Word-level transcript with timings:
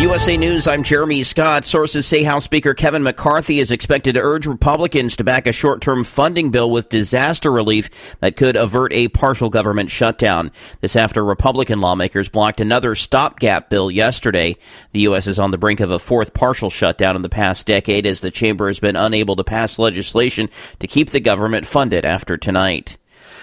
USA 0.00 0.38
News, 0.38 0.66
I'm 0.66 0.82
Jeremy 0.82 1.22
Scott. 1.22 1.66
Sources 1.66 2.06
say 2.06 2.22
House 2.22 2.44
Speaker 2.44 2.72
Kevin 2.72 3.02
McCarthy 3.02 3.60
is 3.60 3.70
expected 3.70 4.14
to 4.14 4.22
urge 4.22 4.46
Republicans 4.46 5.14
to 5.16 5.24
back 5.24 5.46
a 5.46 5.52
short 5.52 5.82
term 5.82 6.04
funding 6.04 6.50
bill 6.50 6.70
with 6.70 6.88
disaster 6.88 7.52
relief 7.52 7.90
that 8.20 8.34
could 8.34 8.56
avert 8.56 8.94
a 8.94 9.08
partial 9.08 9.50
government 9.50 9.90
shutdown. 9.90 10.52
This 10.80 10.96
after 10.96 11.22
Republican 11.22 11.80
lawmakers 11.80 12.30
blocked 12.30 12.62
another 12.62 12.94
stopgap 12.94 13.68
bill 13.68 13.90
yesterday. 13.90 14.56
The 14.92 15.00
U.S. 15.00 15.26
is 15.26 15.38
on 15.38 15.50
the 15.50 15.58
brink 15.58 15.80
of 15.80 15.90
a 15.90 15.98
fourth 15.98 16.32
partial 16.32 16.70
shutdown 16.70 17.14
in 17.14 17.20
the 17.20 17.28
past 17.28 17.66
decade 17.66 18.06
as 18.06 18.22
the 18.22 18.30
chamber 18.30 18.68
has 18.68 18.80
been 18.80 18.96
unable 18.96 19.36
to 19.36 19.44
pass 19.44 19.78
legislation 19.78 20.48
to 20.78 20.86
keep 20.86 21.10
the 21.10 21.20
government 21.20 21.66
funded 21.66 22.06
after 22.06 22.38
tonight. 22.38 22.96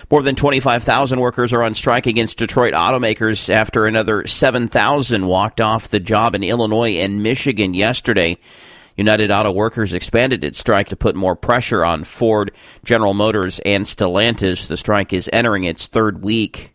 More 0.10 0.24
than 0.24 0.36
25,000 0.36 1.20
workers 1.20 1.52
are 1.52 1.64
on 1.64 1.74
strike 1.74 2.08
against 2.08 2.38
Detroit 2.38 2.74
automakers 2.74 3.54
after 3.54 3.86
another 3.86 4.26
7,000 4.26 5.28
walked 5.28 5.60
off 5.60 5.90
the 5.90 6.00
job 6.00 6.34
in 6.34 6.46
Illinois 6.46 6.94
and 6.94 7.22
Michigan 7.22 7.74
yesterday. 7.74 8.38
United 8.96 9.32
Auto 9.32 9.52
Workers 9.52 9.92
expanded 9.92 10.46
its 10.46 10.60
strike 10.60 10.88
to 10.88 10.96
put 10.96 11.14
more 11.14 11.36
pressure 11.36 11.84
on 11.84 12.06
Ford, 12.06 12.52
General 12.86 13.14
Motors, 13.14 13.60
and 13.66 13.86
Stellantis. 13.86 14.68
The 14.68 14.78
strike 14.78 15.12
is 15.12 15.30
entering 15.34 15.66
its 15.66 15.88
third 15.88 16.24
week. 16.24 16.74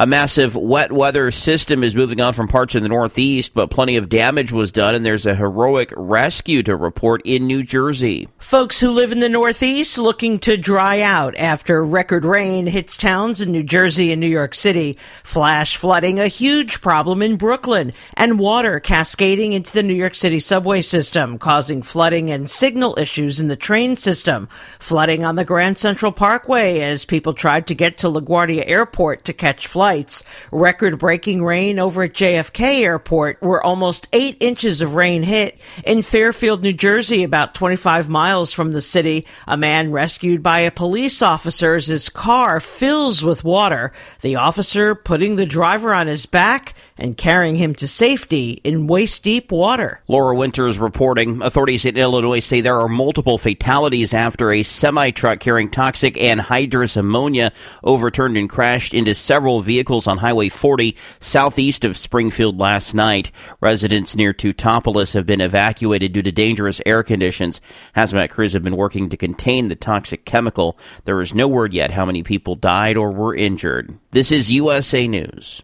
A 0.00 0.06
massive 0.06 0.56
wet 0.56 0.92
weather 0.92 1.30
system 1.30 1.84
is 1.84 1.94
moving 1.94 2.22
on 2.22 2.32
from 2.32 2.48
parts 2.48 2.74
of 2.74 2.80
the 2.80 2.88
Northeast, 2.88 3.52
but 3.52 3.70
plenty 3.70 3.96
of 3.96 4.08
damage 4.08 4.50
was 4.50 4.72
done, 4.72 4.94
and 4.94 5.04
there's 5.04 5.26
a 5.26 5.34
heroic 5.34 5.92
rescue 5.94 6.62
to 6.62 6.74
report 6.74 7.20
in 7.26 7.46
New 7.46 7.62
Jersey. 7.62 8.26
Folks 8.38 8.80
who 8.80 8.88
live 8.88 9.12
in 9.12 9.20
the 9.20 9.28
Northeast 9.28 9.98
looking 9.98 10.38
to 10.38 10.56
dry 10.56 11.02
out 11.02 11.36
after 11.36 11.84
record 11.84 12.24
rain 12.24 12.66
hits 12.66 12.96
towns 12.96 13.42
in 13.42 13.52
New 13.52 13.62
Jersey 13.62 14.10
and 14.10 14.22
New 14.22 14.26
York 14.26 14.54
City. 14.54 14.96
Flash 15.22 15.76
flooding, 15.76 16.18
a 16.18 16.28
huge 16.28 16.80
problem 16.80 17.20
in 17.20 17.36
Brooklyn, 17.36 17.92
and 18.14 18.38
water 18.38 18.80
cascading 18.80 19.52
into 19.52 19.70
the 19.70 19.82
New 19.82 19.92
York 19.92 20.14
City 20.14 20.40
subway 20.40 20.80
system, 20.80 21.38
causing 21.38 21.82
flooding 21.82 22.30
and 22.30 22.48
signal 22.48 22.98
issues 22.98 23.38
in 23.38 23.48
the 23.48 23.54
train 23.54 23.96
system. 23.96 24.48
Flooding 24.78 25.26
on 25.26 25.36
the 25.36 25.44
Grand 25.44 25.76
Central 25.76 26.10
Parkway 26.10 26.80
as 26.80 27.04
people 27.04 27.34
tried 27.34 27.66
to 27.66 27.74
get 27.74 27.98
to 27.98 28.06
LaGuardia 28.06 28.64
Airport 28.66 29.26
to 29.26 29.34
catch 29.34 29.66
flights 29.66 29.89
flights. 29.90 30.22
Record 30.52 31.00
breaking 31.00 31.42
rain 31.42 31.80
over 31.80 32.04
at 32.04 32.12
JFK 32.12 32.82
Airport, 32.82 33.38
where 33.42 33.60
almost 33.60 34.06
eight 34.12 34.36
inches 34.38 34.80
of 34.80 34.94
rain 34.94 35.24
hit. 35.24 35.58
In 35.84 36.02
Fairfield, 36.02 36.62
New 36.62 36.72
Jersey, 36.72 37.24
about 37.24 37.56
25 37.56 38.08
miles 38.08 38.52
from 38.52 38.70
the 38.70 38.82
city, 38.82 39.26
a 39.48 39.56
man 39.56 39.90
rescued 39.90 40.44
by 40.44 40.60
a 40.60 40.70
police 40.70 41.22
officer 41.22 41.74
as 41.74 41.88
his 41.88 42.08
car 42.08 42.60
fills 42.60 43.24
with 43.24 43.42
water. 43.42 43.92
The 44.20 44.36
officer 44.36 44.94
putting 44.94 45.34
the 45.34 45.44
driver 45.44 45.92
on 45.92 46.06
his 46.06 46.24
back 46.24 46.74
and 47.00 47.16
carrying 47.16 47.56
him 47.56 47.74
to 47.74 47.88
safety 47.88 48.60
in 48.62 48.86
waist 48.86 49.24
deep 49.24 49.50
water. 49.50 50.00
Laura 50.06 50.34
Winters 50.34 50.78
reporting 50.78 51.42
authorities 51.42 51.84
in 51.84 51.96
Illinois 51.96 52.40
say 52.40 52.60
there 52.60 52.78
are 52.78 52.88
multiple 52.88 53.38
fatalities 53.38 54.14
after 54.14 54.52
a 54.52 54.62
semi 54.62 55.10
truck 55.10 55.40
carrying 55.40 55.70
toxic 55.70 56.14
anhydrous 56.14 56.96
ammonia 56.96 57.52
overturned 57.82 58.36
and 58.36 58.50
crashed 58.50 58.94
into 58.94 59.14
several 59.14 59.62
vehicles 59.62 60.06
on 60.06 60.18
Highway 60.18 60.48
40 60.48 60.96
southeast 61.18 61.84
of 61.84 61.96
Springfield 61.96 62.58
last 62.58 62.94
night. 62.94 63.30
Residents 63.60 64.14
near 64.14 64.32
Teutopolis 64.32 65.14
have 65.14 65.26
been 65.26 65.40
evacuated 65.40 66.12
due 66.12 66.22
to 66.22 66.32
dangerous 66.32 66.80
air 66.86 67.02
conditions. 67.02 67.60
Hazmat 67.96 68.30
crews 68.30 68.52
have 68.52 68.62
been 68.62 68.76
working 68.76 69.08
to 69.08 69.16
contain 69.16 69.68
the 69.68 69.76
toxic 69.76 70.24
chemical. 70.24 70.78
There 71.04 71.20
is 71.20 71.34
no 71.34 71.48
word 71.48 71.72
yet 71.72 71.90
how 71.90 72.04
many 72.04 72.22
people 72.22 72.54
died 72.54 72.96
or 72.96 73.10
were 73.10 73.34
injured. 73.34 73.98
This 74.10 74.30
is 74.30 74.50
USA 74.50 75.08
News. 75.08 75.62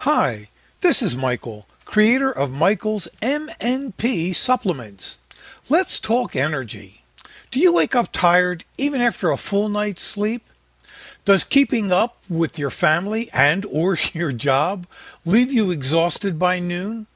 Hi. 0.00 0.48
This 0.80 1.02
is 1.02 1.16
Michael, 1.16 1.66
creator 1.84 2.30
of 2.30 2.52
Michael's 2.52 3.08
MNP 3.20 4.36
supplements. 4.36 5.18
Let's 5.68 5.98
talk 5.98 6.36
energy. 6.36 7.02
Do 7.50 7.58
you 7.58 7.72
wake 7.72 7.96
up 7.96 8.12
tired 8.12 8.64
even 8.78 9.00
after 9.00 9.32
a 9.32 9.36
full 9.36 9.68
night's 9.68 10.02
sleep? 10.02 10.44
Does 11.24 11.42
keeping 11.42 11.90
up 11.90 12.16
with 12.28 12.60
your 12.60 12.70
family 12.70 13.28
and 13.32 13.66
or 13.66 13.98
your 14.12 14.30
job 14.30 14.86
leave 15.24 15.52
you 15.52 15.72
exhausted 15.72 16.38
by 16.38 16.60
noon? 16.60 17.08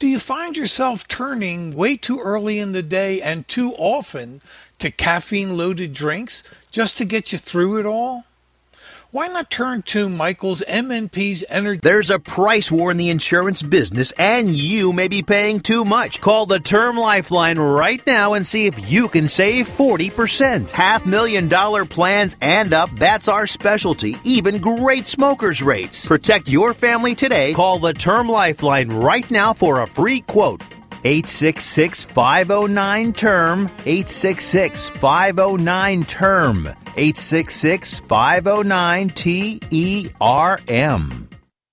Do 0.00 0.08
you 0.08 0.18
find 0.18 0.56
yourself 0.56 1.06
turning 1.06 1.76
way 1.76 1.96
too 1.96 2.18
early 2.18 2.58
in 2.58 2.72
the 2.72 2.82
day 2.82 3.22
and 3.22 3.46
too 3.46 3.72
often 3.78 4.42
to 4.80 4.90
caffeine 4.90 5.56
loaded 5.56 5.94
drinks 5.94 6.42
just 6.72 6.98
to 6.98 7.04
get 7.04 7.30
you 7.30 7.38
through 7.38 7.78
it 7.78 7.86
all? 7.86 8.26
Why 9.10 9.28
not 9.28 9.50
turn 9.50 9.82
to 9.82 10.08
Michael's 10.08 10.62
MNP's 10.62 11.44
Energy? 11.48 11.80
There's 11.82 12.10
a 12.10 12.18
price 12.18 12.70
war 12.70 12.90
in 12.90 12.96
the 12.96 13.10
insurance 13.10 13.62
business, 13.62 14.12
and 14.12 14.54
you 14.54 14.92
may 14.92 15.08
be 15.08 15.22
paying 15.22 15.60
too 15.60 15.84
much. 15.84 16.20
Call 16.20 16.46
the 16.46 16.58
Term 16.58 16.96
Lifeline 16.96 17.58
right 17.58 18.04
now 18.06 18.34
and 18.34 18.46
see 18.46 18.66
if 18.66 18.90
you 18.90 19.08
can 19.08 19.28
save 19.28 19.68
40%. 19.68 20.70
Half 20.70 21.06
million 21.06 21.48
dollar 21.48 21.84
plans 21.84 22.36
and 22.40 22.72
up, 22.74 22.90
that's 22.96 23.28
our 23.28 23.46
specialty. 23.46 24.16
Even 24.24 24.60
great 24.60 25.08
smokers' 25.08 25.62
rates. 25.62 26.04
Protect 26.04 26.48
your 26.48 26.74
family 26.74 27.14
today. 27.14 27.52
Call 27.54 27.78
the 27.78 27.92
Term 27.92 28.28
Lifeline 28.28 28.90
right 28.90 29.30
now 29.30 29.52
for 29.52 29.82
a 29.82 29.86
free 29.86 30.20
quote. 30.20 30.62
866 31.06 32.04
509 32.06 33.12
term 33.12 33.70
866 33.86 34.88
509 34.90 36.04
term 36.04 36.66
866 36.96 38.00
509 38.00 39.10
TERM. 40.70 41.25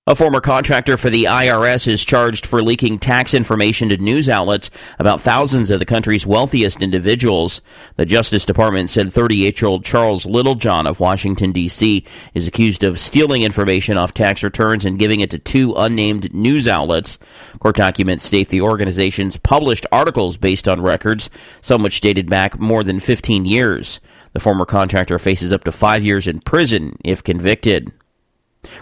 A 0.06 0.16
former 0.16 0.41
contractor 0.41 0.97
for 0.97 1.09
the 1.09 1.24
IRS 1.24 1.88
is 1.88 2.03
charged 2.03 2.46
for 2.46 2.62
leaking 2.62 3.00
tax 3.00 3.34
information 3.34 3.88
to 3.88 3.96
news 3.96 4.28
outlets 4.28 4.69
about 5.00 5.22
thousands 5.22 5.72
of 5.72 5.80
the 5.80 5.86
country's 5.86 6.28
wealthiest 6.28 6.81
individuals. 6.81 7.62
The 7.96 8.06
Justice 8.06 8.44
Department 8.44 8.90
said 8.90 9.14
38 9.14 9.62
year 9.62 9.69
old 9.69 9.86
Charles 9.86 10.25
Littlejohn 10.25 10.88
of 10.88 11.00
Washington, 11.00 11.53
D.C. 11.53 12.06
is 12.34 12.50
accused 12.50 12.84
of 12.84 13.00
stealing 13.00 13.44
information 13.44 13.96
off 13.96 14.14
tax 14.14 14.44
returns 14.44 14.84
and 14.84 15.00
giving 15.00 15.22
it 15.22 15.30
to 15.30 15.40
two 15.40 15.74
unnamed 15.78 16.34
news 16.34 16.68
outlets. 16.68 17.18
Court 17.59 17.78
documents 17.78 18.25
state 18.25 18.50
the 18.50 18.59
organizations 18.59 19.38
published 19.38 19.85
articles 19.90 20.35
based 20.35 20.68
on 20.68 20.81
records, 20.81 21.30
some 21.62 21.81
which 21.81 22.02
dated 22.02 22.30
back 22.30 22.59
more 22.59 22.84
than 22.84 23.00
15 23.00 23.46
years. 23.46 24.02
The 24.34 24.41
former 24.41 24.66
contractor 24.66 25.18
faces 25.18 25.53
up 25.53 25.64
to 25.64 25.72
five 25.72 26.03
years 26.03 26.28
in 26.28 26.41
prison 26.41 26.97
if 27.06 27.24
convicted. 27.24 27.94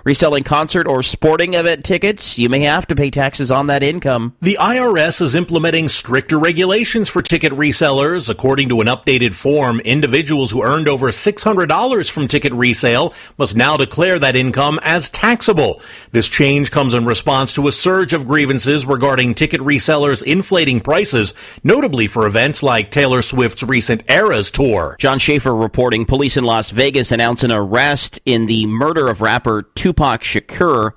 Reselling 0.04 0.44
concert 0.44 0.88
or 0.88 1.04
sporting 1.04 1.54
event 1.54 1.86
tickets, 1.86 2.38
you 2.38 2.50
may 2.50 2.62
have 2.62 2.88
to 2.88 2.96
pay 2.96 3.12
taxes 3.12 3.52
on 3.52 3.68
that 3.68 3.84
income. 3.84 4.36
The 4.42 4.58
IRS 4.60 5.22
is 5.22 5.36
implementing 5.36 5.88
stricter 5.90 6.40
regulations 6.40 7.10
for 7.10 7.22
ticket 7.22 7.54
resellers. 7.54 8.30
According 8.30 8.70
to 8.70 8.82
an 8.82 8.88
updated 8.88 9.36
form, 9.36 9.80
individuals 9.82 10.52
who 10.52 10.64
earned 10.64 10.88
over 10.88 11.08
$600 11.08 12.12
from 12.12 12.28
ticket 12.28 12.54
resale 12.54 13.14
must 13.38 13.56
now 13.56 13.78
declare 13.78 14.20
that 14.20 14.36
income 14.36 14.80
as 14.84 15.10
taxable. 15.10 15.82
This 16.12 16.30
change 16.30 16.72
comes 16.72 16.94
in 16.94 17.06
response 17.06 17.54
to 17.54 17.68
a 17.68 17.72
surge 17.72 18.14
of 18.14 18.26
grievances 18.26 18.86
regarding 18.86 19.34
ticket 19.34 19.62
resellers 19.62 20.24
inflating 20.24 20.80
prices, 20.80 21.34
notably 21.64 22.08
for 22.08 22.26
events 22.26 22.64
like 22.64 22.92
Taylor 22.92 23.22
Swift's 23.22 23.64
recent 23.64 24.10
Eras 24.10 24.52
tour. 24.52 24.96
John 25.00 25.20
Schaefer 25.20 25.56
reporting 25.56 26.06
police 26.06 26.38
in 26.38 26.44
Las 26.44 26.72
Vegas 26.72 27.12
announce 27.12 27.44
an 27.44 27.52
arrest 27.52 28.20
in 28.26 28.46
the 28.46 28.66
murder 28.66 29.08
of 29.08 29.22
rapper 29.22 29.64
Tupac 29.76 30.22
Shakur. 30.22 30.94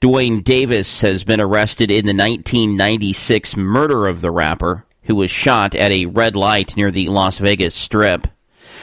Duane 0.00 0.42
Davis 0.42 1.00
has 1.00 1.24
been 1.24 1.40
arrested 1.40 1.90
in 1.90 2.04
the 2.04 2.12
1996 2.12 3.56
murder 3.56 4.06
of 4.06 4.20
the 4.20 4.30
rapper, 4.30 4.84
who 5.04 5.14
was 5.14 5.30
shot 5.30 5.74
at 5.74 5.92
a 5.92 6.06
red 6.06 6.36
light 6.36 6.76
near 6.76 6.90
the 6.90 7.08
Las 7.08 7.38
Vegas 7.38 7.74
Strip. 7.74 8.28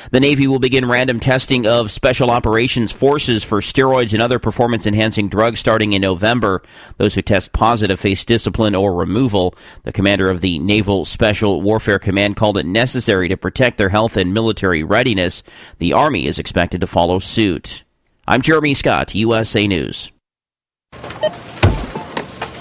The 0.09 0.19
Navy 0.19 0.47
will 0.47 0.59
begin 0.59 0.87
random 0.87 1.19
testing 1.19 1.67
of 1.67 1.91
Special 1.91 2.31
Operations 2.31 2.91
Forces 2.91 3.43
for 3.43 3.61
steroids 3.61 4.13
and 4.13 4.21
other 4.21 4.39
performance 4.39 4.87
enhancing 4.87 5.29
drugs 5.29 5.59
starting 5.59 5.93
in 5.93 6.01
November. 6.01 6.63
Those 6.97 7.13
who 7.13 7.21
test 7.21 7.53
positive 7.53 7.99
face 7.99 8.25
discipline 8.25 8.73
or 8.73 8.93
removal. 8.93 9.53
The 9.83 9.93
commander 9.93 10.29
of 10.29 10.41
the 10.41 10.59
Naval 10.59 11.05
Special 11.05 11.61
Warfare 11.61 11.99
Command 11.99 12.35
called 12.35 12.57
it 12.57 12.65
necessary 12.65 13.27
to 13.27 13.37
protect 13.37 13.77
their 13.77 13.89
health 13.89 14.17
and 14.17 14.33
military 14.33 14.83
readiness. 14.83 15.43
The 15.77 15.93
Army 15.93 16.25
is 16.25 16.39
expected 16.39 16.81
to 16.81 16.87
follow 16.87 17.19
suit. 17.19 17.83
I'm 18.31 18.41
Jeremy 18.41 18.73
Scott, 18.75 19.13
USA 19.13 19.67
News. 19.67 20.09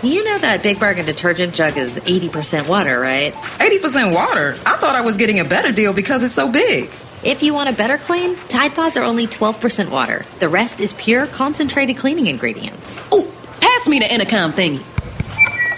You 0.02 0.24
know 0.24 0.38
that 0.38 0.64
Big 0.64 0.80
Bargain 0.80 1.06
detergent 1.06 1.54
jug 1.54 1.76
is 1.76 2.00
80% 2.00 2.66
water, 2.66 2.98
right? 2.98 3.32
80% 3.34 4.12
water? 4.12 4.56
I 4.66 4.76
thought 4.78 4.96
I 4.96 5.02
was 5.02 5.16
getting 5.16 5.38
a 5.38 5.44
better 5.44 5.70
deal 5.70 5.92
because 5.92 6.24
it's 6.24 6.34
so 6.34 6.50
big. 6.50 6.90
If 7.22 7.44
you 7.44 7.54
want 7.54 7.68
a 7.68 7.72
better 7.72 7.98
clean, 7.98 8.34
Tide 8.48 8.74
Pods 8.74 8.96
are 8.96 9.04
only 9.04 9.28
12% 9.28 9.92
water. 9.92 10.26
The 10.40 10.48
rest 10.48 10.80
is 10.80 10.92
pure, 10.94 11.28
concentrated 11.28 11.96
cleaning 11.96 12.26
ingredients. 12.26 13.06
Ooh, 13.14 13.30
pass 13.60 13.86
me 13.86 14.00
the 14.00 14.12
intercom 14.12 14.50
thingy. 14.50 14.82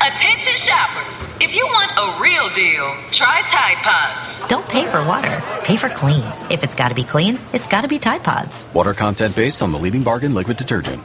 Attention 0.03 0.57
shoppers. 0.57 1.15
If 1.41 1.55
you 1.55 1.65
want 1.65 1.93
a 1.97 2.21
real 2.21 2.49
deal, 2.57 2.93
try 3.13 3.41
Tide 3.43 3.77
Pods. 3.85 4.49
Don't 4.49 4.69
pay 4.69 4.85
for 4.85 4.99
water, 5.05 5.41
pay 5.63 5.77
for 5.77 5.89
clean. 5.91 6.25
If 6.51 6.65
it's 6.65 6.75
gotta 6.75 6.97
be 6.97 7.05
clean, 7.05 7.39
it's 7.53 7.69
gotta 7.69 7.87
be 7.87 8.01
Tide 8.01 8.25
Pods. 8.25 8.67
Water 8.75 8.95
content 8.95 9.37
based 9.37 9.63
on 9.63 9.71
the 9.71 9.79
leading 9.79 10.03
bargain 10.03 10.35
liquid 10.35 10.57
detergent. 10.57 11.05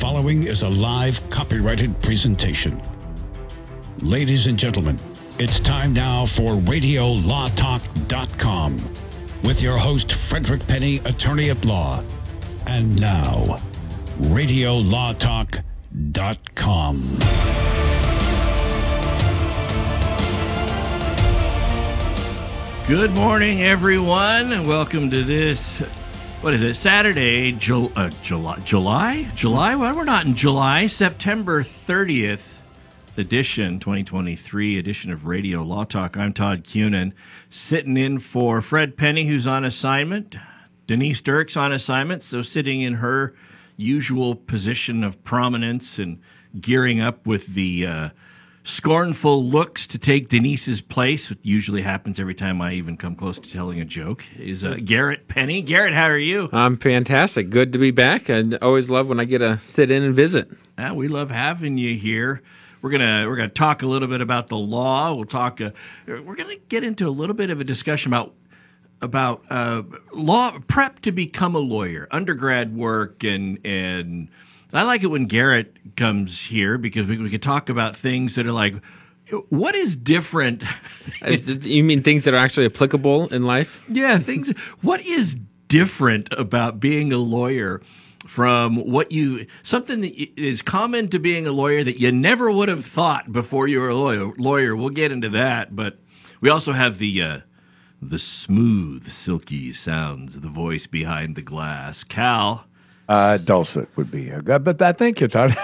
Following 0.00 0.42
is 0.44 0.62
a 0.62 0.68
live 0.68 1.20
copyrighted 1.28 2.00
presentation. 2.00 2.80
Ladies 3.98 4.46
and 4.46 4.58
gentlemen, 4.58 4.98
it's 5.38 5.60
time 5.60 5.92
now 5.92 6.24
for 6.24 6.54
RadioLawTalk.com 6.54 8.78
with 9.44 9.60
your 9.60 9.76
host, 9.76 10.12
Frederick 10.12 10.66
Penny, 10.66 10.96
attorney 11.04 11.50
at 11.50 11.62
law. 11.66 12.02
And 12.66 12.98
now, 12.98 13.60
RadioLawTalk.com. 14.20 17.02
Good 22.88 23.10
morning, 23.10 23.62
everyone, 23.62 24.52
and 24.52 24.66
welcome 24.66 25.10
to 25.10 25.22
this. 25.22 25.60
What 26.40 26.54
is 26.54 26.62
it? 26.62 26.74
Saturday, 26.76 27.52
Jul- 27.52 27.92
uh, 27.94 28.08
July, 28.22 28.58
July, 28.60 29.30
July. 29.34 29.74
Well, 29.76 29.94
we're 29.94 30.04
not 30.04 30.24
in 30.24 30.34
July. 30.34 30.86
September 30.86 31.62
thirtieth 31.62 32.46
edition, 33.18 33.78
2023 33.78 34.78
edition 34.78 35.12
of 35.12 35.26
Radio 35.26 35.62
Law 35.62 35.84
Talk. 35.84 36.16
I'm 36.16 36.32
Todd 36.32 36.64
Cunin, 36.64 37.12
sitting 37.50 37.98
in 37.98 38.20
for 38.20 38.62
Fred 38.62 38.96
Penny, 38.96 39.26
who's 39.26 39.46
on 39.46 39.64
assignment. 39.66 40.34
Denise 40.86 41.20
Dirks 41.20 41.58
on 41.58 41.72
assignment, 41.72 42.22
so 42.22 42.40
sitting 42.40 42.80
in 42.80 42.94
her 42.94 43.34
usual 43.76 44.34
position 44.34 45.04
of 45.04 45.22
prominence 45.24 45.98
and 45.98 46.20
gearing 46.58 47.00
up 47.02 47.26
with 47.26 47.54
the. 47.54 47.86
Uh, 47.86 48.08
scornful 48.64 49.44
looks 49.44 49.86
to 49.88 49.98
take 49.98 50.28
Denise's 50.28 50.80
place, 50.80 51.28
which 51.28 51.38
usually 51.42 51.82
happens 51.82 52.18
every 52.18 52.34
time 52.34 52.60
I 52.60 52.74
even 52.74 52.96
come 52.96 53.14
close 53.14 53.38
to 53.38 53.50
telling 53.50 53.80
a 53.80 53.84
joke, 53.84 54.24
is 54.38 54.62
uh, 54.64 54.76
Garrett 54.84 55.28
Penny. 55.28 55.62
Garrett, 55.62 55.94
how 55.94 56.06
are 56.06 56.18
you? 56.18 56.48
I'm 56.52 56.76
fantastic. 56.76 57.50
Good 57.50 57.72
to 57.72 57.78
be 57.78 57.90
back. 57.90 58.28
I 58.28 58.44
always 58.62 58.90
love 58.90 59.08
when 59.08 59.20
I 59.20 59.24
get 59.24 59.38
to 59.38 59.58
sit 59.60 59.90
in 59.90 60.02
and 60.02 60.14
visit. 60.14 60.50
Uh, 60.76 60.94
we 60.94 61.08
love 61.08 61.30
having 61.30 61.78
you 61.78 61.96
here. 61.96 62.42
We're 62.82 62.90
gonna 62.90 63.26
we're 63.28 63.36
gonna 63.36 63.48
talk 63.48 63.82
a 63.82 63.86
little 63.86 64.08
bit 64.08 64.22
about 64.22 64.48
the 64.48 64.56
law. 64.56 65.14
We'll 65.14 65.26
talk. 65.26 65.60
Uh, 65.60 65.70
we're 66.06 66.34
gonna 66.34 66.56
get 66.68 66.82
into 66.82 67.06
a 67.06 67.10
little 67.10 67.34
bit 67.34 67.50
of 67.50 67.60
a 67.60 67.64
discussion 67.64 68.10
about 68.10 68.34
about 69.02 69.42
uh, 69.50 69.82
law 70.12 70.58
prep 70.66 71.00
to 71.00 71.12
become 71.12 71.54
a 71.54 71.58
lawyer, 71.58 72.08
undergrad 72.10 72.74
work, 72.74 73.22
and 73.22 73.58
and 73.66 74.28
I 74.72 74.82
like 74.84 75.02
it 75.02 75.08
when 75.08 75.26
Garrett 75.26 75.76
comes 76.00 76.40
here 76.40 76.78
because 76.78 77.06
we, 77.06 77.18
we 77.18 77.28
can 77.28 77.40
talk 77.40 77.68
about 77.68 77.94
things 77.94 78.34
that 78.36 78.46
are 78.46 78.52
like, 78.52 78.74
what 79.50 79.74
is 79.74 79.94
different? 79.94 80.64
you 81.28 81.84
mean 81.84 82.02
things 82.02 82.24
that 82.24 82.32
are 82.32 82.38
actually 82.38 82.64
applicable 82.64 83.28
in 83.28 83.44
life? 83.44 83.80
Yeah, 83.86 84.18
things. 84.18 84.48
what 84.80 85.02
is 85.02 85.36
different 85.68 86.28
about 86.32 86.80
being 86.80 87.12
a 87.12 87.18
lawyer? 87.18 87.82
From 88.26 88.76
what 88.76 89.12
you 89.12 89.46
something 89.62 90.02
that 90.02 90.14
is 90.40 90.60
common 90.60 91.08
to 91.08 91.18
being 91.18 91.46
a 91.46 91.52
lawyer 91.52 91.82
that 91.82 91.98
you 91.98 92.12
never 92.12 92.50
would 92.50 92.68
have 92.68 92.84
thought 92.84 93.32
before 93.32 93.66
you 93.66 93.80
were 93.80 93.88
a 93.88 93.94
lawyer. 93.94 94.32
Lawyer, 94.36 94.76
we'll 94.76 94.90
get 94.90 95.10
into 95.10 95.30
that, 95.30 95.74
but 95.74 95.98
we 96.40 96.50
also 96.50 96.72
have 96.72 96.98
the 96.98 97.22
uh, 97.22 97.40
the 98.00 98.18
smooth, 98.18 99.10
silky 99.10 99.72
sounds, 99.72 100.40
the 100.40 100.48
voice 100.48 100.86
behind 100.86 101.34
the 101.34 101.42
glass. 101.42 102.04
Cal, 102.04 102.66
uh, 103.10 103.38
dulcet 103.38 103.88
would 103.96 104.10
be 104.10 104.30
a 104.30 104.40
good, 104.40 104.62
but 104.62 104.78
that, 104.78 104.96
thank 104.96 105.20
you, 105.20 105.26
Todd. 105.26 105.56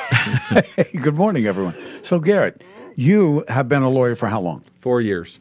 good 1.01 1.15
morning, 1.15 1.47
everyone. 1.47 1.77
So, 2.03 2.19
Garrett, 2.19 2.65
you 2.97 3.45
have 3.47 3.69
been 3.69 3.83
a 3.83 3.89
lawyer 3.89 4.17
for 4.17 4.27
how 4.27 4.41
long? 4.41 4.65
Four 4.81 5.01
years. 5.01 5.39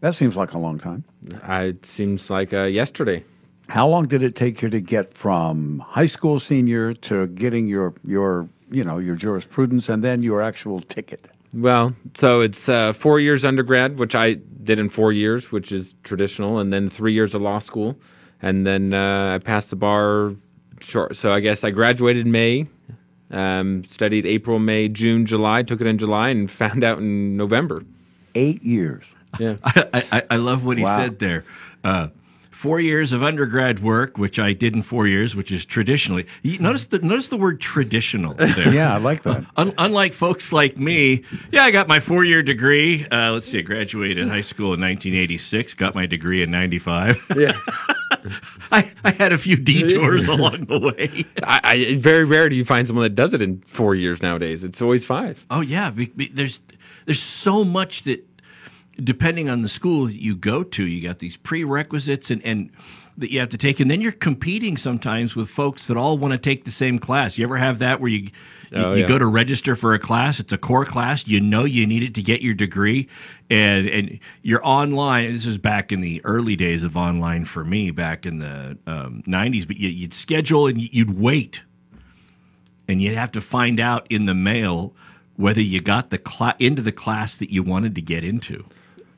That 0.00 0.16
seems 0.16 0.36
like 0.36 0.54
a 0.54 0.58
long 0.58 0.78
time. 0.80 1.04
It 1.24 1.86
seems 1.86 2.28
like 2.30 2.52
uh, 2.52 2.64
yesterday. 2.64 3.22
How 3.68 3.86
long 3.86 4.06
did 4.08 4.24
it 4.24 4.34
take 4.34 4.60
you 4.60 4.68
to 4.70 4.80
get 4.80 5.14
from 5.14 5.78
high 5.78 6.06
school 6.06 6.40
senior 6.40 6.94
to 6.94 7.28
getting 7.28 7.68
your 7.68 7.94
your 8.04 8.48
you 8.70 8.84
know 8.84 8.98
your 8.98 9.16
jurisprudence 9.16 9.88
and 9.88 10.04
then 10.04 10.22
your 10.22 10.42
actual 10.42 10.80
ticket? 10.80 11.28
Well, 11.52 11.94
so 12.14 12.40
it's 12.40 12.68
uh, 12.68 12.92
four 12.92 13.18
years 13.18 13.44
undergrad, 13.44 13.98
which 13.98 14.14
I 14.14 14.34
did 14.34 14.78
in 14.78 14.88
four 14.90 15.12
years, 15.12 15.50
which 15.50 15.72
is 15.72 15.94
traditional, 16.02 16.58
and 16.58 16.72
then 16.72 16.90
three 16.90 17.12
years 17.12 17.34
of 17.34 17.42
law 17.42 17.60
school, 17.60 17.96
and 18.42 18.66
then 18.66 18.92
uh, 18.92 19.34
I 19.34 19.38
passed 19.38 19.70
the 19.70 19.76
bar 19.76 20.34
short. 20.80 21.16
So 21.16 21.32
I 21.32 21.40
guess 21.40 21.64
I 21.64 21.70
graduated 21.70 22.26
in 22.26 22.32
May, 22.32 22.66
um, 23.30 23.84
studied 23.84 24.26
April, 24.26 24.58
May, 24.58 24.88
June, 24.88 25.26
July, 25.26 25.62
took 25.62 25.80
it 25.80 25.86
in 25.86 25.98
July, 25.98 26.30
and 26.30 26.50
found 26.62 26.84
out 26.84 26.98
in 26.98 27.36
November. 27.36 27.82
Eight 28.34 28.62
years. 28.62 29.14
Yeah. 29.38 29.56
I, 29.64 30.04
I, 30.12 30.22
I 30.30 30.36
love 30.36 30.64
what 30.64 30.78
he 30.78 30.84
Wow. 30.84 30.96
said 30.98 31.18
there. 31.18 31.44
Uh, 31.84 32.08
four 32.56 32.80
years 32.80 33.12
of 33.12 33.22
undergrad 33.22 33.80
work, 33.80 34.16
which 34.16 34.38
I 34.38 34.54
did 34.54 34.74
in 34.74 34.82
four 34.82 35.06
years, 35.06 35.36
which 35.36 35.52
is 35.52 35.66
traditionally. 35.66 36.26
Notice 36.42 36.86
the 36.86 36.98
notice 37.00 37.28
the 37.28 37.36
word 37.36 37.60
traditional 37.60 38.34
there. 38.38 38.72
Yeah, 38.72 38.94
I 38.94 38.96
like 38.96 39.22
that. 39.24 39.44
Un- 39.56 39.74
unlike 39.76 40.14
folks 40.14 40.52
like 40.52 40.78
me, 40.78 41.22
yeah, 41.52 41.64
I 41.64 41.70
got 41.70 41.86
my 41.86 42.00
four 42.00 42.24
year 42.24 42.42
degree. 42.42 43.06
Uh, 43.08 43.32
let's 43.32 43.48
see, 43.48 43.58
I 43.58 43.60
graduated 43.60 44.28
high 44.28 44.40
school 44.40 44.72
in 44.72 44.80
1986, 44.80 45.74
got 45.74 45.94
my 45.94 46.06
degree 46.06 46.42
in 46.42 46.50
95. 46.50 47.20
Yeah. 47.36 47.58
I, 48.72 48.90
I 49.04 49.10
had 49.12 49.32
a 49.32 49.38
few 49.38 49.56
detours 49.56 50.26
along 50.26 50.66
the 50.66 50.78
way. 50.78 51.26
I, 51.42 51.60
I, 51.62 51.94
very 51.96 52.24
rare 52.24 52.48
do 52.48 52.56
you 52.56 52.64
find 52.64 52.86
someone 52.86 53.02
that 53.04 53.14
does 53.14 53.34
it 53.34 53.42
in 53.42 53.60
four 53.66 53.94
years 53.94 54.22
nowadays. 54.22 54.64
It's 54.64 54.80
always 54.80 55.04
five. 55.04 55.44
Oh 55.50 55.60
yeah, 55.60 55.90
be, 55.90 56.06
be, 56.06 56.28
there's 56.28 56.60
there's 57.04 57.22
so 57.22 57.64
much 57.64 58.04
that 58.04 58.26
depending 59.02 59.48
on 59.48 59.62
the 59.62 59.68
school 59.68 60.10
you 60.10 60.34
go 60.36 60.62
to, 60.62 60.84
you 60.84 61.06
got 61.06 61.18
these 61.18 61.36
prerequisites 61.36 62.30
and 62.30 62.44
and 62.44 62.70
that 63.18 63.32
you 63.32 63.40
have 63.40 63.48
to 63.48 63.56
take, 63.56 63.80
and 63.80 63.90
then 63.90 64.02
you're 64.02 64.12
competing 64.12 64.76
sometimes 64.76 65.34
with 65.34 65.48
folks 65.48 65.86
that 65.86 65.96
all 65.96 66.18
want 66.18 66.32
to 66.32 66.38
take 66.38 66.66
the 66.66 66.70
same 66.70 66.98
class. 66.98 67.38
You 67.38 67.44
ever 67.44 67.56
have 67.56 67.78
that 67.78 68.00
where 68.00 68.10
you 68.10 68.30
you, 68.70 68.78
Oh, 68.84 68.94
you 68.94 69.06
go 69.06 69.18
to 69.18 69.26
register 69.26 69.76
for 69.76 69.94
a 69.94 69.98
class, 69.98 70.40
it's 70.40 70.52
a 70.52 70.58
core 70.58 70.84
class, 70.84 71.26
you 71.26 71.40
know 71.40 71.64
you 71.64 71.86
need 71.86 72.02
it 72.02 72.14
to 72.14 72.22
get 72.22 72.42
your 72.42 72.52
degree, 72.54 73.08
and 73.48 73.88
and 73.88 74.18
you're 74.42 74.66
online. 74.66 75.32
This 75.32 75.46
is 75.46 75.56
back 75.56 75.92
in 75.92 76.00
the 76.00 76.20
early 76.24 76.56
days 76.56 76.82
of 76.84 76.96
online 76.96 77.44
for 77.44 77.64
me, 77.64 77.90
back 77.90 78.26
in 78.26 78.38
the 78.38 78.76
um, 78.86 79.22
'90s. 79.26 79.66
But 79.66 79.78
you, 79.78 79.88
you'd 79.88 80.14
schedule 80.14 80.66
and 80.66 80.80
you'd 80.80 81.18
wait 81.18 81.62
and 82.88 83.02
you'd 83.02 83.16
have 83.16 83.32
to 83.32 83.40
find 83.40 83.80
out 83.80 84.06
in 84.10 84.26
the 84.26 84.34
mail 84.34 84.94
whether 85.36 85.60
you 85.60 85.80
got 85.80 86.10
the 86.10 86.18
cla- 86.18 86.56
into 86.58 86.82
the 86.82 86.92
class 86.92 87.36
that 87.36 87.50
you 87.50 87.62
wanted 87.62 87.94
to 87.94 88.02
get 88.02 88.24
into. 88.24 88.64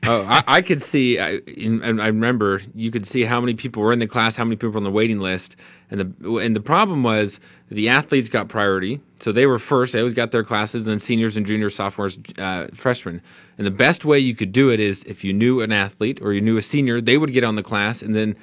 Oh, 0.03 0.23
I, 0.23 0.43
I 0.47 0.61
could 0.61 0.81
see. 0.81 1.19
I, 1.19 1.39
and 1.57 2.01
I 2.01 2.07
remember 2.07 2.61
you 2.73 2.91
could 2.91 3.05
see 3.05 3.23
how 3.23 3.39
many 3.39 3.53
people 3.53 3.83
were 3.83 3.93
in 3.93 3.99
the 3.99 4.07
class, 4.07 4.35
how 4.35 4.43
many 4.43 4.55
people 4.55 4.71
were 4.71 4.77
on 4.77 4.83
the 4.83 4.91
waiting 4.91 5.19
list, 5.19 5.55
and 5.91 5.99
the 5.99 6.37
and 6.37 6.55
the 6.55 6.61
problem 6.61 7.03
was 7.03 7.39
the 7.69 7.89
athletes 7.89 8.29
got 8.29 8.47
priority, 8.47 8.99
so 9.19 9.31
they 9.31 9.45
were 9.45 9.59
first. 9.59 9.93
They 9.93 9.99
always 9.99 10.13
got 10.13 10.31
their 10.31 10.43
classes, 10.43 10.83
and 10.83 10.91
then 10.91 10.99
seniors 10.99 11.37
and 11.37 11.45
juniors, 11.45 11.75
sophomores, 11.75 12.17
uh, 12.37 12.67
freshmen. 12.73 13.21
And 13.57 13.67
the 13.67 13.71
best 13.71 14.05
way 14.05 14.19
you 14.19 14.35
could 14.35 14.51
do 14.51 14.69
it 14.69 14.79
is 14.79 15.03
if 15.03 15.23
you 15.23 15.33
knew 15.33 15.61
an 15.61 15.71
athlete 15.71 16.19
or 16.21 16.33
you 16.33 16.41
knew 16.41 16.57
a 16.57 16.61
senior, 16.61 17.01
they 17.01 17.17
would 17.17 17.33
get 17.33 17.43
on 17.43 17.55
the 17.55 17.63
class, 17.63 18.01
and 18.01 18.15
then 18.15 18.35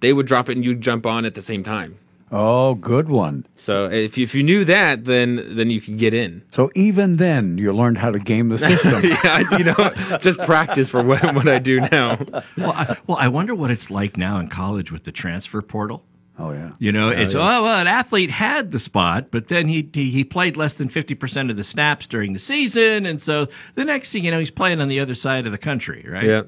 they 0.00 0.12
would 0.12 0.26
drop 0.26 0.48
it, 0.48 0.56
and 0.56 0.64
you'd 0.64 0.80
jump 0.80 1.06
on 1.06 1.24
at 1.24 1.34
the 1.34 1.42
same 1.42 1.62
time. 1.62 1.98
Oh, 2.34 2.74
good 2.74 3.10
one. 3.10 3.46
So 3.56 3.84
if 3.90 4.16
you, 4.16 4.24
if 4.24 4.34
you 4.34 4.42
knew 4.42 4.64
that, 4.64 5.04
then 5.04 5.54
then 5.54 5.68
you 5.70 5.80
could 5.82 5.98
get 5.98 6.14
in. 6.14 6.42
So 6.50 6.70
even 6.74 7.16
then, 7.18 7.58
you 7.58 7.72
learned 7.74 7.98
how 7.98 8.10
to 8.10 8.18
game 8.18 8.48
the 8.48 8.56
system. 8.58 9.04
yeah, 9.24 9.42
you 9.58 9.64
know, 9.64 10.18
just 10.22 10.38
practice 10.40 10.88
for 10.88 11.02
what, 11.02 11.22
what 11.34 11.46
I 11.48 11.58
do 11.58 11.80
now. 11.80 12.18
well, 12.56 12.72
I, 12.72 12.96
well, 13.06 13.18
I 13.18 13.28
wonder 13.28 13.54
what 13.54 13.70
it's 13.70 13.90
like 13.90 14.16
now 14.16 14.38
in 14.38 14.48
college 14.48 14.90
with 14.90 15.04
the 15.04 15.12
transfer 15.12 15.60
portal. 15.60 16.04
Oh 16.38 16.52
yeah. 16.52 16.70
You 16.78 16.90
know, 16.90 17.10
Yeah, 17.10 17.18
it's 17.18 17.34
yeah. 17.34 17.40
oh 17.58 17.62
well, 17.64 17.78
an 17.80 17.86
athlete 17.86 18.30
had 18.30 18.72
the 18.72 18.78
spot, 18.78 19.26
but 19.30 19.48
then 19.48 19.68
he, 19.68 19.86
he 19.92 20.10
he 20.10 20.24
played 20.24 20.56
less 20.56 20.72
than 20.72 20.88
fifty 20.88 21.14
percent 21.14 21.50
of 21.50 21.58
the 21.58 21.64
snaps 21.64 22.06
during 22.06 22.32
the 22.32 22.38
season, 22.38 23.04
and 23.04 23.20
so 23.20 23.48
the 23.74 23.84
next 23.84 24.10
thing 24.10 24.24
you 24.24 24.30
know, 24.30 24.38
he's 24.38 24.50
playing 24.50 24.80
on 24.80 24.88
the 24.88 24.98
other 24.98 25.14
side 25.14 25.44
of 25.44 25.52
the 25.52 25.58
country, 25.58 26.06
right? 26.08 26.24
Yeah. 26.24 26.42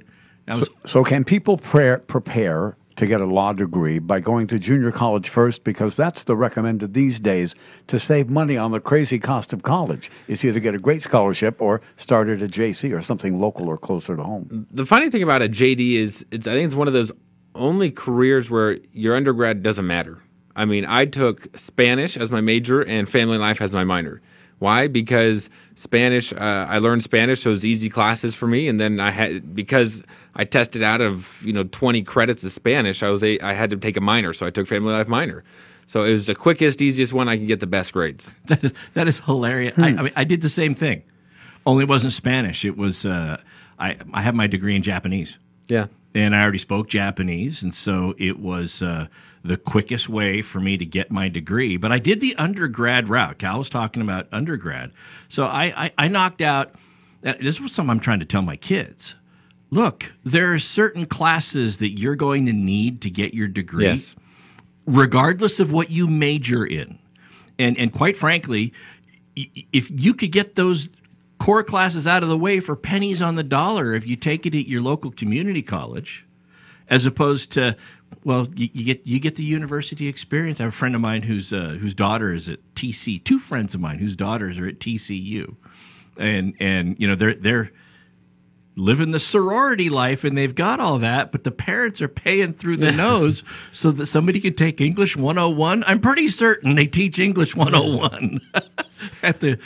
That 0.47 0.59
was, 0.59 0.69
So, 0.69 0.75
so 0.87 1.05
can 1.05 1.25
people 1.25 1.59
pre- 1.59 1.99
prepare 1.99 2.77
to 2.97 3.07
get 3.07 3.21
a 3.21 3.25
law 3.25 3.53
degree 3.53 3.99
by 3.99 4.21
going 4.21 4.47
to 4.49 4.59
junior 4.59 4.93
college 4.93 5.29
first? 5.29 5.65
Because 5.65 5.97
that's 5.97 6.25
the 6.25 6.37
recommended 6.37 6.95
these 6.95 7.21
days 7.21 7.55
to 7.89 7.99
save 7.99 8.29
money 8.29 8.57
on 8.57 8.73
the 8.73 8.81
crazy 8.81 9.19
cost 9.19 9.53
of 9.53 9.63
college. 9.63 10.11
Is 10.29 10.45
either 10.45 10.61
get 10.61 10.75
a 10.75 10.79
great 10.79 11.03
scholarship 11.03 11.61
or 11.61 11.81
start 11.97 12.29
at 12.29 12.43
a 12.43 12.47
JC 12.47 12.97
or 12.97 13.03
something 13.03 13.39
local 13.39 13.69
or 13.69 13.77
closer 13.77 14.17
to 14.17 14.23
home. 14.23 14.67
The 14.71 14.87
funny 14.87 15.11
thing 15.11 15.23
about 15.23 15.43
a 15.43 15.49
JD 15.49 15.95
is, 15.95 16.25
I 16.33 16.39
think 16.39 16.67
it's 16.67 16.75
one 16.75 16.89
of 16.89 16.95
those 16.95 17.13
only 17.55 17.91
careers 17.91 18.51
where 18.51 18.79
your 18.93 19.17
undergrad 19.17 19.63
doesn't 19.63 19.87
matter. 19.87 20.23
I 20.57 20.65
mean, 20.65 20.85
I 20.87 21.05
took 21.05 21.57
Spanish 21.59 22.17
as 22.17 22.31
my 22.31 22.41
major 22.41 22.81
and 22.81 23.09
family 23.09 23.39
life 23.39 23.61
as 23.61 23.73
my 23.73 23.85
minor. 23.85 24.23
Why? 24.59 24.87
Because 24.87 25.51
Spanish, 25.75 26.33
uh, 26.33 26.37
I 26.37 26.79
learned 26.79 27.03
Spanish, 27.03 27.43
so 27.43 27.51
it 27.51 27.53
was 27.53 27.65
easy 27.65 27.89
classes 27.89 28.35
for 28.35 28.47
me. 28.47 28.69
And 28.69 28.81
then 28.81 29.01
I 29.01 29.11
had 29.11 29.55
because 29.55 30.03
I 30.37 30.45
tested 30.45 30.83
out 30.83 31.01
of 31.01 31.29
you 31.43 31.53
know 31.53 31.65
twenty 31.65 32.03
credits 32.03 32.43
of 32.45 32.53
Spanish, 32.53 33.03
I 33.03 33.11
was 33.11 33.23
a, 33.23 33.39
I 33.41 33.53
had 33.55 33.71
to 33.71 33.77
take 33.77 33.97
a 33.97 34.01
minor, 34.01 34.33
so 34.33 34.47
I 34.47 34.51
took 34.51 34.67
family 34.67 34.93
life 34.93 35.09
minor. 35.09 35.45
So 35.87 36.03
it 36.05 36.13
was 36.15 36.27
the 36.27 36.35
quickest, 36.35 36.81
easiest 36.81 37.13
one 37.13 37.29
I 37.29 37.37
could 37.37 37.47
get 37.47 37.61
the 37.61 37.67
best 37.67 37.93
grades. 37.93 38.29
that 38.47 38.65
is 38.65 38.73
that 38.95 39.07
is 39.09 39.19
hilarious. 39.21 39.75
I, 39.79 39.89
I 39.89 39.93
mean, 40.03 40.13
I 40.17 40.25
did 40.25 40.41
the 40.43 40.49
same 40.49 40.75
thing, 40.75 41.03
only 41.67 41.85
it 41.85 41.89
wasn't 41.89 42.13
Spanish. 42.15 42.65
It 42.65 42.77
was 42.77 43.05
uh, 43.05 43.41
I 43.79 43.97
I 44.13 44.23
have 44.23 44.35
my 44.35 44.47
degree 44.47 44.75
in 44.77 44.83
Japanese. 44.83 45.39
Yeah. 45.67 45.87
and 46.15 46.37
I 46.37 46.43
already 46.43 46.59
spoke 46.59 46.89
Japanese, 46.89 47.63
and 47.63 47.75
so 47.75 48.15
it 48.19 48.39
was 48.39 48.83
uh, 48.83 49.07
the 49.43 49.57
quickest 49.57 50.11
way 50.11 50.43
for 50.43 50.61
me 50.61 50.77
to 50.77 50.85
get 50.85 51.11
my 51.11 51.29
degree. 51.31 51.79
But 51.79 51.91
I 51.91 51.99
did 51.99 52.21
the 52.21 52.35
undergrad 52.37 53.09
route. 53.09 53.39
Cal 53.39 53.59
was 53.61 53.71
talking 53.71 54.03
about 54.03 54.27
undergrad, 54.33 54.91
so 55.29 55.45
I 55.47 55.65
I, 55.87 55.91
I 56.05 56.09
knocked 56.09 56.43
out. 56.43 56.75
uh, 57.25 57.33
This 57.41 57.61
was 57.61 57.73
something 57.73 57.91
I'm 57.91 58.01
trying 58.01 58.21
to 58.21 58.27
tell 58.27 58.43
my 58.43 58.57
kids. 58.57 59.15
Look, 59.71 60.13
there 60.25 60.53
are 60.53 60.59
certain 60.59 61.07
classes 61.07 61.79
that 61.79 61.99
you're 61.99 62.17
going 62.17 62.47
to 62.47 62.53
need 62.53 63.01
to 63.03 63.11
get 63.11 63.35
your 63.35 63.49
degree, 63.49 63.87
Yes. 63.87 64.15
regardless 64.87 65.59
of 65.61 65.73
what 65.73 65.91
you 65.91 66.07
major 66.07 66.65
in. 66.65 66.99
And 67.59 67.77
and 67.79 67.93
quite 67.93 68.17
frankly, 68.17 68.73
if 69.37 69.91
you 69.91 70.15
could 70.15 70.33
get 70.33 70.55
those 70.55 70.89
core 71.39 71.65
classes 71.65 72.07
out 72.07 72.23
of 72.23 72.29
the 72.29 72.39
way 72.39 72.61
for 72.61 72.77
pennies 72.77 73.21
on 73.21 73.35
the 73.35 73.43
dollar 73.43 73.95
if 73.95 74.07
you 74.07 74.17
take 74.17 74.47
it 74.47 74.55
at 74.55 74.67
your 74.69 74.81
local 74.81 75.11
community 75.11 75.63
college, 75.63 76.25
as 76.89 77.05
opposed 77.07 77.51
to 77.53 77.77
well, 78.23 78.49
you, 78.55 78.69
you 78.73 78.85
get 78.85 79.07
you 79.07 79.19
get 79.19 79.37
the 79.37 79.45
university 79.45 80.07
experience. 80.07 80.61
I 80.61 80.65
have 80.65 80.73
a 80.73 80.77
friend 80.77 80.95
of 80.95 81.01
mine 81.01 81.23
whose 81.23 81.53
uh, 81.53 81.77
whose 81.81 81.95
daughter 81.95 82.33
is 82.33 82.49
at 82.49 82.59
TC. 82.77 83.23
Two 83.25 83.39
friends 83.41 83.75
of 83.75 83.81
mine 83.81 83.99
whose 83.99 84.15
daughters 84.17 84.57
are 84.59 84.69
at 84.69 84.79
TCU, 84.79 85.57
and 86.17 86.55
and 86.61 86.97
you 86.99 87.09
know 87.09 87.17
they're 87.17 87.35
they're 87.35 87.71
living 88.77 89.13
the 89.13 89.21
sorority 89.21 89.89
life 89.89 90.25
and 90.25 90.37
they've 90.37 90.55
got 90.55 90.81
all 90.81 90.99
that, 90.99 91.31
but 91.33 91.45
the 91.45 91.51
parents 91.51 92.03
are 92.03 92.09
paying 92.09 92.53
through 92.53 92.77
the 92.77 92.91
nose 92.93 93.43
so 93.73 93.91
that 93.93 94.07
somebody 94.07 94.41
can 94.41 94.55
take 94.55 94.81
English 94.81 95.17
101. 95.17 95.85
I'm 95.87 96.01
pretty 96.01 96.29
certain 96.29 96.75
they 96.75 96.87
teach 96.87 97.19
English 97.19 97.55
101 97.55 98.41
at 99.23 99.41
the 99.41 99.59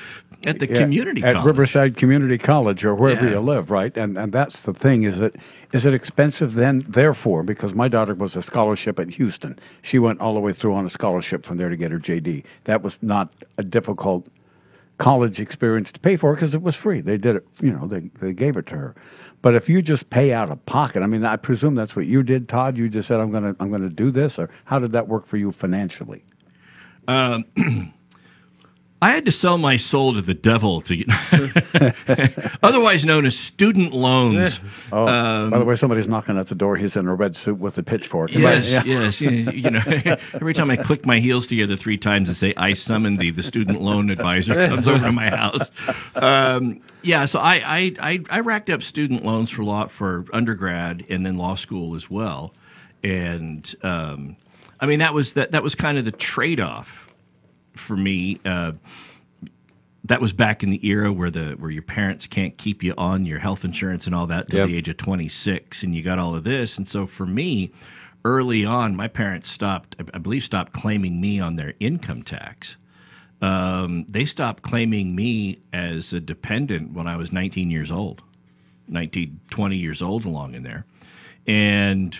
at 0.45 0.61
the 0.61 0.69
Yeah, 0.69 0.79
community 0.83 1.21
at 1.23 1.35
college. 1.35 1.47
Riverside 1.47 1.97
Community 1.97 2.39
College 2.39 2.85
or 2.85 2.95
wherever 2.95 3.25
Yeah. 3.25 3.33
you 3.33 3.41
live, 3.41 3.71
right? 3.71 3.97
And 3.97 4.17
and 4.17 4.33
that's 4.33 4.61
the 4.61 4.73
thing 4.73 5.03
is 5.03 5.19
it 5.19 5.35
is 5.73 5.85
it 5.85 5.95
expensive 5.95 6.55
then? 6.55 6.85
Therefore, 6.89 7.43
because 7.43 7.75
my 7.75 7.89
daughter 7.89 8.15
was 8.15 8.37
a 8.37 8.43
scholarship 8.43 9.01
at 9.01 9.11
Houston, 9.15 9.59
she 9.83 9.99
went 9.99 10.21
all 10.21 10.35
the 10.35 10.41
way 10.41 10.53
through 10.53 10.75
on 10.75 10.87
a 10.87 10.91
scholarship 10.91 11.45
from 11.45 11.57
there 11.57 11.69
to 11.69 11.77
get 11.77 11.91
her 11.91 11.99
JD. 11.99 12.45
That 12.65 12.83
was 12.83 12.99
not 13.03 13.33
a 13.57 13.63
difficult 13.65 14.29
college 14.99 15.41
experience 15.41 15.91
to 15.93 16.01
pay 16.01 16.17
for 16.17 16.35
because 16.35 16.55
it 16.55 16.63
was 16.63 16.77
free. 16.77 17.01
They 17.01 17.17
did 17.17 17.37
it, 17.37 17.47
you 17.61 17.73
know, 17.73 17.87
they 17.87 18.11
they 18.21 18.33
gave 18.33 18.57
it 18.57 18.67
to 18.67 18.77
her. 18.77 18.95
But 19.41 19.55
if 19.55 19.69
you 19.69 19.83
just 19.83 20.11
pay 20.11 20.33
out 20.33 20.51
of 20.51 20.65
pocket, 20.67 21.03
I 21.03 21.07
mean, 21.07 21.25
I 21.25 21.37
presume 21.37 21.77
that's 21.77 21.95
what 21.95 22.07
you 22.07 22.23
did, 22.25 22.49
Todd. 22.49 22.77
You 22.77 22.89
just 22.89 23.07
said, 23.07 23.21
"I'm 23.21 23.31
going 23.31 23.55
to, 23.55 23.57
I'm 23.63 23.71
to 23.71 23.89
do 23.89 24.11
this," 24.11 24.39
or 24.39 24.51
how 24.65 24.81
did 24.81 24.93
that 24.93 25.07
work 25.07 25.27
for 25.27 25.37
you 25.37 25.53
financially? 25.53 26.25
Um, 27.07 27.45
I 29.01 29.11
had 29.13 29.25
to 29.27 29.33
sell 29.33 29.59
my 29.59 29.77
soul 29.77 30.15
to 30.15 30.23
the 30.23 30.35
devil 30.35 30.81
to 30.83 30.97
get, 30.97 31.09
otherwise 32.63 33.05
known 33.05 33.27
as 33.27 33.39
student 33.39 33.93
loans. 33.95 34.59
Oh, 34.91 35.07
Um, 35.07 35.51
by 35.51 35.59
the 35.61 35.65
way, 35.65 35.77
somebody's 35.77 36.09
knocking 36.09 36.37
at 36.37 36.49
the 36.49 36.57
door. 36.57 36.77
He's 36.77 36.97
in 36.97 37.07
a 37.07 37.15
red 37.15 37.37
suit 37.37 37.59
with 37.59 37.79
a 37.79 37.83
pitchfork. 37.85 38.33
Yes, 38.35 38.67
Yeah. 38.67 38.83
yes. 38.85 39.21
You, 39.21 39.31
you 39.31 39.71
know, 39.71 39.83
every 40.35 40.53
time 40.53 40.71
I 40.71 40.77
click 40.77 41.07
my 41.07 41.21
heels 41.21 41.47
together 41.47 41.77
three 41.77 41.97
times 41.97 42.29
and 42.29 42.37
say 42.37 42.53
"I 42.57 42.73
summon 42.75 43.19
thee," 43.19 43.31
the 43.31 43.43
student 43.45 43.81
loan 43.81 44.11
advisor 44.11 44.55
comes 44.69 44.89
over 44.89 45.05
to 45.07 45.13
my 45.13 45.31
house. 45.31 45.71
Um, 46.17 46.81
yeah, 47.03 47.27
so 47.27 47.39
I, 47.39 47.55
I 47.65 47.93
I 48.01 48.21
I 48.31 48.41
racked 48.41 48.69
up 48.69 48.83
student 48.83 49.25
loans 49.25 49.51
for 49.51 49.63
law 49.63 49.87
for 49.87 50.25
undergrad 50.33 51.05
and 51.09 51.25
then 51.25 51.37
law 51.37 51.55
school 51.55 51.95
as 51.95 52.11
well, 52.11 52.53
and 53.05 53.73
um, 53.85 54.37
I 54.81 54.87
mean 54.87 54.99
that 54.99 55.15
was 55.15 55.35
that 55.35 55.53
that 55.53 55.63
was 55.63 55.75
kind 55.77 55.99
of 55.99 56.05
the 56.05 56.11
trade 56.13 56.61
off 56.61 57.08
for 57.79 57.97
me. 57.97 58.41
Uh, 58.45 58.73
that 60.05 60.21
was 60.21 60.33
back 60.33 60.63
in 60.63 60.71
the 60.71 60.87
era 60.87 61.13
where 61.13 61.31
the 61.31 61.53
where 61.59 61.71
your 61.71 61.83
parents 61.83 62.27
can't 62.27 62.57
keep 62.57 62.83
you 62.83 62.95
on 62.97 63.27
your 63.27 63.41
health 63.41 63.65
insurance 63.65 64.07
and 64.07 64.15
all 64.15 64.27
that 64.27 64.49
till 64.49 64.61
Yep. 64.61 64.69
the 64.69 64.77
age 64.77 64.89
of 64.89 64.97
26 64.97 65.83
and 65.83 65.95
you 65.95 66.03
got 66.03 66.19
all 66.19 66.35
of 66.35 66.45
this 66.45 66.79
and 66.79 66.89
so 66.89 67.07
for 67.07 67.27
me 67.27 67.73
early 68.25 68.65
on 68.65 68.97
my 68.97 69.09
parents 69.09 69.51
stopped 69.51 69.97
I- 70.15 70.19
believe 70.19 70.45
stopped 70.45 70.73
claiming 70.73 71.21
me 71.21 71.41
on 71.41 71.57
their 71.57 71.75
income 71.81 72.23
tax 72.23 72.77
um, 73.43 74.07
they 74.09 74.25
stopped 74.25 74.63
claiming 74.63 75.15
me 75.15 75.59
as 75.73 76.13
a 76.13 76.21
dependent 76.21 76.93
when 76.95 77.07
i 77.07 77.17
was 77.17 77.31
19 77.33 77.71
years 77.71 77.91
old 77.91 78.23
19 78.87 79.41
20 79.51 79.77
years 79.77 80.01
old 80.01 80.25
along 80.25 80.55
in 80.55 80.63
there 80.63 80.87
and 81.47 82.19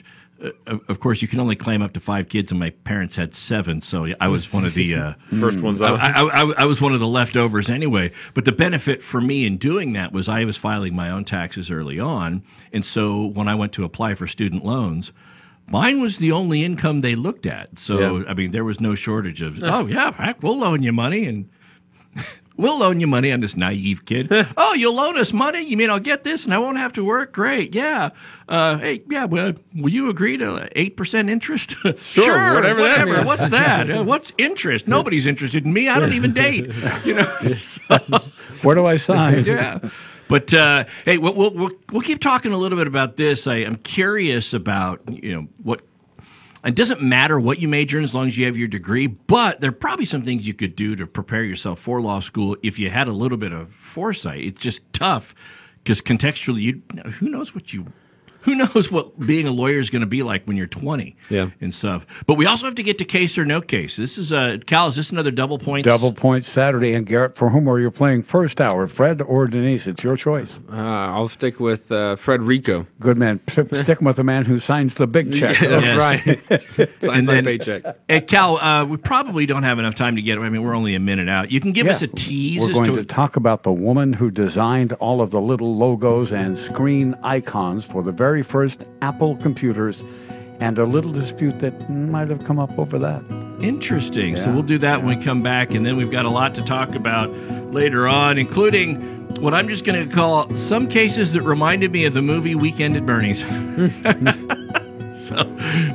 of 0.67 0.81
of 0.89 1.01
course, 1.01 1.21
you 1.23 1.29
can 1.29 1.41
only 1.41 1.57
claim 1.57 1.83
up 1.83 1.93
to 1.95 2.01
five 2.01 2.29
kids, 2.29 2.51
and 2.51 2.61
my 2.61 2.71
parents 2.71 3.17
had 3.17 3.35
seven, 3.35 3.83
so 3.83 4.07
I 4.21 4.29
was 4.29 4.53
one 4.53 4.65
of 4.65 4.75
the 4.75 4.95
uh, 4.95 5.13
First 5.41 5.61
ones 5.61 5.81
I. 5.81 5.89
I, 5.89 6.23
I, 6.43 6.53
I 6.59 6.65
was 6.65 6.81
one 6.81 6.93
of 6.95 7.01
the 7.01 7.07
leftovers 7.07 7.69
anyway. 7.69 8.13
But 8.35 8.45
the 8.45 8.53
benefit 8.53 9.03
for 9.03 9.21
me 9.21 9.45
in 9.47 9.57
doing 9.59 9.93
that 9.95 10.13
was 10.13 10.29
I 10.29 10.45
was 10.45 10.57
filing 10.57 10.95
my 10.95 11.11
own 11.11 11.25
taxes 11.25 11.71
early 11.71 11.99
on, 11.99 12.43
and 12.73 12.85
so 12.87 13.27
when 13.27 13.49
I 13.49 13.55
went 13.55 13.73
to 13.75 13.85
apply 13.85 14.15
for 14.15 14.27
student 14.27 14.65
loans. 14.65 15.13
Mine 15.71 16.01
was 16.01 16.17
the 16.17 16.33
only 16.33 16.65
income 16.65 17.03
they 17.03 17.15
looked 17.15 17.45
at. 17.45 17.79
So, 17.79 17.99
Yeah. 18.21 18.25
I 18.27 18.33
mean, 18.33 18.53
there 18.53 18.65
was 18.65 18.81
no 18.81 18.95
shortage 18.95 19.43
of, 19.43 19.63
oh, 19.63 19.85
yeah, 19.87 20.13
heck, 20.13 20.43
we'll 20.43 20.59
loan 20.59 20.83
you 20.83 20.95
money. 20.95 21.27
And 21.27 21.51
We'll 22.59 22.79
loan 22.79 22.99
you 22.99 23.07
money. 23.07 23.31
I'm 23.31 23.41
this 23.41 23.57
naive 23.57 24.05
kid. 24.05 24.29
oh, 24.57 24.75
you'll 24.75 24.97
loan 24.97 25.17
us 25.17 25.33
money? 25.33 25.63
You 25.63 25.77
mean 25.77 25.91
I'll 25.91 26.01
get 26.01 26.25
this 26.25 26.45
and 26.45 26.53
I 26.53 26.59
won't 26.59 26.77
have 26.77 26.93
to 26.95 27.05
work? 27.05 27.33
Great. 27.33 27.73
Yeah. 27.73 28.11
Uh, 28.49 28.79
hey, 28.79 29.03
yeah. 29.09 29.27
Well, 29.27 29.53
will 29.77 29.93
you 29.93 30.11
agree 30.11 30.37
to 30.39 30.69
eight 30.75 30.97
percent 30.97 31.31
interest? 31.31 31.77
sure. 31.99 32.55
whatever 32.55 32.83
that 32.83 33.07
means. 33.07 33.25
What's 33.25 33.49
that? 33.51 33.89
Uh, 33.89 34.03
what's 34.03 34.33
interest? 34.39 34.89
Nobody's 34.89 35.25
interested 35.25 35.65
in 35.65 35.73
me. 35.73 35.89
I 35.89 36.01
don't 36.01 36.13
even 36.13 36.35
date. 36.35 36.71
You 37.05 37.15
know. 37.15 38.19
Where 38.63 38.75
do 38.75 38.87
I 38.87 38.97
sign? 38.97 39.45
yeah. 39.45 39.79
But 40.27 40.53
uh, 40.53 40.85
hey, 41.05 41.19
we'll, 41.19 41.33
we'll 41.35 41.51
we'll 41.53 41.71
we'll 41.91 42.03
keep 42.03 42.21
talking 42.21 42.53
a 42.53 42.57
little 42.59 42.77
bit 42.77 42.87
about 42.87 43.17
this. 43.17 43.47
I 43.47 43.57
am 43.57 43.77
curious 43.77 44.53
about 44.53 45.01
you 45.09 45.33
know 45.33 45.49
what. 45.63 45.81
It 46.65 46.75
doesn't 46.75 47.01
matter 47.01 47.39
what 47.39 47.61
you 47.61 47.69
major 47.69 47.99
in 47.99 48.05
as 48.05 48.15
long 48.15 48.27
as 48.27 48.37
you 48.37 48.47
have 48.47 48.57
your 48.57 48.69
degree, 48.69 49.07
but 49.07 49.61
there 49.61 49.71
are 49.71 49.73
probably 49.73 50.05
some 50.05 50.23
things 50.23 50.47
you 50.47 50.55
could 50.55 50.75
do 50.75 50.97
to 50.97 51.07
prepare 51.07 51.45
yourself 51.45 51.79
for 51.79 52.01
law 52.01 52.21
school 52.21 52.57
if 52.63 52.79
you 52.79 52.91
had 52.91 53.07
a 53.07 53.13
little 53.13 53.39
bit 53.39 53.53
of 53.53 53.73
foresight. 53.73 54.41
It's 54.45 54.61
just 54.61 54.81
tough 54.93 55.35
because 55.83 56.01
contextually, 56.01 56.63
you 56.63 56.83
who 57.13 57.29
knows 57.29 57.55
what 57.55 57.73
you 57.73 57.93
who 58.49 58.55
knows 58.55 58.91
what 58.91 59.19
being 59.21 59.47
a 59.47 59.51
lawyer 59.51 59.79
is 59.79 59.91
going 59.91 60.01
to 60.01 60.07
be 60.07 60.23
like 60.23 60.45
when 60.47 60.57
you're 60.57 60.67
20 60.67 61.15
Yeah. 61.29 61.51
and 61.61 61.75
stuff. 61.75 62.07
But 62.27 62.35
we 62.39 62.47
also 62.47 62.65
have 62.65 62.75
to 62.77 62.83
get 62.83 62.97
to 62.99 63.05
case 63.05 63.37
or 63.37 63.45
no 63.45 63.61
case. 63.61 63.97
This 63.97 64.17
is 64.17 64.33
uh, 64.33 64.57
Cal. 64.67 64.89
Is 64.89 64.97
this 64.97 65.11
another 65.11 65.31
double 65.31 65.59
point? 65.59 65.85
Double 65.85 66.13
point 66.13 66.45
Saturday. 66.47 66.95
And 66.95 67.07
Garrett, 67.07 67.37
for 67.37 67.51
whom 67.51 67.69
are 67.69 67.79
you 67.79 67.91
playing 67.91 68.23
first 68.23 68.61
hour, 68.61 68.87
Fred 68.87 69.21
or 69.21 69.47
Denise? 69.49 69.87
It's 69.87 70.03
your 70.03 70.17
choice. 70.17 70.59
Uh, 70.73 70.77
I'll 70.77 71.29
stick 71.29 71.61
with 71.61 71.93
uh, 71.93 72.17
Frederico. 72.17 72.87
Good 73.01 73.19
man. 73.19 73.41
P- 73.41 73.63
Sticking 73.83 74.07
with 74.07 74.17
the 74.17 74.25
man 74.25 74.47
who 74.47 74.61
signs 74.61 74.95
the 74.95 75.07
big 75.07 75.35
check. 75.35 75.59
That's 75.61 75.99
right. 75.99 76.41
Signs 77.03 77.19
And 77.19 77.27
my 77.27 77.43
paycheck. 77.43 77.83
Hey, 78.09 78.21
Cal, 78.23 78.57
uh, 78.59 78.85
we 78.85 78.97
probably 78.97 79.45
don't 79.47 79.63
have 79.65 79.79
enough 79.79 79.95
time 79.95 80.17
to 80.17 80.23
get. 80.23 80.39
I 80.39 80.49
mean, 80.49 80.63
we're 80.63 80.75
only 80.75 80.95
a 80.95 81.01
minute 81.01 81.29
out. 81.29 81.51
You 81.51 81.61
can 81.61 81.73
give 81.73 81.87
Yeah. 81.87 81.93
us 81.93 82.03
a 82.03 82.07
tease. 82.07 82.61
We're 82.61 82.69
as 82.71 82.75
going 82.75 82.91
to, 82.91 82.97
to 82.97 83.05
talk 83.05 83.37
about 83.37 83.63
the 83.63 83.73
woman 83.73 84.15
who 84.15 84.31
designed 84.31 84.93
all 84.95 85.21
of 85.21 85.31
the 85.31 85.41
little 85.41 85.77
logos 85.77 86.33
and 86.33 86.59
screen 86.59 87.15
icons 87.23 87.85
for 87.85 88.03
the 88.03 88.13
very 88.13 88.38
first 88.43 88.85
Apple 89.03 89.37
computers 89.37 90.05
and 90.61 90.79
a 90.79 90.85
little 90.85 91.13
dispute 91.13 91.61
that 91.61 91.89
might 91.89 92.29
have 92.29 92.45
come 92.45 92.59
up 92.59 92.77
over 92.79 92.99
that. 92.99 93.23
Interesting. 93.61 94.37
So 94.37 94.53
we'll 94.53 94.63
do 94.63 94.79
that 94.79 95.03
when 95.03 95.19
we 95.19 95.25
come 95.25 95.43
back, 95.43 95.75
and 95.75 95.85
then 95.85 95.97
we've 95.97 96.11
got 96.11 96.25
a 96.25 96.31
lot 96.31 96.55
to 96.57 96.63
talk 96.63 96.95
about 96.95 97.33
later 97.73 98.07
on, 98.09 98.39
including 98.39 99.19
what 99.41 99.55
I'm 99.55 99.69
just 99.69 99.85
going 99.85 100.09
to 100.09 100.15
call 100.15 100.55
some 100.57 100.89
cases 100.89 101.33
that 101.33 101.43
reminded 101.43 101.93
me 101.93 102.05
of 102.05 102.15
the 102.15 102.23
movie 102.23 102.55
Weekend 102.55 102.97
at 102.97 103.07
Bernie's. 103.07 103.43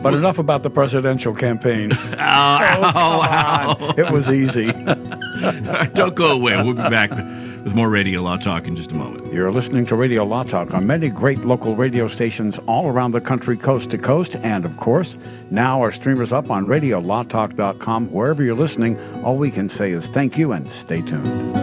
But 0.03 0.13
enough 0.13 0.37
about 0.37 0.61
the 0.61 0.69
presidential 0.69 1.33
campaign. 1.33 1.91
Ow, 1.91 1.97
ow, 2.19 3.75
oh, 3.75 3.77
oh, 3.79 3.85
come 3.87 3.89
on. 3.89 3.99
It 3.99 4.11
was 4.11 4.29
easy. 4.29 4.71
Don't 5.93 6.13
go 6.13 6.31
away. 6.31 6.55
We'll 6.61 6.75
be 6.75 6.89
back 6.89 7.09
with 7.63 7.75
more 7.75 7.89
Radio 7.89 8.21
Law 8.21 8.37
Talk 8.37 8.67
in 8.67 8.75
just 8.75 8.91
a 8.91 8.95
moment. 8.95 9.33
You're 9.33 9.51
listening 9.51 9.85
to 9.87 9.95
Radio 9.95 10.23
Law 10.23 10.43
Talk 10.43 10.73
on 10.73 10.85
many 10.85 11.09
great 11.09 11.39
local 11.39 11.75
radio 11.75 12.07
stations 12.07 12.59
all 12.67 12.87
around 12.87 13.11
the 13.11 13.21
country, 13.21 13.55
coast 13.55 13.89
to 13.91 13.97
coast. 13.97 14.35
And 14.37 14.65
of 14.65 14.75
course, 14.77 15.15
now 15.49 15.81
our 15.81 15.91
streamers 15.91 16.33
up 16.33 16.49
on 16.49 16.65
radiolawtalk.com. 16.65 18.11
Wherever 18.11 18.43
you're 18.43 18.55
listening, 18.55 18.99
all 19.23 19.37
we 19.37 19.51
can 19.51 19.69
say 19.69 19.91
is 19.91 20.07
thank 20.07 20.37
you 20.37 20.51
and 20.51 20.69
stay 20.71 21.01
tuned. 21.01 21.62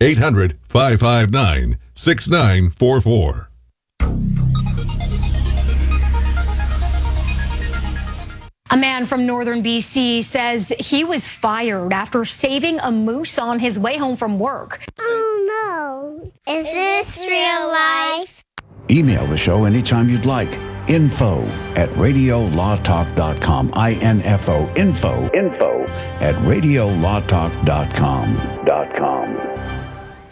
800 0.00 0.58
559 0.68 1.78
6944. 1.94 3.50
800 3.50 3.50
559 3.50 3.50
6944. 3.50 3.50
A 8.72 8.76
man 8.76 9.04
from 9.04 9.26
northern 9.26 9.64
BC 9.64 10.22
says 10.22 10.72
he 10.78 11.02
was 11.02 11.26
fired 11.26 11.92
after 11.92 12.24
saving 12.24 12.78
a 12.78 12.92
moose 12.92 13.36
on 13.36 13.58
his 13.58 13.80
way 13.80 13.96
home 13.96 14.14
from 14.14 14.38
work. 14.38 14.80
Oh 15.00 16.20
no. 16.46 16.52
Is 16.52 16.66
this 16.66 17.26
real 17.26 17.68
life? 17.68 18.44
Email 18.88 19.26
the 19.26 19.36
show 19.36 19.64
anytime 19.64 20.08
you'd 20.08 20.24
like. 20.24 20.56
Info 20.88 21.42
at 21.74 21.88
radiolawtalk.com. 21.90 23.72
I-N-F-O. 23.74 24.72
Info. 24.76 25.28
Info 25.32 25.82
at 26.20 26.36
radiolawtalk.com. 26.36 28.64
Dot 28.64 28.94
com. 28.96 29.79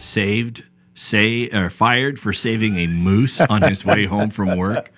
Saved, 0.09 0.65
say, 0.95 1.49
or 1.51 1.69
fired 1.71 2.19
for 2.19 2.33
saving 2.33 2.77
a 2.79 2.87
moose 2.87 3.41
on 3.43 3.63
his 3.63 3.85
way 3.85 4.05
home 4.15 4.31
from 4.31 4.57
work. 4.57 4.91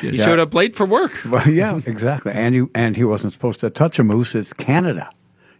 He 0.00 0.16
showed 0.16 0.38
up 0.40 0.52
late 0.54 0.74
for 0.74 0.86
work. 0.86 1.12
Well, 1.30 1.48
yeah, 1.48 1.80
exactly. 1.86 2.32
And 2.32 2.54
you 2.54 2.70
and 2.74 2.96
he 2.96 3.04
wasn't 3.04 3.32
supposed 3.32 3.60
to 3.60 3.70
touch 3.70 3.98
a 3.98 4.04
moose. 4.04 4.34
It's 4.34 4.52
Canada. 4.52 5.10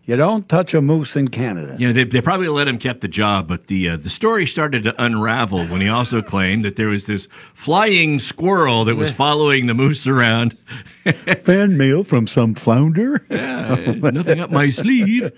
You 0.06 0.16
don't 0.16 0.48
touch 0.48 0.74
a 0.74 0.82
moose 0.82 1.14
in 1.14 1.28
Canada. 1.28 1.76
You 1.78 1.86
know, 1.86 1.92
they, 1.92 2.02
they 2.02 2.20
probably 2.20 2.48
let 2.48 2.66
him 2.66 2.78
keep 2.78 3.00
the 3.00 3.06
job, 3.06 3.46
but 3.46 3.68
the 3.68 3.90
uh, 3.90 3.96
the 3.96 4.10
story 4.10 4.44
started 4.44 4.82
to 4.84 5.02
unravel 5.02 5.66
when 5.66 5.80
he 5.80 5.88
also 5.88 6.20
claimed 6.20 6.64
that 6.64 6.74
there 6.74 6.88
was 6.88 7.06
this 7.06 7.28
flying 7.54 8.18
squirrel 8.18 8.84
that 8.86 8.96
was 8.96 9.12
following 9.12 9.66
the 9.66 9.74
moose 9.74 10.08
around. 10.08 10.56
Fan 11.44 11.76
mail 11.76 12.02
from 12.02 12.26
some 12.26 12.56
flounder. 12.56 13.24
Yeah, 13.30 13.94
nothing 14.02 14.40
up 14.40 14.50
my 14.50 14.70
sleeve. 14.70 15.30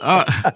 Uh, 0.00 0.52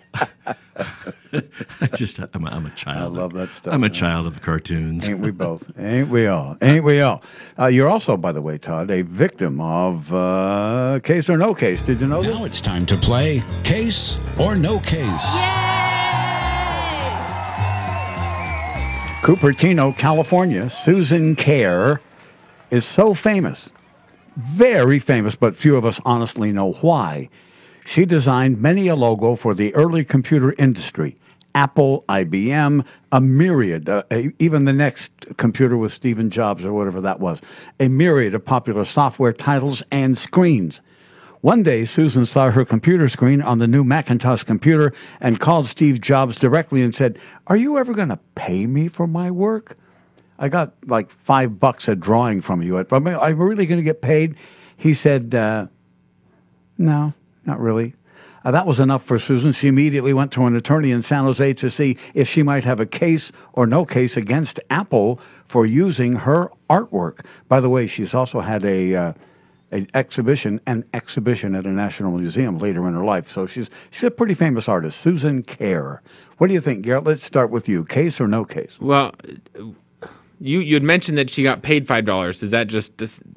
I 1.80 1.86
just, 1.88 2.18
I'm 2.18 2.44
a, 2.46 2.50
I'm 2.50 2.66
a 2.66 2.70
child. 2.70 3.16
I 3.16 3.20
love 3.20 3.32
that 3.34 3.54
stuff. 3.54 3.72
I'm 3.72 3.82
a 3.84 3.86
man. 3.88 3.92
child 3.92 4.26
of 4.26 4.42
cartoons. 4.42 5.08
Ain't 5.08 5.20
we 5.20 5.30
both? 5.30 5.70
Ain't 5.78 6.08
we 6.08 6.26
all? 6.26 6.56
Ain't 6.60 6.84
we 6.84 7.00
all? 7.00 7.22
Uh, 7.58 7.66
you're 7.66 7.88
also, 7.88 8.16
by 8.16 8.32
the 8.32 8.42
way, 8.42 8.58
Todd, 8.58 8.90
a 8.90 9.02
victim 9.02 9.60
of 9.60 10.12
uh, 10.12 11.00
case 11.02 11.28
or 11.28 11.36
no 11.36 11.54
case. 11.54 11.84
Did 11.84 12.00
you 12.00 12.06
know 12.08 12.20
Now 12.20 12.44
it's 12.44 12.60
time 12.60 12.86
to 12.86 12.96
play 12.96 13.42
Case 13.62 14.18
or 14.38 14.56
No 14.56 14.78
Case. 14.80 15.26
Cupertino, 19.22 19.96
California, 19.96 20.70
Susan 20.70 21.36
Kare 21.36 22.00
is 22.70 22.84
so 22.86 23.12
famous, 23.12 23.68
very 24.36 24.98
famous, 24.98 25.36
but 25.36 25.54
few 25.54 25.76
of 25.76 25.84
us 25.84 26.00
honestly 26.04 26.52
know 26.52 26.72
why. 26.72 27.28
She 27.84 28.06
designed 28.06 28.60
many 28.60 28.88
a 28.88 28.96
logo 28.96 29.34
for 29.34 29.54
the 29.54 29.74
early 29.74 30.04
computer 30.04 30.54
industry 30.58 31.16
Apple, 31.54 32.04
IBM, 32.08 32.84
a 33.12 33.20
myriad, 33.20 33.88
uh, 33.88 34.02
a- 34.10 34.32
even 34.38 34.64
the 34.64 34.72
NeXT 34.72 35.36
computer 35.36 35.76
with 35.76 35.92
Stephen 35.92 36.30
Jobs 36.30 36.64
or 36.64 36.72
whatever 36.72 37.00
that 37.00 37.20
was, 37.20 37.40
a 37.78 37.88
myriad 37.88 38.34
of 38.34 38.44
popular 38.44 38.84
software 38.84 39.32
titles 39.32 39.82
and 39.90 40.16
screens. 40.16 40.80
One 41.40 41.62
day, 41.62 41.86
Susan 41.86 42.26
saw 42.26 42.50
her 42.50 42.64
computer 42.66 43.08
screen 43.08 43.40
on 43.40 43.58
the 43.58 43.66
new 43.66 43.82
Macintosh 43.82 44.42
computer 44.44 44.92
and 45.20 45.40
called 45.40 45.66
Steve 45.68 46.00
Jobs 46.00 46.36
directly 46.36 46.82
and 46.82 46.94
said, 46.94 47.18
Are 47.46 47.56
you 47.56 47.78
ever 47.78 47.94
going 47.94 48.10
to 48.10 48.18
pay 48.34 48.66
me 48.66 48.88
for 48.88 49.06
my 49.06 49.30
work? 49.30 49.78
I 50.38 50.48
got 50.48 50.74
like 50.86 51.10
five 51.10 51.58
bucks 51.58 51.88
a 51.88 51.94
drawing 51.94 52.42
from 52.42 52.62
you. 52.62 52.78
Am 52.78 53.06
I 53.06 53.28
really 53.28 53.66
going 53.66 53.78
to 53.78 53.82
get 53.84 54.02
paid? 54.02 54.36
He 54.76 54.92
said, 54.92 55.34
uh, 55.34 55.66
No, 56.76 57.14
not 57.46 57.58
really. 57.58 57.94
Uh, 58.44 58.50
that 58.50 58.66
was 58.66 58.80
enough 58.80 59.02
for 59.02 59.18
Susan. 59.18 59.52
She 59.52 59.68
immediately 59.68 60.12
went 60.12 60.32
to 60.32 60.46
an 60.46 60.56
attorney 60.56 60.90
in 60.90 61.02
San 61.02 61.24
Jose 61.24 61.54
to 61.54 61.70
see 61.70 61.96
if 62.14 62.28
she 62.28 62.42
might 62.42 62.64
have 62.64 62.80
a 62.80 62.86
case 62.86 63.32
or 63.52 63.66
no 63.66 63.84
case 63.84 64.16
against 64.16 64.60
Apple 64.70 65.20
for 65.46 65.66
using 65.66 66.16
her 66.16 66.50
artwork. 66.68 67.24
By 67.48 67.60
the 67.60 67.68
way, 67.68 67.86
she's 67.86 68.14
also 68.14 68.40
had 68.40 68.64
a 68.64 68.94
uh, 68.94 69.12
an 69.72 69.88
exhibition, 69.94 70.60
an 70.66 70.84
exhibition 70.92 71.54
at 71.54 71.64
a 71.64 71.70
national 71.70 72.12
museum 72.18 72.58
later 72.58 72.88
in 72.88 72.94
her 72.94 73.04
life. 73.04 73.30
So 73.30 73.46
she's 73.46 73.68
she's 73.90 74.04
a 74.04 74.10
pretty 74.10 74.34
famous 74.34 74.68
artist, 74.68 75.00
Susan 75.00 75.42
Kare. 75.42 76.02
What 76.38 76.48
do 76.48 76.54
you 76.54 76.60
think, 76.60 76.82
Garrett? 76.82 77.04
Let's 77.04 77.24
start 77.24 77.50
with 77.50 77.68
you. 77.68 77.84
Case 77.84 78.20
or 78.20 78.26
no 78.26 78.44
case? 78.44 78.78
Well, 78.80 79.12
you 80.40 80.60
you 80.60 80.74
had 80.74 80.82
mentioned 80.82 81.18
that 81.18 81.30
she 81.30 81.42
got 81.42 81.62
paid 81.62 81.86
five 81.86 82.04
dollars. 82.04 82.42
Is 82.42 82.50
that 82.50 82.66
just 82.66 82.92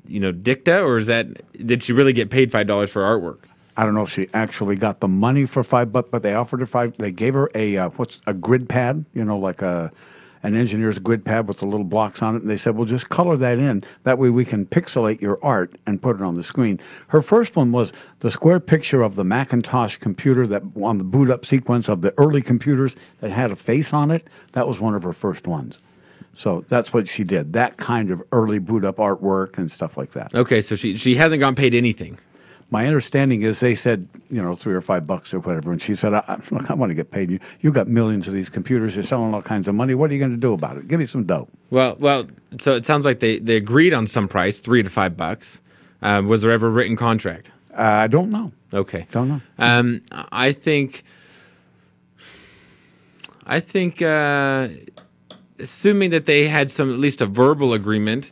you 0.08 0.20
know 0.20 0.32
dicta, 0.32 0.80
or 0.80 0.98
is 0.98 1.08
that 1.08 1.28
did 1.68 1.84
she 1.84 1.92
really 1.92 2.14
get 2.14 2.30
paid 2.30 2.52
five 2.52 2.68
dollars 2.68 2.90
for 2.90 3.02
artwork? 3.02 3.40
I 3.76 3.86
don't 3.86 3.94
know 3.94 4.04
if 4.04 4.10
she 4.12 4.28
actually 4.34 4.76
got 4.76 5.00
the 5.00 5.08
money 5.08 5.46
for 5.46 5.64
five 5.64 5.92
bucks, 5.92 6.10
but 6.12 6.22
they 6.24 6.34
offered 6.34 6.60
her 6.60 6.66
five. 6.66 6.98
They 6.98 7.12
gave 7.12 7.34
her 7.34 7.50
a 7.56 7.78
uh, 7.78 7.90
what's 7.90 8.22
a 8.28 8.34
grid 8.34 8.70
pad, 8.70 9.06
you 9.14 9.24
know, 9.26 9.38
like 9.38 9.62
a 9.62 9.92
an 10.44 10.56
engineer's 10.56 11.00
grid 11.00 11.24
pad 11.24 11.48
with 11.48 11.60
the 11.60 11.66
little 11.66 11.86
blocks 11.86 12.22
on 12.22 12.36
it. 12.36 12.42
And 12.42 12.50
they 12.50 12.58
said, 12.58 12.76
"Well, 12.76 12.86
just 12.86 13.10
color 13.10 13.36
that 13.38 13.58
in. 13.58 13.82
That 14.04 14.20
way 14.20 14.30
we 14.30 14.46
can 14.46 14.66
pixelate 14.66 15.22
your 15.22 15.40
art 15.42 15.74
and 15.88 16.02
put 16.02 16.18
it 16.18 16.22
on 16.22 16.36
the 16.36 16.44
screen." 16.44 16.80
Her 17.08 17.22
first 17.22 17.56
one 17.56 17.72
was 17.72 17.94
the 18.20 18.30
square 18.30 18.60
picture 18.60 19.02
of 19.02 19.16
the 19.16 19.24
Macintosh 19.24 19.98
computer 19.98 20.46
that 20.48 20.64
on 20.82 20.98
the 20.98 21.04
boot 21.04 21.32
up 21.32 21.46
sequence 21.46 21.90
of 21.90 22.02
the 22.02 22.14
early 22.18 22.42
computers 22.42 22.96
that 23.22 23.32
had 23.32 23.52
a 23.52 23.56
face 23.56 23.94
on 23.94 24.12
it. 24.12 24.28
That 24.52 24.68
was 24.68 24.80
one 24.80 24.94
of 24.94 25.04
her 25.04 25.14
first 25.14 25.48
ones. 25.48 25.78
So 26.36 26.66
that's 26.68 26.94
what 26.94 27.08
she 27.08 27.24
did. 27.24 27.54
That 27.54 27.78
kind 27.78 28.12
of 28.12 28.22
early 28.32 28.60
boot 28.60 28.84
up 28.84 28.98
artwork 28.98 29.58
and 29.58 29.72
stuff 29.72 29.98
like 29.98 30.12
that. 30.14 30.34
Okay, 30.36 30.62
so 30.62 30.76
she 30.76 30.98
she 30.98 31.16
hasn't 31.16 31.40
gotten 31.40 31.56
paid 31.56 31.74
anything. 31.74 32.20
My 32.74 32.88
understanding 32.88 33.44
is 33.44 33.60
they 33.60 33.76
said, 33.76 34.08
you 34.32 34.42
know, 34.42 34.56
three 34.56 34.74
or 34.74 34.82
five 34.82 35.06
bucks 35.06 35.32
or 35.32 35.40
whatever. 35.42 35.72
And 35.72 35.80
she 35.80 35.94
said, 35.94 36.16
I, 36.16 36.42
look, 36.50 36.72
I 36.72 36.74
want 36.74 36.90
to 36.90 36.96
get 36.96 37.12
paid. 37.12 37.30
You, 37.30 37.40
you 37.62 37.72
got 37.72 37.88
millions 37.88 38.28
of 38.28 38.34
these 38.34 38.50
computers. 38.50 38.96
You're 38.96 39.04
selling 39.04 39.32
all 39.32 39.44
kinds 39.44 39.68
of 39.68 39.76
money. 39.76 39.94
What 39.94 40.10
are 40.10 40.14
you 40.16 40.20
going 40.20 40.32
to 40.32 40.38
do 40.38 40.54
about 40.54 40.78
it? 40.78 40.88
Give 40.88 41.00
me 41.00 41.06
some 41.06 41.24
dough. 41.24 41.48
Well, 41.70 41.96
well, 42.00 42.26
so 42.60 42.74
it 42.74 42.84
sounds 42.84 43.06
like 43.06 43.20
they, 43.20 43.38
they 43.38 43.58
agreed 43.58 43.94
on 43.94 44.08
some 44.08 44.28
price, 44.28 44.58
three 44.58 44.82
to 44.82 44.90
five 44.90 45.16
bucks. 45.16 45.60
Uh, 46.02 46.24
was 46.26 46.42
there 46.42 46.50
ever 46.50 46.66
a 46.66 46.72
written 46.72 46.98
contract? 46.98 47.52
Uh, 47.78 47.84
I 47.84 48.08
don't 48.08 48.32
know. 48.32 48.52
Okay, 48.74 49.06
don't 49.12 49.30
know. 49.30 49.42
Um, 49.60 50.02
I 50.12 50.52
think, 50.52 51.04
I 53.46 53.60
think, 53.60 54.02
uh, 54.02 54.70
assuming 55.60 56.10
that 56.10 56.26
they 56.26 56.48
had 56.48 56.72
some 56.72 56.92
at 56.92 56.98
least 56.98 57.22
a 57.22 57.28
verbal 57.28 57.72
agreement, 57.72 58.32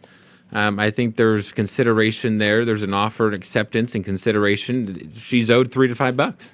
um, 0.52 0.80
I 0.80 0.92
think 0.92 1.16
there's 1.16 1.52
consideration 1.52 2.38
there. 2.38 2.66
There's 2.66 2.84
an 2.84 2.94
offer, 2.94 3.28
and 3.28 3.36
acceptance, 3.36 3.96
and 3.96 4.04
consideration. 4.04 5.12
She's 5.16 5.50
owed 5.50 5.72
three 5.72 5.88
to 5.88 5.96
five 5.96 6.18
bucks, 6.18 6.54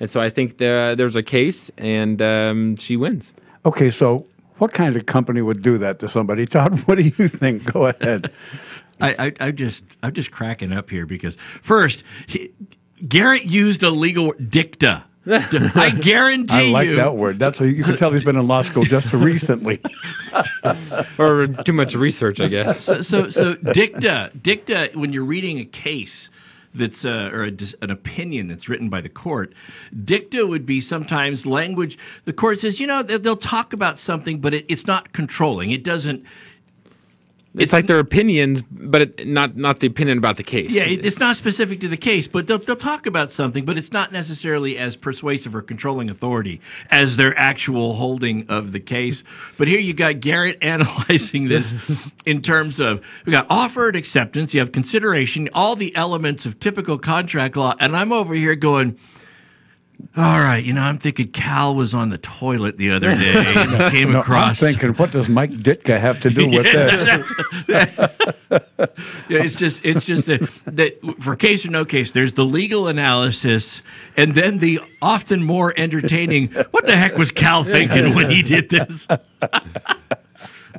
and 0.00 0.10
so 0.10 0.20
I 0.20 0.30
think 0.30 0.58
the, 0.58 0.94
there's 0.96 1.16
a 1.16 1.22
case, 1.22 1.70
and 1.76 2.20
um, 2.22 2.76
she 2.76 2.96
wins. 2.96 3.32
Okay, 3.64 3.90
so 3.90 4.26
what 4.58 4.72
kind 4.72 4.94
of 4.96 5.06
company 5.06 5.42
would 5.42 5.62
do 5.62 5.78
that 5.78 5.98
to 6.00 6.08
somebody? 6.08 6.46
Todd, 6.46 6.78
what 6.80 6.98
do 6.98 7.04
you 7.04 7.28
think? 7.28 7.72
Go 7.72 7.86
ahead. 7.86 8.32
I, 9.00 9.26
I, 9.26 9.32
I 9.40 9.50
just, 9.50 9.82
I'm 10.02 10.12
just 10.12 10.30
cracking 10.30 10.72
up 10.72 10.88
here 10.88 11.06
because 11.06 11.36
first, 11.60 12.04
he, 12.28 12.52
Garrett 13.08 13.44
used 13.44 13.82
a 13.82 13.90
legal 13.90 14.32
dicta. 14.32 15.04
I 15.26 15.90
guarantee 15.90 16.70
I 16.70 16.72
like 16.72 16.88
you. 16.88 16.96
that 16.96 17.16
word. 17.16 17.38
That's 17.38 17.60
what 17.60 17.68
you 17.68 17.84
can 17.84 17.96
tell 17.96 18.10
he's 18.10 18.24
been 18.24 18.36
in 18.36 18.48
law 18.48 18.62
school 18.62 18.82
just 18.84 19.12
recently. 19.12 19.80
or 21.18 21.46
too 21.46 21.72
much 21.72 21.94
research, 21.94 22.40
I 22.40 22.48
guess. 22.48 22.84
so, 22.84 23.02
so, 23.02 23.30
so 23.30 23.54
dicta, 23.54 24.32
dicta. 24.40 24.90
When 24.94 25.12
you're 25.12 25.24
reading 25.24 25.60
a 25.60 25.64
case 25.64 26.28
that's 26.74 27.04
uh, 27.04 27.30
or 27.32 27.44
a, 27.44 27.52
an 27.82 27.90
opinion 27.90 28.48
that's 28.48 28.68
written 28.68 28.88
by 28.88 29.00
the 29.00 29.08
court, 29.08 29.52
dicta 30.04 30.44
would 30.46 30.66
be 30.66 30.80
sometimes 30.80 31.46
language. 31.46 31.96
The 32.24 32.32
court 32.32 32.58
says, 32.58 32.80
you 32.80 32.88
know, 32.88 33.04
they'll, 33.04 33.20
they'll 33.20 33.36
talk 33.36 33.72
about 33.72 34.00
something, 34.00 34.40
but 34.40 34.54
it, 34.54 34.66
it's 34.68 34.86
not 34.86 35.12
controlling. 35.12 35.70
It 35.70 35.84
doesn't. 35.84 36.24
It's, 37.54 37.72
like 37.72 37.86
their 37.86 37.98
opinions, 37.98 38.62
but 38.70 39.02
it, 39.02 39.26
not 39.26 39.56
not 39.56 39.80
the 39.80 39.86
opinion 39.86 40.16
about 40.16 40.38
the 40.38 40.42
case. 40.42 40.70
Yeah, 40.70 40.84
it's 40.84 41.18
not 41.18 41.36
specific 41.36 41.80
to 41.80 41.88
the 41.88 41.98
case, 41.98 42.26
but 42.26 42.46
they'll, 42.46 42.58
they'll 42.58 42.76
talk 42.76 43.04
about 43.04 43.30
something, 43.30 43.66
but 43.66 43.76
it's 43.76 43.92
not 43.92 44.10
necessarily 44.10 44.78
as 44.78 44.96
persuasive 44.96 45.54
or 45.54 45.60
controlling 45.60 46.08
authority 46.08 46.62
as 46.90 47.18
their 47.18 47.38
actual 47.38 47.94
holding 47.94 48.48
of 48.48 48.72
the 48.72 48.80
case. 48.80 49.22
But 49.58 49.68
here 49.68 49.80
you 49.80 49.92
got 49.92 50.20
Garrett 50.20 50.56
analyzing 50.62 51.48
this 51.48 51.74
in 52.24 52.40
terms 52.40 52.80
of 52.80 53.02
we 53.26 53.32
got 53.32 53.46
offered 53.50 53.96
acceptance, 53.96 54.54
you 54.54 54.60
have 54.60 54.72
consideration, 54.72 55.50
all 55.52 55.76
the 55.76 55.94
elements 55.94 56.46
of 56.46 56.58
typical 56.58 56.98
contract 56.98 57.56
law, 57.56 57.74
and 57.78 57.96
I'm 57.96 58.12
over 58.12 58.34
here 58.34 58.54
going. 58.54 58.98
All 60.14 60.40
right, 60.40 60.62
you 60.62 60.72
know, 60.72 60.82
I'm 60.82 60.98
thinking 60.98 61.28
Cal 61.28 61.74
was 61.74 61.94
on 61.94 62.10
the 62.10 62.18
toilet 62.18 62.76
the 62.76 62.90
other 62.90 63.14
day 63.14 63.32
and 63.34 63.90
came 63.92 64.12
No, 64.12 64.22
I'm 64.22 64.54
thinking, 64.54 64.90
what 64.94 65.10
does 65.10 65.28
Mike 65.28 65.52
Ditka 65.52 65.98
have 65.98 66.20
to 66.20 66.30
do 66.30 66.48
with 66.48 66.64
this? 66.72 67.32
yeah, 69.28 69.42
it's 69.42 69.54
just 69.54 69.84
it's 69.84 70.04
just 70.04 70.26
that, 70.26 70.48
that 70.66 70.98
for 71.20 71.34
case 71.34 71.64
or 71.64 71.70
no 71.70 71.84
case, 71.84 72.10
there's 72.10 72.34
the 72.34 72.44
legal 72.44 72.88
analysis, 72.88 73.80
and 74.16 74.34
then 74.34 74.58
the 74.58 74.80
often 75.00 75.42
more 75.44 75.72
entertaining. 75.76 76.48
What 76.72 76.84
the 76.84 76.96
heck 76.96 77.16
was 77.16 77.30
Cal 77.30 77.64
thinking 77.64 78.14
when 78.14 78.30
he 78.30 78.42
did 78.42 78.68
this? 78.68 79.06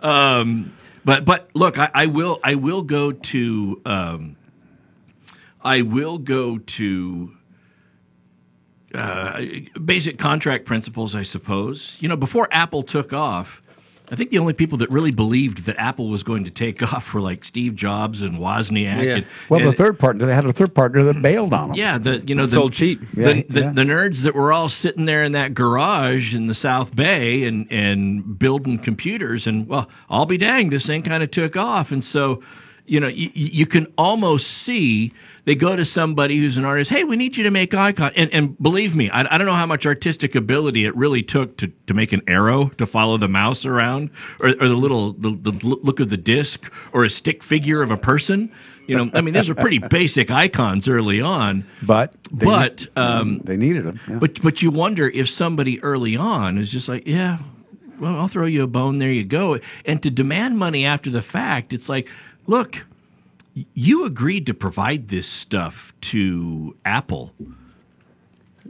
um, 0.02 0.74
but 1.04 1.26
but 1.26 1.50
look, 1.56 1.80
I, 1.80 1.90
I 1.94 2.06
will 2.06 2.40
I 2.44 2.56
will 2.56 2.84
go 2.84 3.12
to. 3.12 3.82
Um, 3.86 4.36
I 5.64 5.82
will 5.82 6.18
go 6.18 6.58
to 6.58 7.34
uh, 8.93 9.41
basic 9.84 10.17
contract 10.17 10.65
principles, 10.65 11.15
I 11.15 11.23
suppose. 11.23 11.97
You 11.99 12.10
know, 12.10 12.15
before 12.15 12.47
Apple 12.51 12.84
took 12.84 13.13
off, 13.13 13.62
I 14.12 14.15
think 14.15 14.29
the 14.29 14.38
only 14.38 14.53
people 14.53 14.77
that 14.79 14.91
really 14.91 15.12
believed 15.12 15.65
that 15.65 15.77
Apple 15.79 16.10
was 16.10 16.23
going 16.23 16.43
to 16.43 16.51
take 16.51 16.84
off 16.93 17.13
were 17.13 17.21
like 17.21 17.43
Steve 17.43 17.75
Jobs 17.75 18.21
and 18.21 18.38
Wozniak. 18.38 19.03
Yeah. 19.03 19.15
And, 19.15 19.25
Well, 19.49 19.60
the 19.62 19.73
third 19.73 19.97
partner, 19.97 20.25
they 20.25 20.36
had 20.36 20.45
a 20.45 20.53
third 20.53 20.75
partner 20.75 21.03
that 21.06 21.21
bailed 21.21 21.53
on 21.53 21.69
them. 21.69 21.77
yeah, 21.77 21.97
the 21.97 22.19
you 22.19 22.36
know 22.36 22.45
the, 22.45 22.53
Sold 22.53 22.73
cheap. 22.73 23.01
The, 23.13 23.21
Yeah, 23.21 23.43
the, 23.49 23.60
yeah. 23.62 23.71
the 23.71 23.82
nerds 23.82 24.21
that 24.21 24.36
were 24.36 24.53
all 24.53 24.69
sitting 24.69 25.06
there 25.06 25.23
in 25.23 25.32
that 25.32 25.53
garage 25.53 26.36
in 26.36 26.47
the 26.47 26.53
South 26.53 26.95
Bay 26.95 27.43
and 27.43 27.65
and 27.71 28.38
building 28.38 28.77
computers, 28.77 29.47
and 29.47 29.67
well, 29.67 29.89
I'll 30.10 30.25
be 30.25 30.38
danged, 30.38 30.73
this 30.73 30.86
thing 30.86 31.01
kind 31.01 31.23
of 31.23 31.32
took 31.32 31.56
off, 31.56 31.91
and 31.91 32.03
so 32.03 32.43
you 32.86 32.99
know 32.99 33.08
you, 33.08 33.32
you 33.34 33.65
can 33.65 33.88
almost 33.97 34.47
see 34.47 35.13
they 35.45 35.56
go 35.56 35.75
to 35.75 35.84
somebody 35.84 36.38
who's 36.38 36.56
an 36.56 36.63
artist. 36.65 36.89
Hey, 36.89 37.03
we 37.03 37.15
need 37.15 37.36
you 37.36 37.43
to 37.43 37.51
make 37.51 37.73
icon, 37.73 38.12
and 38.15 38.34
and 38.34 38.58
believe 38.62 38.95
me, 38.95 39.10
I, 39.10 39.36
I 39.36 39.38
don't 39.38 39.47
know 39.47 39.53
how 39.53 39.65
much 39.65 39.86
artistic 39.86 40.36
ability 40.36 40.86
it 40.86 40.95
really 40.95 41.21
took 41.23 41.58
to, 41.58 41.67
to 41.88 41.93
make 41.93 42.13
an 42.13 42.21
arrow 42.27 42.69
to 42.77 42.86
follow 42.86 43.17
the 43.17 43.27
mouse 43.27 43.65
around, 43.65 44.10
or, 44.39 44.49
or 44.49 44.67
the 44.67 44.75
little 44.75 45.13
the, 45.13 45.32
the 45.32 45.51
look 45.65 45.99
of 45.99 46.10
the 46.10 46.17
disc, 46.17 46.71
or 46.93 47.03
a 47.03 47.10
stick 47.10 47.43
figure 47.43 47.82
of 47.82 47.91
a 47.91 47.97
person. 47.97 48.51
You 48.86 48.97
know, 48.97 49.12
I 49.13 49.21
mean, 49.21 49.34
those 49.34 49.49
are 49.49 49.56
pretty 49.56 49.77
basic 49.89 50.29
icons 50.29 50.88
early 50.89 51.21
on. 51.21 51.65
But 51.82 52.13
they, 52.32 52.45
But 52.45 52.88
um, 52.97 53.39
they 53.43 53.56
needed 53.56 53.86
them. 53.86 53.99
yeah. 54.10 54.17
but 54.19 54.41
but 54.41 54.62
you 54.62 54.71
wonder 54.71 55.10
if 55.10 55.29
somebody 55.29 55.82
early 55.84 56.17
on 56.17 56.58
is 56.58 56.69
just 56.69 56.88
like, 56.89 57.08
yeah, 57.08 57.39
well, 57.99 58.17
I'll 58.17 58.27
throw 58.27 58.45
you 58.45 58.63
a 58.63 58.67
bone. 58.67 58.97
There 58.97 59.12
you 59.12 59.23
go. 59.23 59.60
And 59.86 60.03
to 60.03 60.10
demand 60.10 60.58
money 60.58 60.86
after 60.86 61.10
the 61.10 61.21
fact, 61.21 61.71
it's 61.71 61.88
like, 61.88 62.10
look, 62.45 62.84
you 63.74 64.06
agreed 64.06 64.46
to 64.48 64.54
provide 64.54 65.10
this 65.10 65.28
stuff 65.28 65.94
to 66.02 66.76
Apple. 66.86 67.34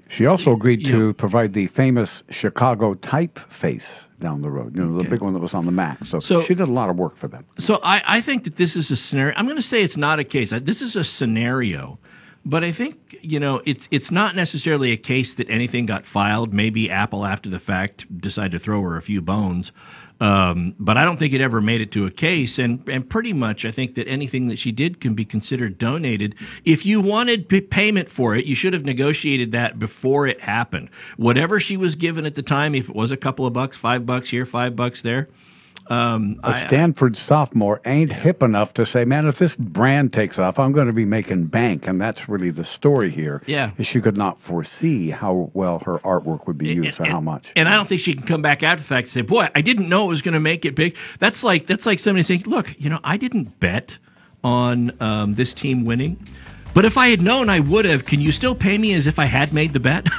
She 0.09 0.25
also 0.25 0.51
agreed 0.53 0.85
to 0.87 1.13
provide 1.13 1.53
the 1.53 1.67
famous 1.67 2.23
Chicago 2.29 2.93
typeface 2.93 4.03
down 4.19 4.41
the 4.41 4.49
road. 4.49 4.75
You 4.75 4.85
know, 4.85 5.01
the 5.01 5.09
big 5.09 5.21
one 5.21 5.33
that 5.33 5.39
was 5.39 5.53
on 5.53 5.65
the 5.65 5.71
Mac. 5.71 6.03
So, 6.05 6.19
So- 6.19 6.41
she 6.41 6.53
did 6.53 6.67
a 6.67 6.71
lot 6.71 6.89
of 6.89 6.97
work 6.97 7.15
for 7.15 7.27
them. 7.27 7.45
So 7.59 7.79
I, 7.83 8.01
I 8.05 8.21
think 8.21 8.43
that 8.43 8.57
this 8.57 8.75
is 8.75 8.91
a 8.91 8.95
scenario. 8.95 9.33
I'm 9.37 9.45
going 9.45 9.57
to 9.57 9.61
say 9.63 9.81
it's 9.81 9.97
not 9.97 10.19
a 10.19 10.23
case. 10.23 10.51
This 10.51 10.81
is 10.81 10.95
a 10.95 11.03
scenario, 11.03 11.97
but 12.45 12.63
I 12.63 12.71
think 12.71 13.15
you 13.21 13.39
know 13.39 13.61
it's 13.65 13.87
it's 13.89 14.11
not 14.11 14.35
necessarily 14.35 14.91
a 14.91 14.97
case 14.97 15.33
that 15.35 15.49
anything 15.49 15.85
got 15.85 16.05
filed. 16.05 16.53
Maybe 16.53 16.89
Apple 16.91 17.25
after 17.25 17.49
the 17.49 17.59
fact 17.59 18.05
decided 18.21 18.51
to 18.51 18.59
throw 18.59 18.81
her 18.81 18.97
a 18.97 19.01
few 19.01 19.21
bones. 19.21 19.71
Um, 20.23 20.73
but 20.79 20.95
I 20.95 21.03
don't 21.03 21.17
think 21.17 21.33
it 21.33 21.41
ever 21.41 21.59
made 21.59 21.81
it 21.81 21.91
to 21.91 22.05
a 22.05 22.11
case, 22.11 22.57
and 22.57 22.87
and 22.87 23.09
pretty 23.09 23.33
much 23.33 23.65
I 23.65 23.71
think 23.71 23.95
that 23.95 24.07
anything 24.07 24.47
that 24.47 24.57
she 24.57 24.71
did 24.71 25.01
can 25.01 25.15
be 25.15 25.25
considered 25.25 25.77
donated. 25.77 26.33
If 26.63 26.85
you 26.85 27.01
wanted 27.01 27.49
payment 27.69 28.09
for 28.09 28.33
it, 28.33 28.45
you 28.45 28.55
should 28.55 28.71
have 28.71 28.85
negotiated 28.85 29.51
that 29.51 29.79
before 29.79 30.25
it 30.25 30.39
happened. 30.39 30.89
Whatever 31.17 31.59
she 31.59 31.75
was 31.75 31.95
given 31.95 32.25
at 32.25 32.35
the 32.35 32.41
time, 32.41 32.73
if 32.73 32.87
it 32.87 32.95
was 32.95 33.11
a 33.11 33.17
couple 33.17 33.45
of 33.45 33.51
bucks, 33.51 33.75
five 33.75 34.05
bucks 34.05 34.29
here, 34.29 34.45
five 34.45 34.77
bucks 34.77 35.01
there, 35.01 35.27
um, 35.87 36.39
A 36.43 36.47
I- 36.47 36.65
Stanford 36.67 37.17
sophomore 37.17 37.81
ain't 37.85 38.11
hip 38.11 38.41
enough 38.41 38.73
to 38.75 38.85
say, 38.85 39.05
man, 39.05 39.27
if 39.27 39.37
this 39.37 39.55
brand 39.55 40.13
takes 40.13 40.39
off, 40.39 40.57
I'm 40.59 40.71
going 40.71 40.87
to 40.87 40.93
be 40.93 41.05
making 41.05 41.45
bank. 41.45 41.87
And 41.87 41.99
that's 42.01 42.29
really 42.29 42.51
the 42.51 42.63
story 42.63 43.09
here. 43.09 43.41
Yeah. 43.45 43.71
is 43.77 43.85
She 43.87 43.99
could 44.01 44.15
not 44.17 44.39
foresee 44.41 45.09
how 45.09 45.51
well 45.53 45.79
her 45.79 45.97
artwork 45.99 46.47
would 46.47 46.57
be 46.57 46.69
used 46.73 46.99
or 46.99 47.05
how 47.05 47.19
much. 47.21 47.51
And 47.55 47.67
I 47.67 47.75
don't 47.75 47.87
think 47.89 48.01
she 48.01 48.13
can 48.13 48.23
come 48.23 48.41
back 48.41 48.63
after 48.63 48.81
the 48.81 48.87
fact 48.87 49.07
and 49.07 49.13
say, 49.13 49.21
"Boy, 49.21 49.49
I 49.55 49.61
didn't 49.61 49.89
know 49.89 50.05
it 50.05 50.09
was 50.09 50.21
going 50.21 50.33
to 50.33 50.39
make 50.39 50.65
it 50.65 50.75
big." 50.75 50.95
That's 51.19 51.43
like 51.43 51.67
that's 51.67 51.85
like 51.85 51.99
somebody 51.99 52.23
saying, 52.23 52.43
"Look, 52.45 52.73
you 52.79 52.89
know, 52.89 52.99
I 53.03 53.17
didn't 53.17 53.59
bet 53.59 53.97
on 54.43 54.91
um, 55.01 55.35
this 55.35 55.53
team 55.53 55.85
winning, 55.85 56.25
but 56.73 56.85
if 56.85 56.97
I 56.97 57.07
had 57.09 57.21
known, 57.21 57.49
I 57.49 57.59
would 57.59 57.85
have. 57.85 58.05
Can 58.05 58.19
you 58.21 58.31
still 58.31 58.55
pay 58.55 58.77
me 58.77 58.93
as 58.93 59.07
if 59.07 59.19
I 59.19 59.25
had 59.25 59.53
made 59.53 59.73
the 59.73 59.79
bet?" 59.79 60.07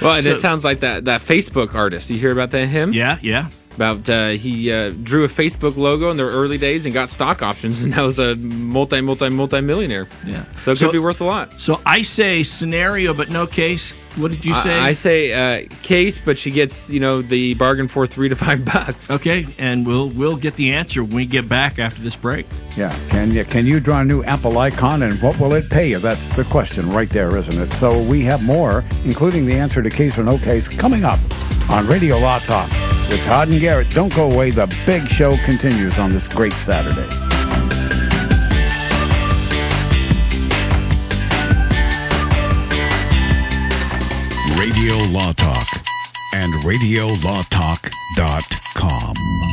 Well, 0.00 0.14
and 0.14 0.24
So- 0.24 0.30
it 0.32 0.40
sounds 0.40 0.64
like 0.64 0.80
that 0.80 1.04
that 1.04 1.20
Facebook 1.20 1.74
artist. 1.74 2.08
You 2.10 2.18
hear 2.18 2.32
about 2.32 2.50
that 2.52 2.68
him? 2.68 2.90
Yeah, 2.92 3.18
yeah. 3.22 3.50
About 3.78 4.08
uh, 4.10 4.30
he 4.30 4.72
uh, 4.72 4.90
drew 4.90 5.22
a 5.22 5.28
Facebook 5.28 5.76
logo 5.76 6.10
in 6.10 6.16
their 6.16 6.26
early 6.26 6.58
days 6.58 6.84
and 6.84 6.92
got 6.92 7.10
stock 7.10 7.42
options, 7.42 7.80
and 7.82 7.94
now 7.94 8.06
is 8.08 8.18
a 8.18 8.34
multi 8.34 9.00
multi 9.00 9.28
multi 9.30 9.60
millionaire. 9.60 10.08
Yeah, 10.26 10.44
so 10.64 10.72
it 10.72 10.78
So- 10.78 10.86
could 10.86 10.92
be 10.92 10.98
worth 10.98 11.20
a 11.20 11.24
lot. 11.24 11.60
So 11.60 11.80
I 11.86 12.02
say 12.02 12.42
scenario, 12.42 13.14
but 13.14 13.30
no 13.30 13.46
case. 13.46 13.92
What 14.16 14.30
did 14.30 14.44
you 14.44 14.54
I- 14.54 14.62
say? 14.62 14.78
I, 14.78 14.92
say 14.94 15.32
uh, 15.64 15.68
case, 15.82 16.18
but 16.18 16.38
she 16.38 16.50
gets 16.50 16.88
you 16.88 17.00
know 17.00 17.22
the 17.22 17.54
bargain 17.54 17.88
for 17.88 18.06
three 18.06 18.28
to 18.28 18.36
five 18.36 18.64
bucks. 18.72 19.10
Okay, 19.10 19.46
and 19.58 19.86
we'll 19.86 20.08
we'll 20.10 20.36
get 20.36 20.54
the 20.54 20.72
answer 20.72 21.02
when 21.04 21.14
we 21.14 21.26
get 21.26 21.48
back 21.48 21.78
after 21.78 22.02
this 22.02 22.16
break. 22.16 22.46
Yeah, 22.76 22.90
can 23.10 23.30
you 23.32 23.44
can 23.44 23.66
you 23.66 23.80
draw 23.80 24.00
a 24.00 24.04
new 24.04 24.22
Apple 24.24 24.58
icon 24.58 25.02
and 25.02 25.20
what 25.22 25.38
will 25.38 25.54
it 25.54 25.68
pay 25.70 25.90
you? 25.90 25.98
That's 25.98 26.36
the 26.36 26.44
question 26.44 26.88
right 26.90 27.10
there, 27.10 27.36
isn't 27.36 27.58
it? 27.58 27.72
So 27.74 28.02
we 28.02 28.22
have 28.22 28.42
more, 28.42 28.84
including 29.04 29.46
the 29.46 29.54
answer 29.54 29.82
to 29.82 29.90
case 29.90 30.18
or 30.18 30.24
no 30.24 30.38
case, 30.38 30.68
coming 30.68 31.04
up 31.04 31.18
on 31.70 31.86
Radio 31.86 32.18
Law 32.18 32.38
Talk 32.40 32.68
with 33.10 33.22
Todd 33.24 33.48
and 33.48 33.60
Garrett. 33.60 33.90
Don't 33.90 34.14
go 34.14 34.30
away. 34.30 34.50
The 34.50 34.66
big 34.86 35.06
show 35.08 35.36
continues 35.44 35.98
on 35.98 36.12
this 36.12 36.26
great 36.28 36.52
Saturday. 36.52 37.27
Radio 44.80 45.10
Law 45.10 45.32
Talk 45.32 45.66
and 46.32 46.54
RadioLawTalk.com. 46.54 49.47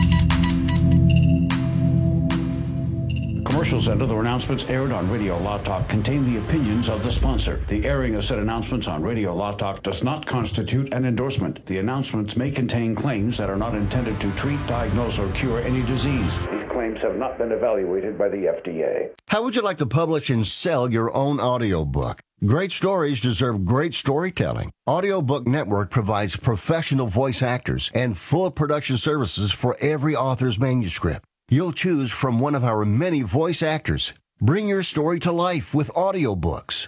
Commercials 3.55 3.87
and 3.87 4.01
other 4.01 4.19
announcements 4.19 4.65
aired 4.65 4.91
on 4.91 5.09
Radio 5.09 5.37
Law 5.37 5.57
Talk 5.59 5.87
contain 5.87 6.25
the 6.25 6.39
opinions 6.39 6.89
of 6.89 7.01
the 7.03 7.09
sponsor. 7.09 7.61
The 7.69 7.85
airing 7.85 8.15
of 8.15 8.25
said 8.25 8.39
announcements 8.39 8.85
on 8.85 9.01
Radio 9.01 9.33
Law 9.33 9.53
Talk 9.53 9.81
does 9.81 10.03
not 10.03 10.25
constitute 10.25 10.93
an 10.93 11.05
endorsement. 11.05 11.65
The 11.65 11.77
announcements 11.77 12.35
may 12.35 12.51
contain 12.51 12.95
claims 12.95 13.37
that 13.37 13.49
are 13.49 13.55
not 13.55 13.73
intended 13.73 14.19
to 14.19 14.31
treat, 14.33 14.59
diagnose, 14.67 15.17
or 15.19 15.31
cure 15.31 15.61
any 15.61 15.81
disease. 15.83 16.37
These 16.47 16.63
claims 16.63 16.99
have 16.99 17.15
not 17.15 17.37
been 17.37 17.53
evaluated 17.53 18.17
by 18.17 18.27
the 18.27 18.39
FDA. 18.39 19.11
How 19.29 19.41
would 19.43 19.55
you 19.55 19.61
like 19.61 19.77
to 19.77 19.85
publish 19.85 20.29
and 20.29 20.45
sell 20.45 20.91
your 20.91 21.15
own 21.15 21.39
audiobook? 21.39 22.19
Great 22.45 22.73
stories 22.73 23.21
deserve 23.21 23.63
great 23.63 23.93
storytelling. 23.93 24.73
Audiobook 24.85 25.47
Network 25.47 25.91
provides 25.91 26.35
professional 26.35 27.07
voice 27.07 27.41
actors 27.41 27.89
and 27.95 28.17
full 28.17 28.51
production 28.51 28.97
services 28.97 29.53
for 29.53 29.77
every 29.79 30.13
author's 30.13 30.59
manuscript. 30.59 31.23
You'll 31.47 31.73
choose 31.73 32.11
from 32.11 32.39
one 32.39 32.55
of 32.55 32.63
our 32.63 32.83
many 32.85 33.21
voice 33.21 33.61
actors. 33.61 34.13
Bring 34.41 34.67
your 34.67 34.81
story 34.81 35.19
to 35.19 35.31
life 35.31 35.75
with 35.75 35.91
audiobooks. 35.93 36.87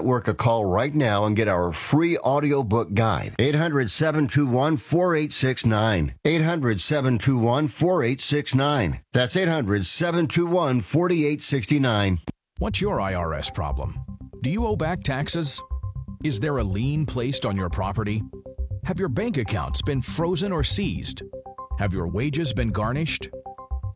a 0.00 0.34
call 0.34 0.64
right 0.64 0.94
now 0.94 1.24
and 1.24 1.36
get 1.36 1.48
our 1.48 1.72
free 1.72 2.18
audiobook 2.18 2.94
guide. 2.94 3.34
800 3.38 3.90
721 3.90 4.76
4869. 4.76 6.14
800 6.24 6.80
721 6.80 7.68
4869. 7.68 9.00
That's 9.12 9.36
800 9.36 9.86
721 9.86 10.80
4869. 10.80 12.20
What's 12.58 12.80
your 12.80 12.98
IRS 12.98 13.52
problem? 13.52 13.98
Do 14.42 14.50
you 14.50 14.66
owe 14.66 14.76
back 14.76 15.02
taxes? 15.02 15.60
Is 16.24 16.38
there 16.38 16.58
a 16.58 16.64
lien 16.64 17.04
placed 17.06 17.44
on 17.44 17.56
your 17.56 17.68
property? 17.68 18.22
Have 18.84 18.98
your 18.98 19.08
bank 19.08 19.36
accounts 19.36 19.82
been 19.82 20.00
frozen 20.00 20.52
or 20.52 20.64
seized? 20.64 21.22
Have 21.78 21.92
your 21.92 22.08
wages 22.08 22.52
been 22.52 22.70
garnished? 22.70 23.28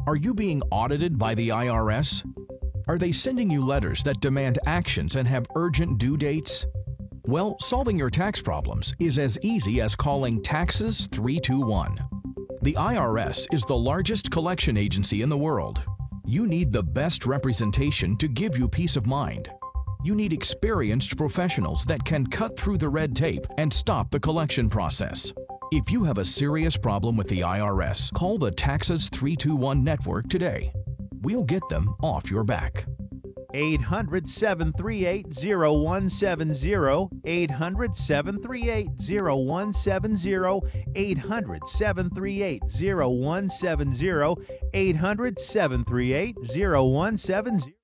Are 0.06 0.16
you 0.16 0.34
being 0.34 0.62
audited 0.70 1.18
by 1.18 1.34
the 1.34 1.48
IRS? 1.48 2.24
Are 2.88 2.98
they 2.98 3.10
sending 3.10 3.50
you 3.50 3.64
letters 3.64 4.04
that 4.04 4.20
demand 4.20 4.60
actions 4.64 5.16
and 5.16 5.26
have 5.26 5.44
urgent 5.56 5.98
due 5.98 6.16
dates? 6.16 6.66
Well, 7.24 7.56
solving 7.58 7.98
your 7.98 8.10
tax 8.10 8.40
problems 8.40 8.94
is 9.00 9.18
as 9.18 9.40
easy 9.42 9.80
as 9.80 9.96
calling 9.96 10.40
Taxes 10.40 11.08
321. 11.08 11.98
The 12.62 12.74
IRS 12.74 13.52
is 13.52 13.64
the 13.64 13.76
largest 13.76 14.30
collection 14.30 14.76
agency 14.76 15.22
in 15.22 15.28
the 15.28 15.36
world. 15.36 15.82
You 16.24 16.46
need 16.46 16.72
the 16.72 16.84
best 16.84 17.26
representation 17.26 18.16
to 18.18 18.28
give 18.28 18.56
you 18.56 18.68
peace 18.68 18.94
of 18.94 19.04
mind. 19.04 19.50
You 20.04 20.14
need 20.14 20.32
experienced 20.32 21.16
professionals 21.16 21.84
that 21.86 22.04
can 22.04 22.24
cut 22.28 22.56
through 22.56 22.78
the 22.78 22.88
red 22.88 23.16
tape 23.16 23.48
and 23.58 23.72
stop 23.74 24.12
the 24.12 24.20
collection 24.20 24.68
process. 24.68 25.32
If 25.72 25.90
you 25.90 26.04
have 26.04 26.18
a 26.18 26.24
serious 26.24 26.76
problem 26.76 27.16
with 27.16 27.26
the 27.26 27.40
IRS, 27.40 28.12
call 28.12 28.38
the 28.38 28.52
Taxes 28.52 29.08
321 29.08 29.82
network 29.82 30.28
today. 30.28 30.72
We'll 31.22 31.44
get 31.44 31.66
them 31.68 31.94
off 32.02 32.30
your 32.30 32.44
back. 32.44 32.86
800 33.54 34.28
738 34.28 35.26
0170. 35.28 37.08
800 37.24 37.96
738 37.96 38.88
0170. 38.98 40.60
800 40.94 41.68
738 41.68 42.62
0170. 42.64 44.36
800 44.74 45.40
738 45.40 46.36
0170. 46.36 47.75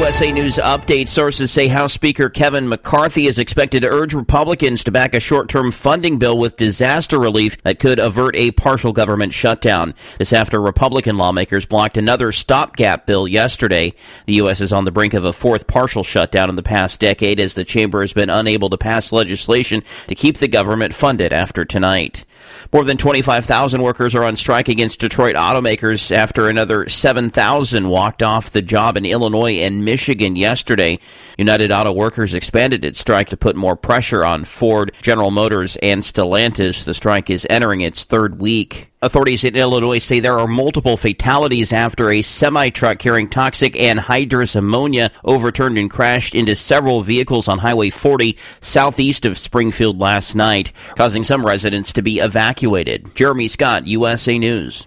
USA 0.00 0.32
News 0.32 0.56
update 0.56 1.08
sources 1.08 1.50
say 1.50 1.68
House 1.68 1.92
Speaker 1.92 2.30
Kevin 2.30 2.66
McCarthy 2.66 3.26
is 3.26 3.38
expected 3.38 3.82
to 3.82 3.90
urge 3.90 4.14
Republicans 4.14 4.82
to 4.84 4.90
back 4.90 5.12
a 5.12 5.20
short 5.20 5.50
term 5.50 5.70
funding 5.70 6.18
bill 6.18 6.38
with 6.38 6.56
disaster 6.56 7.18
relief 7.18 7.62
that 7.64 7.78
could 7.78 7.98
avert 7.98 8.34
a 8.34 8.50
partial 8.52 8.94
government 8.94 9.34
shutdown. 9.34 9.92
This 10.16 10.32
after 10.32 10.58
Republican 10.58 11.18
lawmakers 11.18 11.66
blocked 11.66 11.98
another 11.98 12.32
stopgap 12.32 13.04
bill 13.04 13.28
yesterday. 13.28 13.92
The 14.24 14.36
U.S. 14.36 14.62
is 14.62 14.72
on 14.72 14.86
the 14.86 14.90
brink 14.90 15.12
of 15.12 15.26
a 15.26 15.34
fourth 15.34 15.66
partial 15.66 16.02
shutdown 16.02 16.48
in 16.48 16.56
the 16.56 16.62
past 16.62 16.98
decade 16.98 17.38
as 17.38 17.52
the 17.52 17.62
chamber 17.66 18.00
has 18.00 18.14
been 18.14 18.30
unable 18.30 18.70
to 18.70 18.78
pass 18.78 19.12
legislation 19.12 19.82
to 20.06 20.14
keep 20.14 20.38
the 20.38 20.48
government 20.48 20.94
funded 20.94 21.30
after 21.30 21.66
tonight. 21.66 22.24
More 22.72 22.84
than 22.84 22.96
25,000 22.96 23.82
workers 23.82 24.14
are 24.14 24.24
on 24.24 24.36
strike 24.36 24.68
against 24.68 25.00
Detroit 25.00 25.36
automakers 25.36 26.14
after 26.14 26.48
another 26.48 26.88
7,000 26.88 27.88
walked 27.88 28.22
off 28.22 28.50
the 28.50 28.62
job 28.62 28.96
in 28.96 29.04
Illinois 29.04 29.58
and 29.58 29.84
Michigan 29.84 30.36
yesterday. 30.36 30.98
United 31.40 31.72
Auto 31.72 31.90
Workers 31.90 32.34
expanded 32.34 32.84
its 32.84 32.98
strike 32.98 33.30
to 33.30 33.36
put 33.36 33.56
more 33.56 33.74
pressure 33.74 34.26
on 34.26 34.44
Ford, 34.44 34.92
General 35.00 35.30
Motors, 35.30 35.76
and 35.82 36.02
Stellantis. 36.02 36.84
The 36.84 36.92
strike 36.92 37.30
is 37.30 37.46
entering 37.48 37.80
its 37.80 38.04
third 38.04 38.40
week. 38.40 38.90
Authorities 39.00 39.42
in 39.44 39.56
Illinois 39.56 40.00
say 40.00 40.20
there 40.20 40.38
are 40.38 40.46
multiple 40.46 40.98
fatalities 40.98 41.72
after 41.72 42.10
a 42.10 42.20
semi 42.20 42.68
truck 42.68 42.98
carrying 42.98 43.30
toxic 43.30 43.72
anhydrous 43.72 44.54
ammonia 44.54 45.10
overturned 45.24 45.78
and 45.78 45.90
crashed 45.90 46.34
into 46.34 46.54
several 46.54 47.00
vehicles 47.00 47.48
on 47.48 47.60
Highway 47.60 47.88
40 47.88 48.36
southeast 48.60 49.24
of 49.24 49.38
Springfield 49.38 49.98
last 49.98 50.34
night, 50.34 50.72
causing 50.94 51.24
some 51.24 51.46
residents 51.46 51.94
to 51.94 52.02
be 52.02 52.18
evacuated. 52.18 53.14
Jeremy 53.14 53.48
Scott, 53.48 53.86
USA 53.86 54.38
News. 54.38 54.86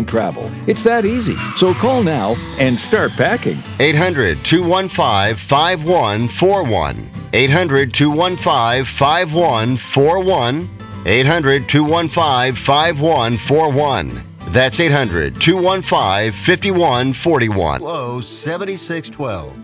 airline 0.00 0.06
travel. 0.06 0.50
It's 0.66 0.82
that 0.84 1.04
easy. 1.04 1.36
So 1.56 1.74
call 1.74 2.02
now 2.02 2.36
and 2.58 2.78
start 2.78 3.12
packing. 3.12 3.58
800 3.78 4.44
215 4.44 5.36
5141. 5.36 7.10
800 7.32 7.94
215 7.94 8.84
5141. 8.84 10.68
800 11.06 11.68
215 11.68 12.54
5141. 12.54 14.22
That's 14.52 14.80
800 14.80 15.40
215 15.40 16.32
5141. 16.32 17.80
Low 17.80 18.20
7612. 18.20 19.56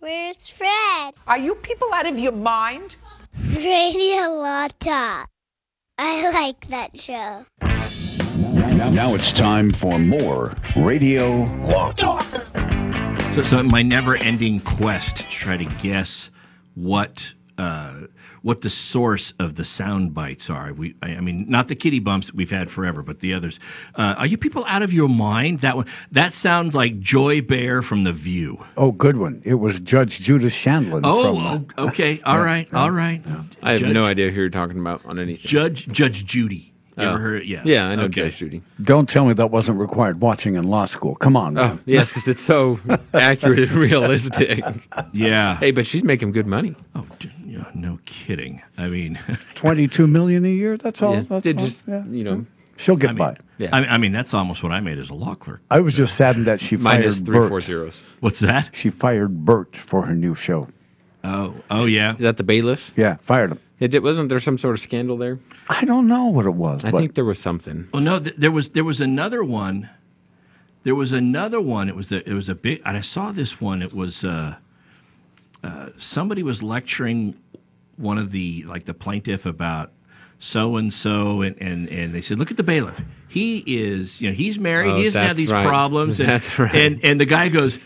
Where's 0.00 0.48
Fred? 0.48 1.14
Are 1.26 1.38
you 1.38 1.54
people 1.56 1.92
out 1.92 2.06
of 2.06 2.18
your 2.18 2.32
mind? 2.32 2.96
Radio 3.56 4.32
Law 4.32 4.68
Talk. 4.80 5.28
I 5.98 6.30
like 6.30 6.68
that 6.68 6.98
show. 6.98 7.46
Now, 7.60 8.90
now 8.90 9.14
it's 9.14 9.32
time 9.32 9.70
for 9.70 9.98
more 9.98 10.54
Radio 10.76 11.44
Law 11.68 11.92
Talk. 11.92 12.24
So, 13.34 13.42
so 13.42 13.62
my 13.62 13.82
never-ending 13.82 14.60
quest 14.60 15.16
to 15.16 15.22
try 15.24 15.56
to 15.56 15.64
guess 15.64 16.30
what 16.74 17.32
uh, 17.56 18.06
what 18.48 18.62
the 18.62 18.70
source 18.70 19.34
of 19.38 19.56
the 19.56 19.64
sound 19.64 20.14
bites 20.14 20.48
are. 20.48 20.72
We, 20.72 20.94
I, 21.02 21.16
I 21.16 21.20
mean, 21.20 21.44
not 21.48 21.68
the 21.68 21.74
kitty 21.74 21.98
bumps 21.98 22.32
we've 22.32 22.50
had 22.50 22.70
forever, 22.70 23.02
but 23.02 23.20
the 23.20 23.34
others. 23.34 23.60
Uh, 23.94 24.14
are 24.16 24.26
you 24.26 24.38
people 24.38 24.64
out 24.66 24.80
of 24.82 24.90
your 24.90 25.08
mind? 25.08 25.60
That 25.60 25.76
one, 25.76 25.86
that 26.12 26.32
sounds 26.32 26.74
like 26.74 26.98
Joy 26.98 27.42
Behar 27.42 27.82
from 27.82 28.04
The 28.04 28.12
View. 28.14 28.64
Oh, 28.76 28.90
good 28.90 29.18
one. 29.18 29.42
It 29.44 29.56
was 29.56 29.80
Judge 29.80 30.20
Judith 30.20 30.54
Sheindlin. 30.54 31.02
Oh, 31.04 31.34
from, 31.34 31.66
oh, 31.76 31.88
okay, 31.88 32.20
all 32.24 32.36
yeah, 32.38 32.42
right, 32.42 32.68
yeah. 32.72 32.78
all 32.80 32.90
right. 32.90 33.22
I 33.62 33.72
have 33.72 33.80
Judge- 33.80 33.92
no 33.92 34.06
idea 34.06 34.30
who 34.30 34.40
you're 34.40 34.48
talking 34.48 34.80
about 34.80 35.02
on 35.04 35.18
anything. 35.18 35.46
Judge 35.46 35.86
Judge 35.88 36.24
Judy. 36.24 36.72
You 36.96 37.04
Oh. 37.04 37.10
ever 37.10 37.18
heard? 37.20 37.44
Yeah. 37.46 37.62
Yeah, 37.64 37.86
I 37.86 37.94
know 37.94 38.04
Okay. 38.04 38.22
Judge 38.22 38.38
Judy. 38.38 38.62
Don't 38.82 39.08
tell 39.08 39.24
me 39.24 39.32
that 39.34 39.52
wasn't 39.52 39.78
required 39.78 40.20
watching 40.20 40.56
in 40.56 40.64
law 40.64 40.84
school. 40.86 41.14
Come 41.14 41.36
on. 41.36 41.56
Oh, 41.56 41.78
yes, 41.86 42.08
because 42.08 42.26
it's 42.26 42.42
so 42.44 42.80
accurate 43.14 43.60
and 43.60 43.70
realistic. 43.72 44.64
Yeah. 45.12 45.58
Hey, 45.58 45.70
but 45.70 45.86
she's 45.86 46.02
making 46.02 46.32
good 46.32 46.46
money. 46.48 46.74
Oh, 46.96 47.06
d- 47.20 47.30
yeah, 47.30 47.37
no 47.74 47.98
kidding. 48.04 48.62
I 48.76 48.88
mean, 48.88 49.18
22 49.54 50.06
million 50.06 50.44
a 50.44 50.48
year? 50.48 50.76
That's 50.76 51.02
all. 51.02 51.14
Yeah, 51.14 51.22
That's 51.28 51.46
all. 51.46 51.52
just, 51.54 51.82
yeah. 51.86 52.04
you 52.06 52.24
know, 52.24 52.46
She'll 52.76 52.94
get 52.96 53.10
I 53.10 53.12
mean, 53.12 53.18
by. 53.18 53.36
Yeah. 53.58 53.70
I, 53.72 53.78
I 53.94 53.98
mean, 53.98 54.12
that's 54.12 54.32
almost 54.32 54.62
what 54.62 54.70
I 54.70 54.78
made 54.80 54.98
as 54.98 55.10
a 55.10 55.14
law 55.14 55.34
clerk. 55.34 55.62
I 55.68 55.80
was 55.80 55.94
just 55.94 56.16
saddened 56.16 56.46
that 56.46 56.60
she 56.60 56.76
Minus 56.76 57.16
fired 57.16 57.26
three, 57.26 57.34
Byrd. 57.38 57.48
four 57.48 57.60
zeros. 57.60 58.02
What's 58.20 58.38
that? 58.38 58.70
She 58.72 58.88
fired 58.90 59.44
Byrd 59.44 59.74
for 59.76 60.02
her 60.06 60.14
new 60.14 60.36
show. 60.36 60.68
Oh, 61.24 61.56
oh 61.68 61.86
yeah. 61.86 62.12
Is 62.14 62.20
that 62.20 62.36
the 62.36 62.44
bailiff? 62.44 62.92
Yeah, 62.94 63.16
fired 63.16 63.50
him. 63.52 63.58
It, 63.80 63.88
did- 63.88 64.04
wasn't 64.04 64.28
there 64.28 64.38
some 64.38 64.58
sort 64.58 64.74
of 64.74 64.80
scandal 64.80 65.16
there? 65.16 65.40
I 65.68 65.84
don't 65.84 66.06
know 66.06 66.26
what 66.26 66.46
it 66.46 66.54
was. 66.54 66.84
I 66.84 66.92
but 66.92 66.98
think 67.00 67.14
there 67.16 67.24
was 67.24 67.40
something. 67.40 67.88
Oh 67.92 67.98
no, 67.98 68.20
th- 68.20 68.36
there 68.38 68.52
was 68.52 68.70
there 68.70 68.84
was 68.84 69.00
another 69.00 69.42
one. 69.42 69.90
There 70.84 70.94
was 70.94 71.10
another 71.10 71.60
one. 71.60 71.88
It 71.88 71.96
was 71.96 72.12
a 72.12 72.28
it 72.28 72.32
was 72.32 72.48
a 72.48 72.54
big. 72.54 72.80
And 72.86 72.96
I 72.96 73.00
saw 73.00 73.32
this 73.32 73.60
one. 73.60 73.82
It 73.82 73.92
was 73.92 74.22
uh, 74.24 74.54
uh, 75.64 75.88
somebody 75.98 76.42
was 76.44 76.62
lecturing 76.62 77.34
one 77.98 78.16
of 78.18 78.30
the 78.32 78.62
like 78.64 78.84
the 78.86 78.94
plaintiff 78.94 79.44
about 79.44 79.92
so 80.38 80.76
and 80.76 80.92
so, 80.92 81.42
and 81.42 81.60
and 81.60 81.88
and 81.88 82.14
they 82.14 82.20
said, 82.20 82.38
look 82.38 82.50
at 82.50 82.56
the 82.56 82.62
bailiff. 82.62 83.00
He 83.28 83.58
is 83.66 84.20
you 84.20 84.30
know 84.30 84.34
he's 84.34 84.58
married. 84.58 84.90
Oh, 84.92 84.96
he 84.96 85.04
doesn't 85.04 85.22
have 85.22 85.36
these 85.36 85.50
right. 85.50 85.66
problems. 85.66 86.20
And, 86.20 86.28
That's 86.28 86.58
right. 86.58 86.74
And 86.74 87.04
and 87.04 87.20
the 87.20 87.26
guy 87.26 87.48
goes, 87.48 87.78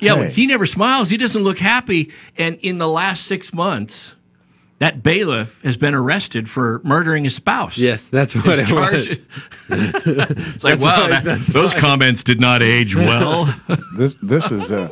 yeah, 0.00 0.14
well, 0.14 0.30
he 0.30 0.46
never 0.46 0.64
smiles. 0.66 1.10
He 1.10 1.16
doesn't 1.16 1.42
look 1.42 1.58
happy. 1.58 2.10
And 2.36 2.56
in 2.62 2.78
the 2.78 2.88
last 2.88 3.24
six 3.26 3.52
months. 3.52 4.12
that 4.78 5.02
bailiff 5.02 5.60
has 5.64 5.76
been 5.76 5.92
arrested 5.92 6.48
for 6.48 6.80
murdering 6.84 7.24
his 7.24 7.34
spouse. 7.34 7.76
Yes, 7.76 8.04
that's 8.06 8.32
His 8.32 8.44
what 8.44 8.58
it 8.60 8.66
charge- 8.68 9.08
was. 9.08 9.18
it's 9.70 10.62
like, 10.64 10.78
That's 10.78 10.82
wow, 10.84 11.08
why- 11.10 11.20
that- 11.20 11.40
those 11.52 11.74
why. 11.74 11.80
comments 11.80 12.22
did 12.22 12.40
not 12.40 12.62
age 12.62 12.94
well. 12.94 13.52
this 13.96 14.14
this 14.22 14.50
is 14.52 14.70
uh, 14.70 14.88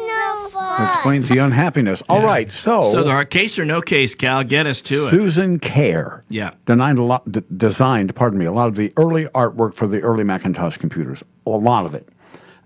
explains 0.81 1.29
the 1.29 1.39
unhappiness. 1.39 2.03
All 2.09 2.23
right, 2.23 2.51
so, 2.51 2.93
so, 2.93 3.09
our 3.09 3.25
case 3.25 3.59
or 3.59 3.65
no 3.65 3.81
case, 3.81 4.15
Cal, 4.15 4.43
get 4.45 4.67
us 4.67 4.81
to 4.83 5.07
it. 5.07 5.11
Susan 5.11 5.59
Kare 5.59 6.23
Yeah. 6.29 6.51
denied 6.67 6.99
a 6.99 7.03
lot, 7.03 7.31
d- 7.31 7.43
designed, 7.57 8.15
pardon 8.15 8.39
me, 8.39 8.45
a 8.45 8.53
lot 8.53 8.69
of 8.69 8.77
the 8.77 8.93
early 8.97 9.27
artwork 9.27 9.75
for 9.75 9.87
the 9.87 10.01
early 10.03 10.25
Macintosh 10.25 10.77
computers. 10.77 11.23
A 11.47 11.51
lot 11.51 11.87
of 11.87 11.95
it. 11.95 12.09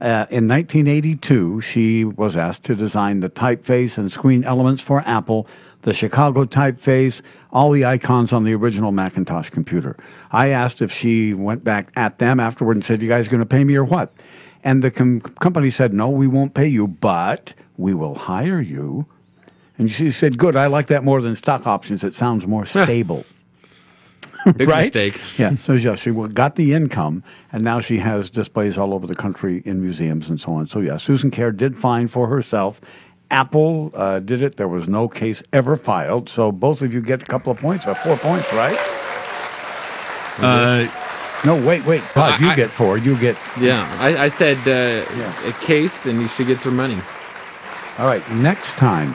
Uh, 0.01 0.25
in 0.31 0.49
1982, 0.49 1.61
she 1.61 2.05
was 2.05 2.35
asked 2.37 2.65
to 2.65 2.75
design 2.75 3.21
the 3.21 3.29
typeface 3.29 3.99
and 3.99 4.11
screen 4.11 4.45
elements 4.45 4.81
for 4.83 5.01
Apple, 5.07 5.47
the 5.83 5.93
Chicago 5.93 6.45
typeface, 6.45 7.21
all 7.53 7.71
the 7.71 7.85
icons 7.85 8.33
on 8.33 8.45
the 8.45 8.55
original 8.55 8.93
Macintosh 8.93 9.51
computer. 9.51 9.97
I 10.33 10.49
asked 10.49 10.81
if 10.81 10.91
she 10.93 11.35
went 11.35 11.65
back 11.65 11.91
at 11.97 12.19
them 12.19 12.41
afterward 12.41 12.77
and 12.77 12.85
said, 12.85 13.03
"You 13.03 13.09
guys 13.09 13.29
going 13.29 13.41
to 13.41 13.47
pay 13.47 13.65
me 13.65 13.77
or 13.77 13.85
what?" 13.85 14.13
And 14.65 14.83
the 14.83 14.91
com- 14.91 15.21
company 15.21 15.71
said, 15.71 15.93
"No, 15.95 16.09
we 16.11 16.27
won't 16.27 16.55
pay 16.55 16.69
you, 16.69 16.87
but 16.87 17.55
we 17.81 17.95
will 17.95 18.15
hire 18.15 18.61
you." 18.61 19.07
And 19.79 19.91
she 19.91 20.11
said, 20.11 20.39
"Good, 20.39 20.57
I 20.57 20.67
like 20.67 20.87
that 20.89 21.03
more 21.03 21.21
than 21.21 21.35
stock 21.35 21.67
options. 21.67 22.05
It 22.05 22.15
sounds 22.15 22.47
more 22.47 22.67
stable." 22.77 23.25
Big 24.57 24.69
right? 24.69 24.83
mistake. 24.83 25.21
Yeah. 25.37 25.57
So 25.57 25.73
yeah, 25.75 25.95
she 25.95 26.11
got 26.13 26.57
the 26.57 26.73
income, 26.73 27.23
and 27.53 27.63
now 27.65 27.81
she 27.81 27.99
has 27.99 28.31
displays 28.31 28.79
all 28.79 28.95
over 28.95 29.07
the 29.07 29.15
country 29.15 29.63
in 29.65 29.81
museums 29.81 30.29
and 30.29 30.41
so 30.41 30.53
on. 30.53 30.67
So 30.69 30.81
yeah, 30.81 30.97
Susan 30.97 31.31
Kare 31.31 31.53
did 31.53 31.79
fine 31.79 32.09
for 32.09 32.29
herself. 32.29 32.81
Apple 33.31 33.93
uh, 33.95 34.19
did 34.19 34.43
it. 34.43 34.57
There 34.57 34.69
was 34.69 34.89
no 34.89 35.09
case 35.09 35.43
ever 35.53 35.77
filed. 35.77 36.29
So 36.29 36.51
both 36.51 36.83
of 36.83 36.93
you 36.93 37.01
get 37.01 37.23
a 37.23 37.27
couple 37.27 37.53
of 37.53 37.59
points, 37.59 37.87
or 37.87 37.95
four 37.95 38.17
points, 38.17 38.53
right? 38.53 38.77
Uh, 40.39 40.89
no, 41.45 41.55
wait, 41.67 41.85
wait. 41.87 42.03
Bud, 42.15 42.41
you 42.41 42.55
get 42.57 42.71
four. 42.71 42.99
You 42.99 43.17
get. 43.19 43.37
Yeah, 43.59 43.89
I, 44.01 44.25
I 44.25 44.29
said 44.29 44.59
uh, 44.67 45.49
a 45.49 45.53
case, 45.65 45.97
then 46.03 46.29
she 46.31 46.45
gets 46.45 46.65
her 46.65 46.71
money. 46.71 46.99
All 48.01 48.07
right. 48.07 48.27
Next 48.31 48.71
time, 48.79 49.13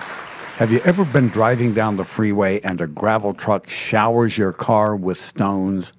have 0.58 0.72
you 0.72 0.80
ever 0.86 1.06
been 1.06 1.30
driving 1.30 1.74
down 1.74 1.98
the 1.98 2.04
freeway 2.04 2.62
and 2.62 2.80
a 2.80 2.86
gravel 2.86 3.34
truck 3.34 3.68
showers 3.68 4.38
your 4.38 4.54
car 4.54 4.96
with 4.96 5.18
stones, 5.18 5.92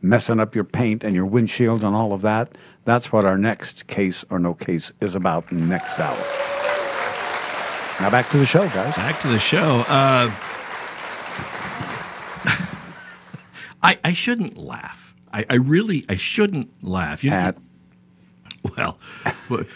messing 0.00 0.40
up 0.40 0.54
your 0.54 0.64
paint 0.64 1.04
and 1.04 1.14
your 1.14 1.26
windshield 1.26 1.84
and 1.84 1.94
all 1.94 2.14
of 2.14 2.22
that? 2.22 2.56
That's 2.86 3.12
what 3.12 3.26
our 3.26 3.36
next 3.36 3.86
case 3.88 4.24
or 4.30 4.38
no 4.38 4.54
case 4.54 4.90
is 5.02 5.14
about 5.14 5.52
next 5.52 5.98
hour. 5.98 6.16
Now 8.00 8.08
back 8.08 8.30
to 8.30 8.38
the 8.38 8.46
show, 8.46 8.66
guys. 8.70 8.94
Back 8.94 9.20
to 9.20 9.28
the 9.28 9.38
show. 9.38 9.84
Uh, 9.86 10.32
I 13.82 13.98
I 14.02 14.14
shouldn't 14.14 14.56
laugh. 14.56 15.14
I, 15.30 15.44
I 15.50 15.56
really 15.56 16.06
I 16.08 16.16
shouldn't 16.16 16.70
laugh. 16.82 17.22
You, 17.22 17.32
At 17.32 17.58
well, 18.76 18.98
what, 19.48 19.66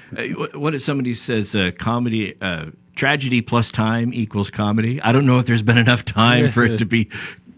what 0.56 0.74
if 0.74 0.82
somebody 0.82 1.14
says 1.14 1.54
uh, 1.54 1.70
comedy? 1.78 2.34
Uh, 2.40 2.66
tragedy 2.94 3.40
plus 3.40 3.72
time 3.72 4.14
equals 4.14 4.50
comedy. 4.50 5.00
I 5.02 5.12
don't 5.12 5.26
know 5.26 5.38
if 5.38 5.46
there's 5.46 5.62
been 5.62 5.78
enough 5.78 6.04
time 6.04 6.50
for 6.50 6.64
it 6.64 6.78
to 6.78 6.84
be 6.84 7.06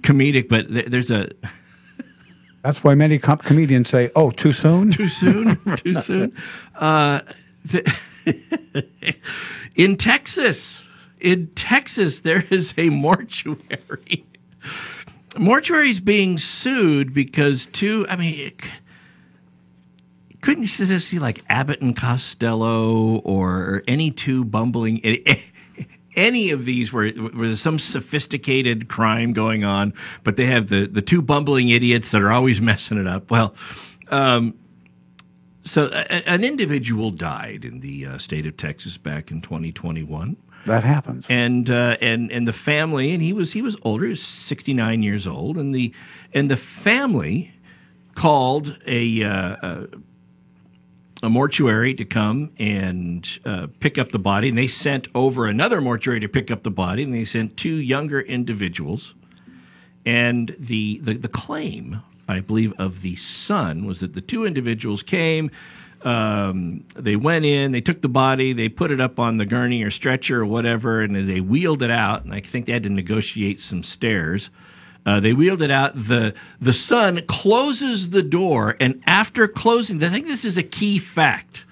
comedic, 0.00 0.48
but 0.48 0.68
th- 0.68 0.86
there's 0.86 1.10
a 1.10 1.30
That's 2.66 2.82
why 2.82 2.96
many 2.96 3.20
com- 3.20 3.38
comedians 3.38 3.90
say, 3.90 4.10
"Oh, 4.16 4.32
too 4.32 4.52
soon." 4.52 4.90
Too 4.90 5.08
soon. 5.08 5.56
Too 5.76 6.00
soon. 6.00 6.36
Uh, 6.74 7.20
th- 7.70 7.86
in 9.76 9.96
Texas, 9.96 10.80
in 11.20 11.46
Texas, 11.54 12.20
there 12.20 12.44
is 12.50 12.74
a 12.76 12.90
mortuary. 12.90 14.26
Mortuary 15.38 15.90
is 15.90 16.00
being 16.00 16.38
sued 16.38 17.14
because 17.14 17.66
two. 17.66 18.04
I 18.08 18.16
mean, 18.16 18.46
it, 18.48 18.60
couldn't 20.46 20.78
you 20.78 20.86
just 20.86 21.08
see 21.08 21.18
like 21.18 21.42
Abbott 21.48 21.80
and 21.80 21.96
Costello 21.96 23.16
or 23.18 23.82
any 23.88 24.12
two 24.12 24.44
bumbling? 24.44 25.00
Any 26.14 26.50
of 26.50 26.64
these 26.64 26.92
where, 26.92 27.10
where 27.10 27.48
there's 27.48 27.60
some 27.60 27.80
sophisticated 27.80 28.88
crime 28.88 29.32
going 29.32 29.64
on, 29.64 29.92
but 30.22 30.36
they 30.36 30.46
have 30.46 30.68
the, 30.68 30.86
the 30.86 31.02
two 31.02 31.20
bumbling 31.20 31.68
idiots 31.68 32.12
that 32.12 32.22
are 32.22 32.30
always 32.30 32.60
messing 32.70 32.96
it 32.96 33.08
up. 33.08 33.28
Well, 33.28 33.54
um, 34.08 34.54
so 35.64 35.86
a, 35.92 36.28
an 36.28 36.44
individual 36.44 37.10
died 37.10 37.64
in 37.64 37.80
the 37.80 38.06
uh, 38.06 38.18
state 38.18 38.46
of 38.46 38.56
Texas 38.56 38.96
back 38.96 39.32
in 39.32 39.42
2021 39.42 40.36
That 40.66 40.84
happens. 40.84 41.26
and 41.28 41.68
uh, 41.68 41.96
and 42.00 42.30
and 42.30 42.46
the 42.46 42.52
family 42.52 43.12
and 43.12 43.20
he 43.20 43.32
was 43.32 43.52
he 43.52 43.62
was 43.62 43.76
older 43.82 44.04
he 44.04 44.10
was 44.10 44.22
69 44.22 45.02
years 45.02 45.26
old 45.26 45.58
and 45.58 45.74
the 45.74 45.92
and 46.32 46.48
the 46.48 46.56
family 46.56 47.52
called 48.14 48.78
a 48.86 49.22
uh, 49.22 49.56
a, 49.62 49.86
a 51.22 51.28
mortuary 51.28 51.94
to 51.94 52.04
come 52.04 52.50
and 52.58 53.38
uh, 53.44 53.66
pick 53.80 53.96
up 53.96 54.12
the 54.12 54.18
body 54.18 54.48
and 54.48 54.58
they 54.58 54.66
sent 54.66 55.08
over 55.14 55.46
another 55.46 55.80
mortuary 55.80 56.20
to 56.20 56.28
pick 56.28 56.50
up 56.50 56.62
the 56.62 56.70
body 56.70 57.02
and 57.02 57.14
they 57.14 57.24
sent 57.24 57.56
two 57.56 57.76
younger 57.76 58.20
individuals 58.20 59.14
and 60.04 60.54
the 60.58 61.00
the, 61.02 61.14
the 61.14 61.28
claim 61.28 62.02
I 62.28 62.40
believe 62.40 62.72
of 62.78 63.02
the 63.02 63.16
son 63.16 63.86
was 63.86 64.00
that 64.00 64.14
the 64.14 64.20
two 64.20 64.44
individuals 64.44 65.02
came 65.02 65.50
um, 66.02 66.84
they 66.94 67.16
went 67.16 67.44
in, 67.44 67.72
they 67.72 67.80
took 67.80 68.00
the 68.00 68.08
body, 68.08 68.52
they 68.52 68.68
put 68.68 68.92
it 68.92 69.00
up 69.00 69.18
on 69.18 69.38
the 69.38 69.44
gurney 69.44 69.82
or 69.82 69.90
stretcher 69.90 70.42
or 70.42 70.46
whatever, 70.46 71.00
and 71.00 71.28
they 71.28 71.40
wheeled 71.40 71.82
it 71.82 71.90
out. 71.90 72.24
And 72.24 72.32
I 72.32 72.40
think 72.40 72.66
they 72.66 72.72
had 72.72 72.84
to 72.84 72.90
negotiate 72.90 73.60
some 73.60 73.82
stairs. 73.82 74.48
Uh, 75.06 75.20
they 75.20 75.32
wheeled 75.32 75.62
it 75.62 75.70
out. 75.70 75.92
the 75.94 76.34
The 76.60 76.72
son 76.74 77.22
closes 77.28 78.10
the 78.10 78.22
door, 78.22 78.76
and 78.80 79.00
after 79.06 79.46
closing, 79.48 80.02
I 80.04 80.10
think 80.10 80.26
this 80.26 80.44
is 80.44 80.58
a 80.58 80.62
key 80.64 80.98
fact 80.98 81.62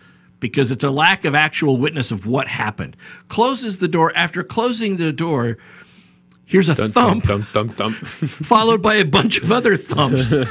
because 0.41 0.71
it's 0.71 0.85
a 0.85 0.91
lack 0.91 1.25
of 1.25 1.35
actual 1.35 1.77
witness 1.77 2.11
of 2.11 2.27
what 2.27 2.47
happened. 2.49 2.97
Closes 3.29 3.79
the 3.81 3.89
door. 3.89 4.13
After 4.15 4.43
closing 4.45 4.99
the 4.99 5.13
door, 5.13 5.59
here's 6.45 6.69
a 6.69 6.75
thump, 6.77 7.25
Thump, 7.25 7.49
thump, 7.49 7.77
thump. 7.77 7.97
followed 8.07 8.81
by 8.83 8.95
a 8.95 9.05
bunch 9.05 9.39
of 9.39 9.51
other 9.51 9.77
thumps. 9.77 10.33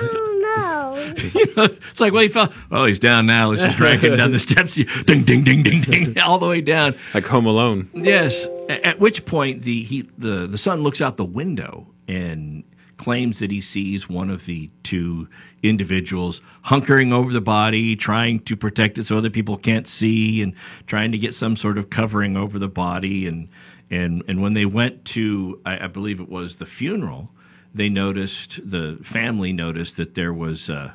You 1.16 1.54
know, 1.56 1.66
it's 1.92 2.00
like, 2.00 2.12
well, 2.14 2.24
he 2.24 2.28
fell. 2.30 2.52
Oh, 2.72 2.86
he's 2.86 3.00
down 3.00 3.26
now. 3.28 3.50
Let's 3.52 3.62
just 3.62 3.78
drag 3.78 4.00
him 4.00 4.18
down 4.18 4.32
the 4.32 4.40
steps. 4.40 4.74
Ding, 5.06 5.24
ding, 5.24 5.44
ding, 5.44 5.62
ding, 5.62 5.82
ding, 5.82 6.18
all 6.20 6.40
the 6.40 6.48
way 6.48 6.60
down. 6.62 6.96
Like 7.14 7.26
Home 7.28 7.46
Alone. 7.46 7.90
Yes. 7.94 8.44
A- 8.70 8.86
At 8.88 9.00
which 9.00 9.26
point 9.26 9.62
the 9.62 9.84
he 9.84 10.08
the 10.18 10.48
the 10.48 10.58
son 10.58 10.82
looks 10.82 11.02
out 11.02 11.18
the 11.18 11.26
window 11.26 11.88
and 12.08 12.64
claims 13.04 13.40
that 13.40 13.52
he 13.52 13.62
sees 13.62 14.08
one 14.10 14.30
of 14.30 14.46
the 14.46 14.70
two 14.84 15.28
individuals 15.62 16.42
hunkering 16.66 17.12
over 17.12 17.32
the 17.34 17.42
body, 17.42 17.96
trying 17.96 18.40
to 18.42 18.56
protect 18.56 18.98
it 18.98 19.06
so 19.06 19.18
other 19.18 19.30
people 19.30 19.58
can't 19.58 19.88
see, 19.88 20.42
and 20.42 20.54
trying 20.88 21.12
to 21.12 21.18
get 21.18 21.36
some 21.36 21.56
sort 21.58 21.78
of 21.78 21.90
covering 21.90 22.38
over 22.38 22.58
the 22.60 22.68
body. 22.68 23.28
And 23.28 23.50
and 23.92 24.24
and 24.28 24.42
when 24.42 24.54
they 24.54 24.66
went 24.66 25.04
to, 25.16 25.60
I, 25.66 25.86
I 25.86 25.88
believe 25.88 26.20
it 26.22 26.30
was 26.30 26.56
the 26.58 26.66
funeral, 26.66 27.30
they 27.76 27.90
noticed 27.90 28.60
the 28.64 29.00
family 29.04 29.52
noticed 29.54 29.98
that 29.98 30.16
there 30.16 30.34
was. 30.34 30.70
Uh, 30.70 30.92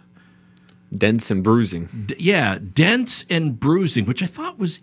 Dents 0.96 1.30
and 1.30 1.44
bruising. 1.44 1.88
D- 2.06 2.16
yeah, 2.18 2.58
dents 2.72 3.24
and 3.28 3.60
bruising, 3.60 4.06
which 4.06 4.22
I 4.22 4.26
thought 4.26 4.58
was 4.58 4.80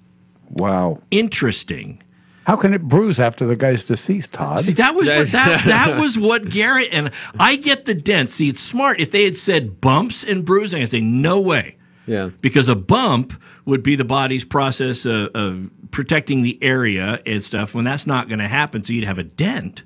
Wow. 0.51 1.01
interesting. 1.09 2.03
How 2.45 2.55
can 2.55 2.73
it 2.73 2.83
bruise 2.83 3.19
after 3.19 3.45
the 3.47 3.55
guy's 3.55 3.83
deceased, 3.83 4.33
Todd? 4.33 4.65
See, 4.65 4.73
that 4.73 4.93
was 4.95 5.07
what, 5.07 5.31
that, 5.31 5.65
that 5.65 5.99
was 5.99 6.17
what 6.17 6.49
Garrett 6.49 6.89
and 6.91 7.11
I 7.39 7.55
get 7.55 7.85
the 7.85 7.95
dent. 7.95 8.29
See, 8.29 8.49
it's 8.49 8.61
smart. 8.61 8.99
If 8.99 9.11
they 9.11 9.23
had 9.23 9.35
said 9.37 9.81
bumps 9.81 10.23
and 10.23 10.45
bruising, 10.45 10.81
I'd 10.83 10.91
say 10.91 11.01
no 11.01 11.39
way, 11.39 11.77
Yeah. 12.05 12.29
because 12.41 12.67
a 12.67 12.75
bump 12.75 13.33
would 13.65 13.81
be 13.81 13.95
the 13.95 14.03
body's 14.03 14.45
process 14.45 15.05
of, 15.05 15.29
of 15.33 15.69
protecting 15.89 16.43
the 16.43 16.59
area 16.61 17.19
and 17.25 17.43
stuff. 17.43 17.73
When 17.73 17.83
that's 17.83 18.05
not 18.05 18.27
going 18.29 18.39
to 18.39 18.47
happen, 18.47 18.83
so 18.83 18.93
you'd 18.93 19.05
have 19.05 19.17
a 19.17 19.23
dent. 19.23 19.81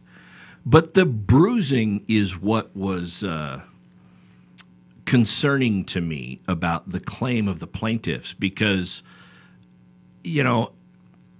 But 0.65 0.95
the 0.95 1.05
bruising 1.05 2.03
is 2.09 2.37
what 2.37 2.75
was 2.75 3.23
uh, 3.23 3.61
concerning 5.05 5.85
to 5.85 6.01
me 6.01 6.41
about 6.47 6.91
the 6.91 6.99
claim 6.99 7.47
of 7.47 7.59
the 7.59 7.67
plaintiffs 7.67 8.33
because 8.33 9.01
you 10.23 10.43
know 10.43 10.73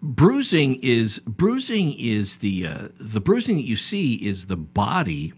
bruising 0.02 0.76
is 0.82 1.20
bruising 1.20 1.94
is 2.00 2.38
the 2.38 2.66
uh, 2.66 2.88
the 3.00 3.20
bruising 3.20 3.58
that 3.58 3.66
you 3.66 3.76
see 3.76 4.14
is 4.16 4.46
the 4.48 4.56
body 4.56 5.34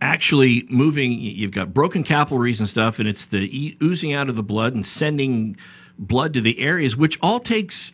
actually 0.00 0.66
moving 0.68 1.12
you've 1.12 1.52
got 1.52 1.72
broken 1.72 2.02
capillaries 2.02 2.60
and 2.60 2.68
stuff 2.68 2.98
and 2.98 3.08
it's 3.08 3.24
the 3.26 3.38
e- 3.38 3.76
oozing 3.82 4.12
out 4.12 4.28
of 4.28 4.36
the 4.36 4.42
blood 4.42 4.74
and 4.74 4.86
sending 4.86 5.56
blood 5.98 6.34
to 6.34 6.40
the 6.40 6.58
areas 6.58 6.96
which 6.96 7.18
all 7.22 7.40
takes 7.40 7.92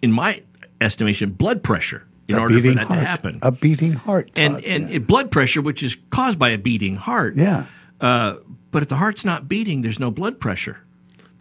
in 0.00 0.10
my 0.10 0.42
estimation 0.80 1.30
blood 1.32 1.62
pressure 1.62 2.06
in 2.28 2.36
A 2.36 2.40
order 2.40 2.54
for 2.62 2.68
that 2.74 2.86
heart. 2.86 2.88
to 3.00 3.04
happen 3.06 3.38
A 3.42 3.50
beating 3.52 3.92
heart. 3.92 4.30
and 4.36 4.54
Todd. 4.54 4.64
and 4.64 4.90
it- 4.90 5.06
blood 5.06 5.30
pressure, 5.30 5.60
which 5.60 5.82
is 5.82 5.96
caused 6.10 6.38
by 6.38 6.48
a 6.50 6.56
beating 6.58 6.96
heart. 6.96 7.36
Yeah. 7.36 7.66
Uh, 8.00 8.36
but 8.70 8.82
if 8.82 8.88
the 8.88 8.96
heart's 8.96 9.24
not 9.26 9.46
beating, 9.46 9.82
there's 9.82 9.98
no 9.98 10.10
blood 10.10 10.40
pressure. 10.40 10.78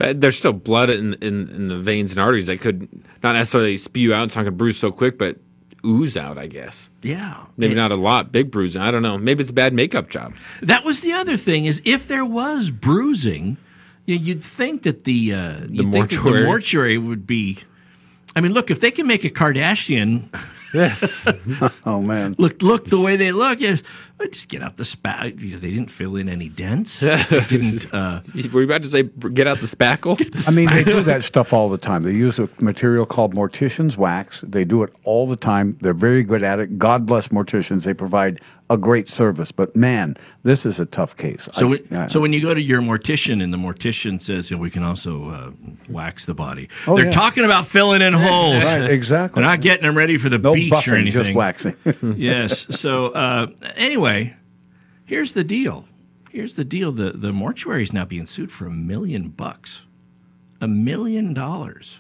But 0.04 0.20
there's 0.20 0.36
still 0.38 0.52
blood 0.52 0.90
in, 0.90 1.14
in, 1.22 1.48
in 1.48 1.68
the 1.70 1.78
veins 1.78 2.12
and 2.12 2.20
arteries 2.20 2.48
that 2.48 2.60
could 2.60 2.90
not 3.24 3.34
necessarily 3.34 3.78
spew 3.78 4.14
out. 4.14 4.26
It's 4.26 4.36
not 4.36 4.42
going 4.42 4.52
to 4.54 4.58
bruise 4.58 4.78
so 4.78 4.92
quick, 4.92 5.18
but 5.18 5.38
ooze 5.86 6.18
out. 6.18 6.38
I 6.38 6.48
guess. 6.48 6.90
Yeah. 7.02 7.46
Maybe 7.56 7.72
It- 7.72 7.78
not 7.78 7.94
a 7.94 7.96
lot, 7.96 8.34
big 8.34 8.52
bruising. 8.52 8.82
I 8.82 8.92
don't 8.92 9.02
know. 9.02 9.18
Maybe 9.18 9.40
it's 9.42 9.50
a 9.52 9.54
bad 9.54 9.74
makeup 9.74 10.10
job. 10.10 10.34
That 10.62 10.84
was 10.84 11.00
the 11.00 11.14
other 11.14 11.38
thing 11.38 11.64
is 11.68 11.82
if 11.86 12.06
there 12.10 12.26
was 12.26 12.70
bruising, 12.70 13.56
you- 14.06 14.18
you'd 14.18 14.44
think 14.44 14.84
that 14.84 15.06
the 15.06 15.34
uh, 15.34 15.60
you'd 15.70 15.90
think 15.94 16.10
that 16.10 16.16
the 16.18 16.22
mortuary. 16.22 16.46
mortuary 16.54 16.98
would 16.98 17.26
be. 17.26 17.60
I 18.36 18.42
mean, 18.42 18.52
look 18.52 18.70
if 18.70 18.82
they 18.82 18.92
can 18.92 19.08
make 19.08 19.24
a 19.24 19.30
Kardashian. 19.30 20.28
oh 21.86 22.02
man! 22.02 22.36
Look, 22.40 22.62
look 22.62 22.86
the 22.90 23.00
way 23.00 23.16
they 23.16 23.32
look. 23.32 23.60
Yeah, 24.20 24.28
just 24.32 24.48
get 24.48 24.64
out 24.64 24.78
the 24.78 24.86
spat. 24.86 25.38
You 25.40 25.56
know, 25.56 25.60
they 25.60 25.70
didn't 25.72 25.92
fill 25.92 26.16
in 26.16 26.30
any 26.30 26.50
dents. 26.50 27.00
They 27.02 27.24
didn't. 27.50 27.94
Uh, 27.94 28.22
Were 28.52 28.62
you 28.62 28.64
about 28.64 28.84
to 28.84 28.90
say 28.90 29.04
get 29.04 29.48
out 29.48 29.60
the 29.60 29.68
spackle? 29.68 30.18
I 30.48 30.52
mean, 30.52 30.70
they 30.70 30.84
do 30.84 31.02
that 31.02 31.24
stuff 31.24 31.52
all 31.54 31.70
the 31.70 31.78
time. 31.78 32.04
They 32.04 32.12
use 32.14 32.40
a 32.40 32.48
material 32.60 33.06
called 33.06 33.34
mortician's 33.36 33.98
wax. 33.98 34.42
They 34.48 34.66
do 34.66 34.84
it 34.84 34.94
all 35.04 35.28
the 35.28 35.36
time. 35.36 35.78
They're 35.82 35.94
very 35.94 36.24
good 36.24 36.44
at 36.44 36.60
it. 36.60 36.78
God 36.78 37.06
bless 37.06 37.30
morticians. 37.30 37.84
They 37.84 37.94
provide 37.94 38.40
a 38.70 38.78
great 38.78 39.10
service. 39.10 39.52
But 39.52 39.76
man, 39.76 40.16
this 40.44 40.66
is 40.66 40.80
a 40.80 40.86
tough 40.86 41.16
case. 41.18 41.48
So, 41.54 41.68
I- 41.68 41.70
when, 41.70 41.88
yeah. 41.92 42.08
so 42.08 42.20
when 42.22 42.32
you 42.34 42.42
go 42.42 42.54
to 42.54 42.62
your 42.62 42.82
mortician 42.82 43.44
and 43.44 43.54
the 43.54 43.58
mortician 43.58 44.22
says, 44.22 44.50
you 44.50 44.56
know, 44.56 44.62
we 44.62 44.70
can 44.70 44.84
also 44.84 45.30
uh, 45.30 45.52
wax 45.90 46.26
the 46.26 46.34
body, 46.34 46.70
Oh, 46.88 46.96
they're 46.96 47.06
yeah. 47.08 47.12
talking 47.12 47.44
about 47.44 47.68
filling 47.68 48.02
in 48.02 48.14
holes. 48.14 48.64
Right, 48.64 48.90
exactly. 48.90 49.42
They're 49.44 49.52
not 49.52 49.62
getting 49.62 49.84
them 49.86 49.98
ready 49.98 50.18
for 50.18 50.30
the 50.30 50.38
No 50.38 50.54
beach 50.54 50.72
or 50.72 50.78
buffing, 50.78 51.00
anything. 51.02 51.24
just 51.24 51.34
waxing. 51.36 51.76
yes. 52.18 52.66
So 52.80 53.08
uh, 53.08 53.48
anyway, 53.76 54.03
here's 55.06 55.34
the 55.34 55.44
deal. 55.44 55.86
Here's 56.30 56.56
the 56.56 56.64
deal. 56.64 56.92
The 56.92 57.12
the 57.12 57.32
mortuary 57.32 57.84
is 57.84 57.94
now 57.94 58.06
being 58.06 58.28
sued 58.28 58.52
for 58.52 58.66
a 58.66 58.72
million 58.72 59.30
bucks, 59.30 59.82
a 60.60 60.68
million 60.68 61.34
dollars, 61.34 61.98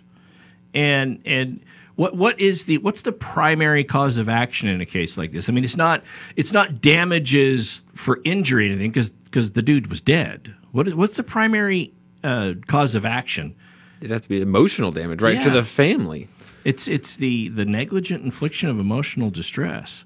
and 0.73 1.21
and 1.25 1.61
what 1.95 2.15
what 2.15 2.39
is 2.39 2.65
the 2.65 2.79
what's 2.79 3.03
the 3.03 3.11
primary 3.11 3.83
cause 3.83 4.17
of 4.17 4.27
action 4.27 4.67
in 4.67 4.81
a 4.81 4.85
case 4.85 5.17
like 5.17 5.31
this? 5.31 5.49
I 5.49 5.51
mean, 5.51 5.63
it's 5.63 5.77
not 5.77 6.03
it's 6.35 6.51
not 6.51 6.81
damages 6.81 7.81
for 7.93 8.19
injury 8.23 8.69
or 8.69 8.71
anything 8.71 8.91
because 8.91 9.11
because 9.11 9.51
the 9.51 9.61
dude 9.61 9.87
was 9.87 10.01
dead. 10.01 10.55
What 10.71 10.87
is 10.87 10.95
what's 10.95 11.17
the 11.17 11.23
primary 11.23 11.93
uh, 12.23 12.53
cause 12.67 12.95
of 12.95 13.05
action? 13.05 13.55
It'd 13.99 14.11
have 14.11 14.23
to 14.23 14.29
be 14.29 14.41
emotional 14.41 14.91
damage, 14.91 15.21
right, 15.21 15.41
to 15.43 15.49
the 15.49 15.63
family. 15.63 16.27
It's 16.65 16.87
it's 16.87 17.15
the 17.15 17.49
the 17.49 17.65
negligent 17.65 18.23
infliction 18.23 18.69
of 18.69 18.79
emotional 18.79 19.29
distress, 19.29 20.03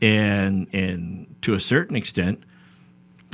and 0.00 0.66
and 0.72 1.34
to 1.42 1.54
a 1.54 1.60
certain 1.60 1.96
extent, 1.96 2.42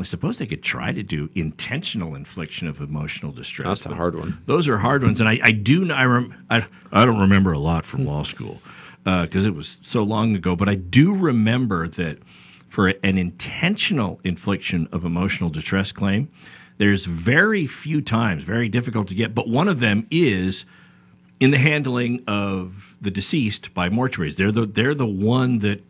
I 0.01 0.05
suppose 0.05 0.39
they 0.39 0.47
could 0.47 0.63
try 0.63 0.93
to 0.93 1.03
do 1.03 1.31
intentional 1.35 2.15
infliction 2.15 2.69
of 2.69 2.81
emotional 2.81 3.33
distress. 3.33 3.67
That's 3.81 3.87
a 3.87 3.95
hard 3.95 4.17
one. 4.17 4.43
Those 4.47 4.69
are 4.69 4.79
hard 4.79 5.03
ones, 5.03 5.21
and 5.21 5.29
I 5.29 5.39
I 5.43 5.53
do 5.53 5.91
I, 5.93 6.05
rem, 6.05 6.35
I 6.51 6.67
I 6.93 7.05
don't 7.05 7.21
remember 7.21 7.53
a 7.53 7.59
lot 7.59 7.85
from 7.85 8.05
law 8.05 8.23
school 8.23 8.61
uh, 9.07 9.23
because 9.23 9.47
it 9.47 9.55
was 9.55 9.77
so 9.83 10.03
long 10.03 10.35
ago, 10.35 10.57
but 10.57 10.69
I 10.69 10.75
do 10.75 11.15
remember 11.15 11.89
that 11.89 12.19
for 12.69 12.89
an 12.89 13.17
intentional 13.17 14.21
infliction 14.23 14.89
of 14.93 15.05
emotional 15.05 15.49
distress 15.49 15.93
claim. 15.93 16.29
There's 16.79 17.07
very 17.07 17.67
few 17.67 18.03
times, 18.03 18.45
very 18.45 18.69
difficult 18.69 19.09
to 19.09 19.15
get, 19.15 19.35
but 19.35 19.49
one 19.49 19.67
of 19.67 19.81
them 19.81 20.07
is 20.11 20.67
in 21.41 21.53
the 21.53 21.59
handling 21.59 22.23
of 22.27 22.95
the 23.01 23.11
deceased 23.11 23.73
by 23.73 23.89
mortuaries. 23.89 24.37
They're 24.37 24.53
the 24.53 24.67
they're 24.67 24.95
the 24.95 25.07
one 25.07 25.61
that 25.61 25.83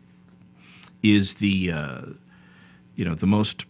is 1.03 1.35
the 1.35 1.71
uh, 1.71 2.01
you 2.95 3.05
know 3.05 3.15
the 3.15 3.27
most 3.27 3.65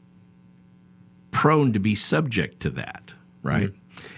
prone 1.32 1.74
to 1.74 1.80
be 1.80 1.96
subject 1.96 2.60
to 2.62 2.70
that, 2.72 3.12
right? 3.44 3.72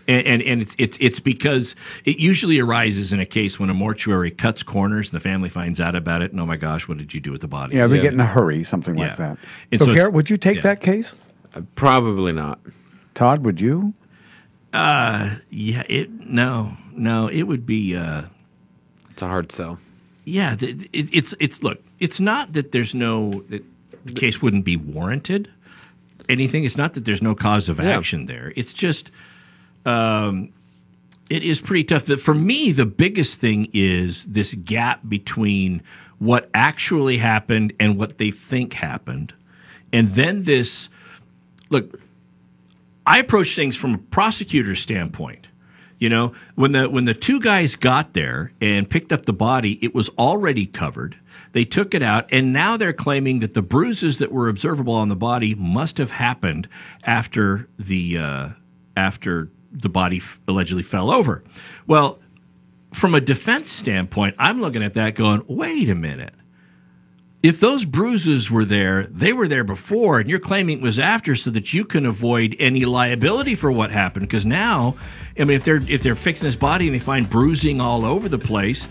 And, 0.08 0.28
and 0.28 0.42
and 0.42 0.62
it's 0.62 0.76
it's 0.78 0.98
it's 1.00 1.20
because 1.20 1.76
it 2.06 2.18
usually 2.20 2.60
arises 2.60 3.14
in 3.14 3.20
a 3.20 3.26
case 3.26 3.60
when 3.60 3.70
a 3.70 3.74
mortuary 3.74 4.32
cuts 4.32 4.64
corners 4.64 5.10
and 5.12 5.20
the 5.20 5.24
family 5.24 5.50
finds 5.50 5.80
out 5.80 5.96
about 5.96 6.22
it. 6.22 6.32
And 6.32 6.40
oh 6.40 6.46
my 6.46 6.58
gosh, 6.58 6.88
what 6.88 6.98
did 6.98 7.14
you 7.14 7.20
do 7.22 7.32
with 7.32 7.42
the 7.42 7.48
body? 7.48 7.76
yeah, 7.78 7.88
they 7.88 8.00
get 8.02 8.14
in 8.14 8.20
a 8.20 8.26
hurry, 8.26 8.64
something 8.64 8.98
Yeah. 8.98 9.08
like 9.10 9.18
that. 9.18 9.38
And 9.72 9.80
so, 9.80 9.88
so- 9.88 9.94
Garrett, 9.94 10.14
would 10.14 10.30
you 10.30 10.38
take 10.38 10.58
yeah. 10.58 10.62
that 10.64 10.82
case? 10.82 11.14
Probably 11.76 12.32
not. 12.32 12.60
Todd, 13.16 13.44
would 13.46 13.60
you? 13.60 13.94
Uh, 14.72 15.36
yeah, 15.50 15.84
it 15.90 16.12
no, 16.12 16.78
no, 16.94 17.28
it 17.28 17.44
would 17.44 17.66
be. 17.66 17.96
Uh, 17.96 18.24
It's 19.10 19.22
a 19.22 19.28
hard 19.28 19.52
sell. 19.52 19.80
Yeah, 20.30 20.56
it, 20.60 20.88
it's 20.94 21.34
it's 21.40 21.64
look. 21.64 21.80
It's 22.00 22.20
not 22.20 22.54
that 22.54 22.72
there's 22.72 22.94
no 22.94 23.44
that 23.50 23.64
the 24.06 24.14
case 24.14 24.42
wouldn't 24.42 24.64
be 24.66 24.76
warranted. 24.76 25.50
Anything. 26.28 26.64
It's 26.64 26.78
not 26.78 26.94
that 26.94 27.06
there's 27.06 27.22
no 27.22 27.34
cause 27.36 27.70
of 27.70 27.80
Yeah. 27.80 27.98
action 27.98 28.28
there. 28.28 28.54
It's 28.56 28.72
just, 28.72 29.10
um, 29.86 30.50
it 31.30 31.42
is 31.44 31.60
pretty 31.60 31.84
tough. 31.84 32.06
That 32.06 32.22
for 32.22 32.36
me, 32.36 32.72
the 32.72 32.86
biggest 32.86 33.40
thing 33.40 33.68
is 33.74 34.26
this 34.26 34.54
gap 34.54 35.02
between 35.10 35.82
what 36.20 36.50
actually 36.54 37.18
happened 37.18 37.74
and 37.80 37.98
what 37.98 38.20
they 38.20 38.30
think 38.30 38.74
happened, 38.74 39.34
and 39.92 40.14
then 40.16 40.44
this. 40.44 40.88
Look, 41.72 42.00
I 43.06 43.20
approach 43.20 43.56
things 43.56 43.76
from 43.76 43.94
a 43.96 43.98
prosecutor's 43.98 44.80
standpoint. 44.82 45.48
You 46.00 46.10
know, 46.10 46.34
when 46.56 46.72
the 46.72 46.90
when 46.90 47.06
the 47.06 47.14
two 47.14 47.40
guys 47.42 47.76
got 47.76 48.14
there 48.14 48.54
and 48.62 48.90
picked 48.90 49.12
up 49.12 49.26
the 49.26 49.34
body, 49.34 49.78
it 49.82 49.94
was 49.94 50.10
already 50.18 50.66
covered. 50.66 51.18
They 51.52 51.66
took 51.66 51.94
it 51.94 52.02
out, 52.02 52.28
and 52.32 52.54
now 52.54 52.78
they're 52.78 52.94
claiming 52.94 53.40
that 53.40 53.54
the 53.54 53.62
bruises 53.62 54.18
that 54.20 54.32
were 54.32 54.48
observable 54.48 54.94
on 54.94 55.10
the 55.10 55.16
body 55.16 55.56
must 55.56 55.98
have 55.98 56.12
happened 56.12 56.70
after 57.04 57.68
the 57.78 58.18
uh, 58.18 58.50
after 58.96 59.50
the 59.72 59.90
body 59.90 60.18
f- 60.18 60.40
allegedly 60.48 60.84
fell 60.84 61.12
over. 61.12 61.44
Well, 61.86 62.20
from 62.94 63.14
a 63.14 63.22
defense 63.22 63.72
standpoint, 63.72 64.36
I'm 64.40 64.62
looking 64.62 64.84
at 64.84 64.94
that 64.94 65.16
going, 65.16 65.44
wait 65.48 65.90
a 65.90 65.96
minute. 65.96 66.34
If 67.42 67.62
those 67.62 67.86
bruises 67.86 68.52
were 68.52 68.66
there, 68.66 69.04
they 69.04 69.32
were 69.32 69.48
there 69.48 69.64
before, 69.64 70.20
and 70.20 70.30
you're 70.30 70.40
claiming 70.40 70.80
it 70.80 70.84
was 70.84 71.00
after, 71.00 71.38
so 71.38 71.50
that 71.52 71.74
you 71.74 71.86
can 71.86 72.06
avoid 72.06 72.54
any 72.60 72.84
liability 72.84 73.56
for 73.56 73.72
what 73.72 73.92
happened. 73.92 74.28
Because 74.28 74.46
now, 74.46 74.98
I 75.40 75.46
mean, 75.46 75.56
if 75.56 75.64
they're 75.64 75.78
if 75.78 76.04
they're 76.04 76.16
fixing 76.16 76.48
his 76.48 76.58
body 76.58 76.88
and 76.88 76.96
they 76.96 77.00
find 77.00 77.30
bruising 77.30 77.80
all 77.80 78.04
over 78.04 78.28
the 78.28 78.38
place, 78.38 78.90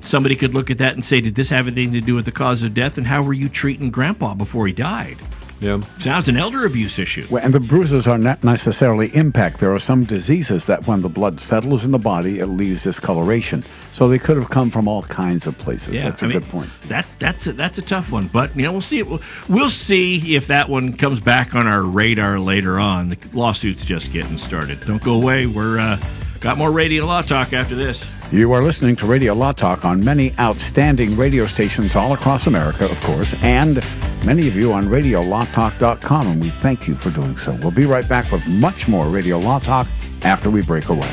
somebody 0.00 0.34
could 0.34 0.54
look 0.54 0.70
at 0.70 0.78
that 0.78 0.94
and 0.94 1.04
say, 1.04 1.20
"Did 1.20 1.34
this 1.34 1.50
have 1.50 1.68
anything 1.68 1.92
to 1.92 2.00
do 2.00 2.14
with 2.14 2.24
the 2.24 2.32
cause 2.32 2.62
of 2.62 2.72
death? 2.72 2.96
And 2.96 3.06
how 3.06 3.22
were 3.22 3.34
you 3.34 3.50
treating 3.50 3.90
Grandpa 3.90 4.32
before 4.32 4.66
he 4.66 4.72
died?" 4.72 5.18
Yeah. 5.60 5.80
Sounds 6.00 6.26
an 6.28 6.36
elder 6.36 6.64
abuse 6.64 6.98
issue. 6.98 7.26
Well, 7.30 7.44
and 7.44 7.52
the 7.52 7.60
bruises 7.60 8.06
are 8.08 8.16
not 8.18 8.42
necessarily 8.42 9.14
impact. 9.14 9.60
There 9.60 9.74
are 9.74 9.78
some 9.78 10.04
diseases 10.04 10.64
that 10.66 10.86
when 10.86 11.02
the 11.02 11.08
blood 11.10 11.38
settles 11.38 11.84
in 11.84 11.90
the 11.90 11.98
body, 11.98 12.38
it 12.38 12.46
leaves 12.46 12.82
discoloration. 12.82 13.62
So 13.92 14.08
they 14.08 14.18
could 14.18 14.38
have 14.38 14.48
come 14.48 14.70
from 14.70 14.88
all 14.88 15.02
kinds 15.02 15.46
of 15.46 15.58
places. 15.58 15.92
Yeah, 15.94 16.10
That's 16.10 16.22
a 16.22 16.24
I 16.24 16.28
mean, 16.28 16.38
good 16.38 16.48
point. 16.48 16.70
That 16.88 17.06
that's 17.18 17.46
a, 17.46 17.52
that's 17.52 17.76
a 17.76 17.82
tough 17.82 18.10
one, 18.10 18.28
but 18.28 18.56
you 18.56 18.62
know 18.62 18.72
we'll 18.72 18.80
see. 18.80 19.02
We'll, 19.02 19.20
we'll 19.48 19.68
see 19.68 20.34
if 20.34 20.46
that 20.46 20.68
one 20.70 20.96
comes 20.96 21.20
back 21.20 21.54
on 21.54 21.66
our 21.66 21.82
radar 21.82 22.38
later 22.38 22.80
on. 22.80 23.10
The 23.10 23.18
lawsuit's 23.34 23.84
just 23.84 24.12
getting 24.12 24.38
started. 24.38 24.80
Don't 24.86 25.02
go 25.02 25.14
away. 25.14 25.46
We're 25.46 25.78
uh, 25.78 26.00
got 26.40 26.56
more 26.56 26.70
radio 26.70 27.04
law 27.04 27.20
talk 27.20 27.52
after 27.52 27.74
this. 27.74 28.02
You 28.32 28.52
are 28.52 28.62
listening 28.62 28.94
to 28.96 29.06
Radio 29.06 29.34
Law 29.34 29.50
Talk 29.50 29.84
on 29.84 30.04
many 30.04 30.32
outstanding 30.38 31.16
radio 31.16 31.46
stations 31.46 31.96
all 31.96 32.12
across 32.12 32.46
America, 32.46 32.84
of 32.84 33.00
course, 33.02 33.34
and 33.42 33.84
many 34.24 34.48
of 34.48 34.56
you 34.56 34.72
on 34.72 34.86
RadioLawTalk.com, 34.86 36.26
and 36.26 36.42
we 36.42 36.50
thank 36.50 36.86
you 36.86 36.94
for 36.94 37.10
doing 37.10 37.36
so. 37.36 37.52
We'll 37.62 37.70
be 37.70 37.86
right 37.86 38.08
back 38.08 38.30
with 38.30 38.46
much 38.48 38.88
more 38.88 39.06
Radio 39.06 39.38
Law 39.38 39.58
Talk 39.58 39.86
after 40.24 40.50
we 40.50 40.62
break 40.62 40.88
away. 40.88 41.08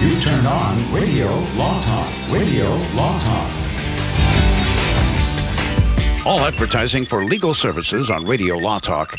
You 0.00 0.20
turned 0.20 0.46
on 0.46 0.92
Radio 0.92 1.28
Law 1.56 1.82
Talk. 1.82 2.30
Radio 2.30 2.68
Law 2.94 3.18
Talk. 3.18 3.50
All 6.26 6.40
advertising 6.40 7.06
for 7.06 7.24
legal 7.24 7.54
services 7.54 8.10
on 8.10 8.24
Radio 8.24 8.56
Law 8.58 8.78
Talk 8.78 9.18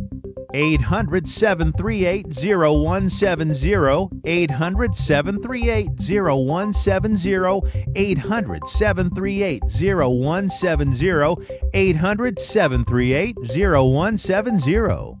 800 0.53 1.29
738 1.29 2.25
0170. 2.33 4.09
800 4.25 4.95
738 4.95 5.89
0170. 5.97 7.61
800 7.95 8.67
738 8.67 9.63
0170. 9.69 11.35
800 11.73 12.39
738 12.39 13.35
0170. 13.43 15.20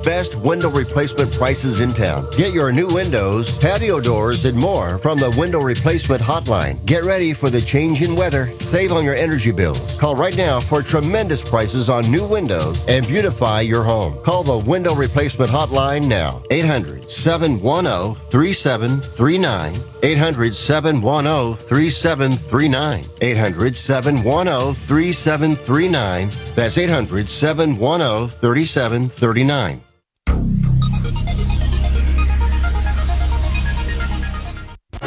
best 0.03 0.35
window 0.35 0.69
replacement 0.69 1.31
prices 1.33 1.79
in 1.79 1.93
town. 1.93 2.29
Get 2.37 2.53
your 2.53 2.71
new 2.71 2.87
windows, 2.87 3.55
patio 3.57 3.99
doors, 3.99 4.45
and 4.45 4.57
more 4.57 4.97
from 4.99 5.19
the 5.19 5.31
window 5.31 5.61
replacement 5.61 6.21
hotline. 6.21 6.83
Get 6.85 7.03
ready 7.03 7.33
for 7.33 7.49
the 7.49 7.61
change 7.61 8.01
in 8.01 8.15
weather. 8.15 8.57
Save 8.57 8.91
on 8.91 9.03
your 9.03 9.15
energy 9.15 9.51
bills. 9.51 9.79
Call 9.97 10.15
right 10.15 10.35
now 10.35 10.59
for 10.59 10.81
tremendous 10.81 11.43
prices 11.43 11.89
on 11.89 12.09
new 12.09 12.25
windows 12.25 12.83
and 12.87 13.07
beautify 13.07 13.61
your 13.61 13.83
home. 13.83 14.21
Call 14.23 14.43
the 14.43 14.57
window 14.57 14.95
replacement 14.95 15.51
hotline 15.51 16.07
now. 16.07 16.43
800 16.49 17.09
710 17.09 18.15
3739. 18.29 19.83
800 20.03 20.55
710 20.55 21.55
3739. 21.55 23.05
800 23.21 23.77
710 23.77 24.73
3739. 24.73 26.31
That's 26.55 26.77
800 26.77 27.29
710 27.29 28.27
3739. 28.29 29.81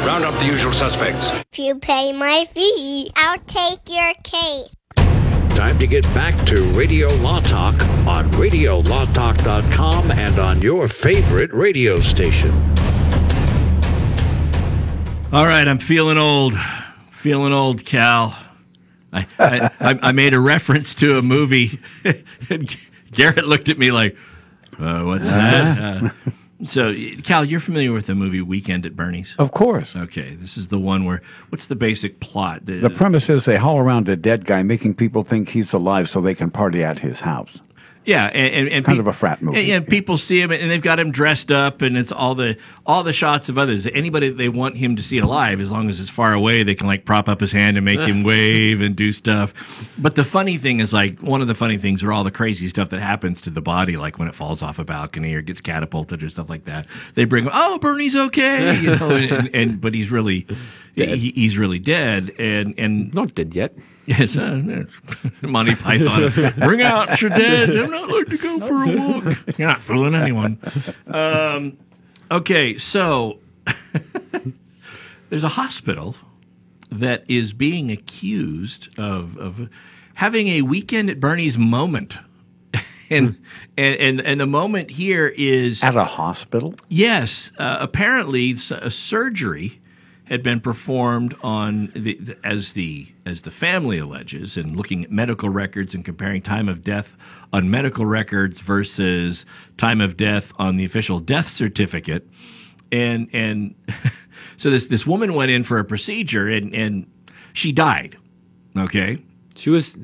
Round 0.05 0.23
up 0.23 0.37
the 0.39 0.45
usual 0.45 0.71
suspects. 0.71 1.25
If 1.51 1.57
you 1.57 1.75
pay 1.75 2.13
my 2.13 2.45
fee, 2.51 3.11
I'll 3.15 3.39
take 3.39 3.79
your 3.89 4.13
case. 4.23 4.71
Time 5.55 5.79
to 5.79 5.87
get 5.87 6.03
back 6.13 6.45
to 6.45 6.63
Radio 6.73 7.09
Law 7.15 7.39
Talk 7.39 7.81
on 8.07 8.29
RadioLawTalk.com 8.31 10.11
and 10.11 10.37
on 10.37 10.61
your 10.61 10.87
favorite 10.87 11.51
radio 11.53 11.99
station. 12.01 12.51
All 15.33 15.45
right, 15.45 15.67
I'm 15.67 15.79
feeling 15.79 16.17
old. 16.19 16.53
Feeling 17.11 17.51
old, 17.53 17.83
Cal. 17.83 18.37
I, 19.11 19.25
I, 19.39 19.71
I 19.79 19.99
I 20.03 20.11
made 20.11 20.33
a 20.35 20.39
reference 20.39 20.93
to 20.95 21.17
a 21.17 21.21
movie, 21.23 21.79
and 22.49 22.77
Garrett 23.11 23.47
looked 23.47 23.69
at 23.69 23.79
me 23.79 23.91
like, 23.91 24.15
uh, 24.79 25.03
"What's 25.03 25.25
that?" 25.25 26.03
Uh, 26.03 26.09
so, 26.69 26.95
Cal, 27.23 27.43
you're 27.43 27.59
familiar 27.59 27.91
with 27.91 28.05
the 28.05 28.15
movie 28.15 28.41
Weekend 28.41 28.85
at 28.85 28.95
Bernie's? 28.95 29.35
Of 29.37 29.51
course. 29.51 29.95
Okay, 29.95 30.35
this 30.35 30.57
is 30.57 30.69
the 30.69 30.79
one 30.79 31.03
where. 31.05 31.21
What's 31.49 31.67
the 31.67 31.75
basic 31.75 32.19
plot? 32.19 32.65
The 32.65 32.89
premise 32.89 33.29
is 33.29 33.45
they 33.45 33.57
haul 33.57 33.77
around 33.77 34.07
a 34.07 34.15
dead 34.15 34.45
guy, 34.45 34.63
making 34.63 34.95
people 34.95 35.23
think 35.23 35.49
he's 35.49 35.73
alive 35.73 36.09
so 36.09 36.21
they 36.21 36.35
can 36.35 36.51
party 36.51 36.83
at 36.83 36.99
his 36.99 37.21
house. 37.21 37.59
Yeah, 38.05 38.25
and, 38.25 38.47
and, 38.53 38.69
and 38.69 38.85
Kind 38.85 38.97
pe- 38.97 38.99
of 38.99 39.07
a 39.07 39.13
frat 39.13 39.41
movie. 39.41 39.71
And, 39.71 39.83
and 39.83 39.87
people 39.87 40.17
see 40.17 40.39
him, 40.39 40.51
and 40.51 40.69
they've 40.69 40.81
got 40.81 40.99
him 40.99 41.11
dressed 41.11 41.51
up, 41.51 41.81
and 41.81 41.97
it's 41.97 42.11
all 42.11 42.35
the 42.35 42.57
all 42.85 43.03
the 43.03 43.13
shots 43.13 43.49
of 43.49 43.57
others. 43.57 43.87
Anybody 43.87 44.29
they 44.29 44.47
want 44.47 44.77
him 44.77 44.95
to 44.95 45.01
see 45.03 45.17
alive, 45.17 45.59
as 45.59 45.71
long 45.71 45.89
as 45.89 45.99
it's 45.99 46.09
far 46.09 46.33
away, 46.33 46.61
they 46.63 46.75
can 46.75 46.85
like 46.85 47.03
prop 47.03 47.27
up 47.27 47.41
his 47.41 47.51
hand 47.51 47.77
and 47.77 47.85
make 47.85 47.99
him 47.99 48.23
wave 48.23 48.79
and 48.79 48.95
do 48.95 49.11
stuff. 49.11 49.53
But 49.97 50.15
the 50.15 50.23
funny 50.23 50.57
thing 50.57 50.79
is, 50.79 50.93
like 50.93 51.19
one 51.19 51.41
of 51.41 51.47
the 51.47 51.55
funny 51.55 51.77
things 51.77 52.03
are 52.03 52.13
all 52.13 52.23
the 52.23 52.31
crazy 52.31 52.69
stuff 52.69 52.89
that 52.91 53.01
happens 53.01 53.41
to 53.41 53.49
the 53.49 53.61
body, 53.61 53.97
like 53.97 54.19
when 54.19 54.27
it 54.27 54.35
falls 54.35 54.61
off 54.61 54.77
a 54.77 54.83
balcony 54.83 55.33
or 55.33 55.41
gets 55.41 55.59
catapulted 55.61 56.21
or 56.21 56.29
stuff 56.29 56.49
like 56.49 56.65
that. 56.65 56.85
They 57.15 57.25
bring, 57.25 57.49
oh, 57.51 57.79
Bernie's 57.79 58.15
okay, 58.15 58.79
you 58.79 58.95
know, 58.95 59.09
and, 59.11 59.49
and 59.53 59.81
but 59.81 59.95
he's 59.95 60.11
really 60.11 60.45
he, 60.93 61.31
he's 61.33 61.57
really 61.57 61.79
dead, 61.79 62.33
and 62.37 62.75
and 62.77 63.13
not 63.13 63.33
dead 63.33 63.55
yet. 63.55 63.73
Yes, 64.05 64.37
uh. 64.37 64.85
Monty 65.41 65.75
Python. 65.75 66.53
Bring 66.59 66.81
out 66.81 67.21
your 67.21 67.31
dead. 67.31 67.75
I'm 67.75 67.89
not 67.89 68.09
like 68.09 68.27
to 68.27 68.37
go 68.37 68.59
for 68.59 68.83
a 68.83 68.95
walk. 68.95 69.37
You're 69.57 69.67
not 69.67 69.81
fooling 69.81 70.15
anyone. 70.15 70.59
Um, 71.07 71.77
okay, 72.29 72.77
so 72.77 73.39
there's 75.29 75.43
a 75.43 75.49
hospital 75.49 76.15
that 76.91 77.23
is 77.27 77.53
being 77.53 77.91
accused 77.91 78.89
of, 78.97 79.37
of 79.37 79.69
having 80.15 80.49
a 80.49 80.61
weekend 80.61 81.09
at 81.09 81.19
Bernie's 81.19 81.57
moment. 81.57 82.17
and, 83.09 83.37
and 83.77 83.95
and 83.99 84.21
and 84.21 84.39
the 84.39 84.47
moment 84.47 84.91
here 84.91 85.27
is 85.27 85.81
at 85.83 85.95
a 85.95 86.03
hospital. 86.03 86.75
Yes, 86.89 87.51
uh, 87.57 87.77
apparently 87.79 88.57
a 88.71 88.91
surgery 88.91 89.79
had 90.25 90.41
been 90.41 90.59
performed 90.59 91.35
on 91.41 91.91
the, 91.95 92.17
the 92.19 92.37
as 92.43 92.73
the 92.73 93.07
as 93.25 93.41
the 93.41 93.51
family 93.51 93.97
alleges, 93.97 94.57
and 94.57 94.75
looking 94.75 95.03
at 95.03 95.11
medical 95.11 95.49
records 95.49 95.93
and 95.93 96.03
comparing 96.03 96.41
time 96.41 96.67
of 96.67 96.83
death 96.83 97.15
on 97.53 97.69
medical 97.69 98.05
records 98.05 98.59
versus 98.59 99.45
time 99.77 100.01
of 100.01 100.17
death 100.17 100.51
on 100.57 100.77
the 100.77 100.85
official 100.85 101.19
death 101.19 101.49
certificate, 101.49 102.27
and 102.91 103.29
and 103.33 103.75
so 104.57 104.69
this 104.69 104.87
this 104.87 105.05
woman 105.05 105.33
went 105.33 105.51
in 105.51 105.63
for 105.63 105.79
a 105.79 105.85
procedure 105.85 106.47
and 106.49 106.73
and 106.73 107.07
she 107.53 107.71
died. 107.71 108.17
Okay. 108.77 109.19
She 109.57 109.69
was 109.69 109.95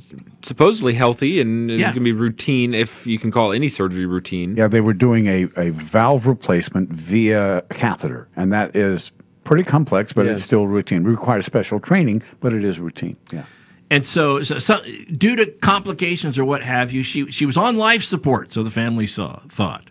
supposedly 0.43 0.93
healthy 0.93 1.41
and 1.41 1.69
it 1.69 1.73
was 1.73 1.83
going 1.83 1.95
to 1.95 1.99
be 1.99 2.13
routine, 2.13 2.73
if 2.73 3.05
you 3.05 3.19
can 3.19 3.31
call 3.31 3.51
any 3.51 3.67
surgery 3.67 4.05
routine. 4.05 4.55
Yeah, 4.55 4.69
they 4.69 4.79
were 4.79 4.93
doing 4.93 5.27
a, 5.27 5.49
a 5.57 5.71
valve 5.71 6.25
replacement 6.25 6.89
via 6.89 7.63
catheter, 7.69 8.29
and 8.37 8.53
that 8.53 8.77
is 8.77 9.11
pretty 9.43 9.63
complex, 9.63 10.13
but 10.13 10.25
Yeah. 10.25 10.33
it's 10.33 10.43
still 10.43 10.67
routine. 10.67 11.05
It 11.05 11.09
requires 11.09 11.45
special 11.45 11.79
training, 11.79 12.23
but 12.39 12.53
it 12.53 12.63
is 12.63 12.79
routine. 12.79 13.17
Yeah. 13.31 13.43
And 13.89 14.05
so, 14.05 14.41
so, 14.43 14.57
so, 14.59 14.81
due 15.17 15.35
to 15.35 15.45
complications 15.47 16.37
or 16.37 16.45
what 16.45 16.63
have 16.63 16.93
you, 16.93 17.03
she 17.03 17.29
she 17.29 17.45
was 17.45 17.57
on 17.57 17.75
life 17.77 18.03
support. 18.03 18.53
So 18.53 18.63
the 18.63 18.71
family 18.71 19.05
saw 19.07 19.41
thought, 19.49 19.89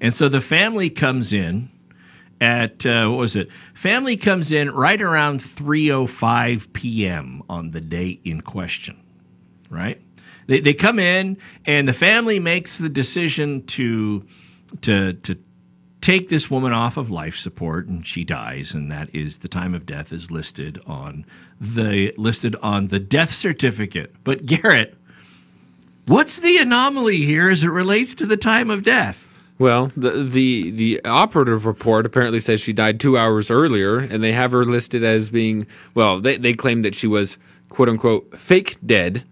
and 0.00 0.14
so 0.14 0.28
the 0.28 0.42
family 0.42 0.90
comes 0.90 1.32
in 1.32 1.70
at 2.40 2.84
uh, 2.84 3.06
what 3.08 3.18
was 3.18 3.34
it? 3.34 3.48
Family 3.72 4.18
comes 4.18 4.52
in 4.52 4.70
right 4.72 5.00
around 5.00 5.40
three 5.40 5.90
o 5.90 6.06
five 6.06 6.70
p.m. 6.74 7.42
on 7.48 7.70
the 7.70 7.80
day 7.80 8.20
in 8.24 8.42
question. 8.42 8.96
Right? 9.70 10.02
They 10.46 10.60
they 10.60 10.74
come 10.74 10.98
in 10.98 11.38
and 11.64 11.88
the 11.88 11.94
family 11.94 12.38
makes 12.38 12.76
the 12.76 12.90
decision 12.90 13.64
to 13.68 14.26
to 14.82 15.14
to 15.14 15.38
take 16.04 16.28
this 16.28 16.50
woman 16.50 16.70
off 16.70 16.98
of 16.98 17.10
life 17.10 17.34
support 17.34 17.86
and 17.86 18.06
she 18.06 18.24
dies 18.24 18.74
and 18.74 18.92
that 18.92 19.08
is 19.14 19.38
the 19.38 19.48
time 19.48 19.74
of 19.74 19.86
death 19.86 20.12
is 20.12 20.30
listed 20.30 20.78
on 20.86 21.24
the 21.58 22.12
listed 22.18 22.54
on 22.62 22.88
the 22.88 22.98
death 22.98 23.32
certificate 23.32 24.14
but 24.22 24.44
garrett 24.44 24.94
what's 26.06 26.38
the 26.38 26.58
anomaly 26.58 27.24
here 27.24 27.48
as 27.48 27.64
it 27.64 27.68
relates 27.68 28.14
to 28.14 28.26
the 28.26 28.36
time 28.36 28.68
of 28.68 28.82
death 28.82 29.28
Well, 29.58 29.92
the 29.96 30.10
the 30.24 30.70
the 30.72 31.04
operative 31.04 31.64
report 31.64 32.04
apparently 32.04 32.40
says 32.40 32.60
she 32.60 32.72
died 32.72 32.98
two 32.98 33.16
hours 33.16 33.50
earlier, 33.52 33.98
and 33.98 34.20
they 34.22 34.32
have 34.32 34.50
her 34.50 34.64
listed 34.64 35.04
as 35.04 35.30
being 35.30 35.66
well. 35.94 36.20
They 36.20 36.36
they 36.36 36.54
claim 36.54 36.82
that 36.82 36.96
she 36.96 37.06
was 37.06 37.38
quote 37.68 37.88
unquote 37.88 38.36
fake 38.36 38.76
dead 38.84 39.24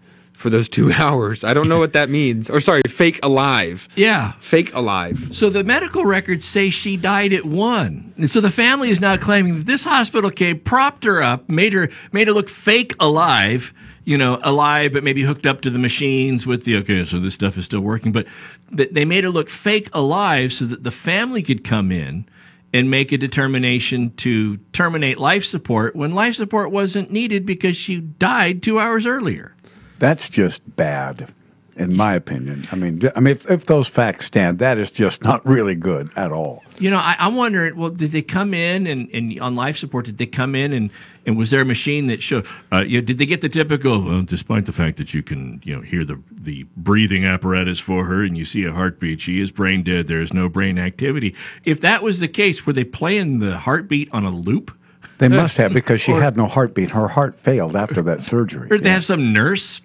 for 0.43 0.49
those 0.51 0.69
two 0.69 0.91
hours. 1.03 1.43
I 1.43 1.53
don't 1.55 1.67
know 1.69 1.79
what 1.79 1.93
that 1.93 2.09
means. 2.09 2.49
Or 2.49 2.59
sorry, 2.59 2.81
fake 2.87 3.19
alive. 3.23 3.87
Yeah, 3.95 4.33
fake 4.41 4.71
alive. 4.75 5.29
so 5.31 5.49
the 5.49 5.63
medical 5.63 6.05
records 6.05 6.45
say 6.45 6.69
she 6.69 6.97
died 6.97 7.31
at 7.33 7.45
one 7.45 8.13
and 8.17 8.29
so 8.29 8.41
the 8.41 8.51
family 8.51 8.89
is 8.89 8.99
now 8.99 9.15
claiming 9.17 9.57
that 9.57 9.65
this 9.65 9.83
hospital 9.85 10.29
came 10.29 10.59
propped 10.59 11.03
her 11.05 11.21
up 11.23 11.47
made 11.49 11.71
her 11.73 11.89
made 12.11 12.27
her 12.27 12.33
look 12.33 12.49
fake 12.49 12.93
alive 12.99 13.73
you 14.03 14.17
know 14.17 14.39
alive 14.43 14.91
but 14.91 15.03
maybe 15.03 15.21
hooked 15.23 15.45
up 15.45 15.61
to 15.61 15.69
the 15.69 15.79
machines 15.79 16.45
with 16.45 16.65
the 16.65 16.75
okay 16.75 17.05
so 17.05 17.19
this 17.19 17.33
stuff 17.33 17.57
is 17.57 17.65
still 17.65 17.79
working 17.79 18.11
but 18.11 18.25
they 18.71 19.05
made 19.05 19.23
her 19.23 19.29
look 19.29 19.49
fake 19.49 19.89
alive 19.93 20.51
so 20.51 20.65
that 20.65 20.83
the 20.83 20.91
family 20.91 21.41
could 21.41 21.63
come 21.63 21.91
in 21.91 22.25
and 22.73 22.89
make 22.89 23.11
a 23.11 23.17
determination 23.17 24.11
to 24.15 24.57
terminate 24.73 25.17
life 25.19 25.45
support 25.45 25.95
when 25.95 26.13
life 26.13 26.35
support 26.35 26.71
wasn't 26.71 27.11
needed 27.11 27.45
because 27.45 27.77
she 27.77 27.99
died 27.99 28.61
two 28.61 28.79
hours 28.79 29.05
earlier 29.05 29.55
That's 30.03 30.27
just 30.27 30.75
bad, 30.75 31.33
in 31.77 31.95
my 31.95 32.13
opinion. 32.13 32.65
I 32.73 32.75
mean, 32.75 33.09
I 33.15 33.21
mean, 33.21 33.35
if, 33.35 33.49
if 33.49 33.65
those 33.67 33.87
facts 33.87 34.25
stand, 34.25 34.59
that 34.59 34.77
is 34.77 34.91
just 34.91 35.23
not 35.23 35.45
really 35.45 35.75
good 35.75 36.11
at 36.17 36.29
all. 36.29 36.61
You 36.77 36.89
know, 36.89 36.97
I, 36.97 37.15
I'm 37.17 37.37
wondering. 37.37 37.77
Well, 37.77 37.89
did 37.89 38.11
they 38.11 38.21
come 38.21 38.53
in 38.53 38.85
and, 38.85 39.09
and 39.13 39.39
on 39.39 39.55
life 39.55 39.77
support? 39.77 40.05
Did 40.07 40.17
they 40.17 40.25
come 40.25 40.55
in 40.55 40.73
and, 40.73 40.89
and 41.25 41.37
was 41.37 41.51
there 41.51 41.61
a 41.61 41.65
machine 41.65 42.07
that 42.07 42.21
showed? 42.21 42.45
Uh, 42.69 42.83
you 42.85 42.99
know, 42.99 43.05
did 43.05 43.17
they 43.17 43.25
get 43.25 43.39
the 43.39 43.47
typical? 43.47 44.03
Well, 44.03 44.23
despite 44.23 44.65
the 44.65 44.73
fact 44.73 44.97
that 44.97 45.13
you 45.13 45.23
can 45.23 45.61
you 45.63 45.73
know 45.73 45.81
hear 45.81 46.03
the 46.03 46.19
the 46.29 46.65
breathing 46.75 47.23
apparatus 47.23 47.79
for 47.79 48.03
her 48.03 48.25
and 48.25 48.37
you 48.37 48.43
see 48.43 48.65
a 48.65 48.73
heartbeat, 48.73 49.21
she 49.21 49.39
is 49.39 49.51
brain 49.51 49.83
dead. 49.83 50.09
There 50.09 50.21
is 50.21 50.33
no 50.33 50.49
brain 50.49 50.77
activity. 50.77 51.33
If 51.63 51.79
that 51.79 52.03
was 52.03 52.19
the 52.19 52.27
case, 52.27 52.65
were 52.65 52.73
they 52.73 52.83
playing 52.83 53.39
the 53.39 53.57
heartbeat 53.59 54.09
on 54.11 54.25
a 54.25 54.31
loop? 54.31 54.77
They 55.19 55.29
must 55.29 55.55
have 55.55 55.71
because 55.71 56.01
she 56.01 56.11
Or- 56.13 56.21
had 56.21 56.35
no 56.35 56.47
heartbeat. 56.47 56.91
Her 56.91 57.07
heart 57.07 57.39
failed 57.39 57.77
after 57.77 58.01
that 58.01 58.21
surgery. 58.31 58.67
Or 58.69 58.75
did 58.77 58.83
they 58.83 58.91
have 58.91 59.05
some 59.05 59.31
nurse? 59.31 59.79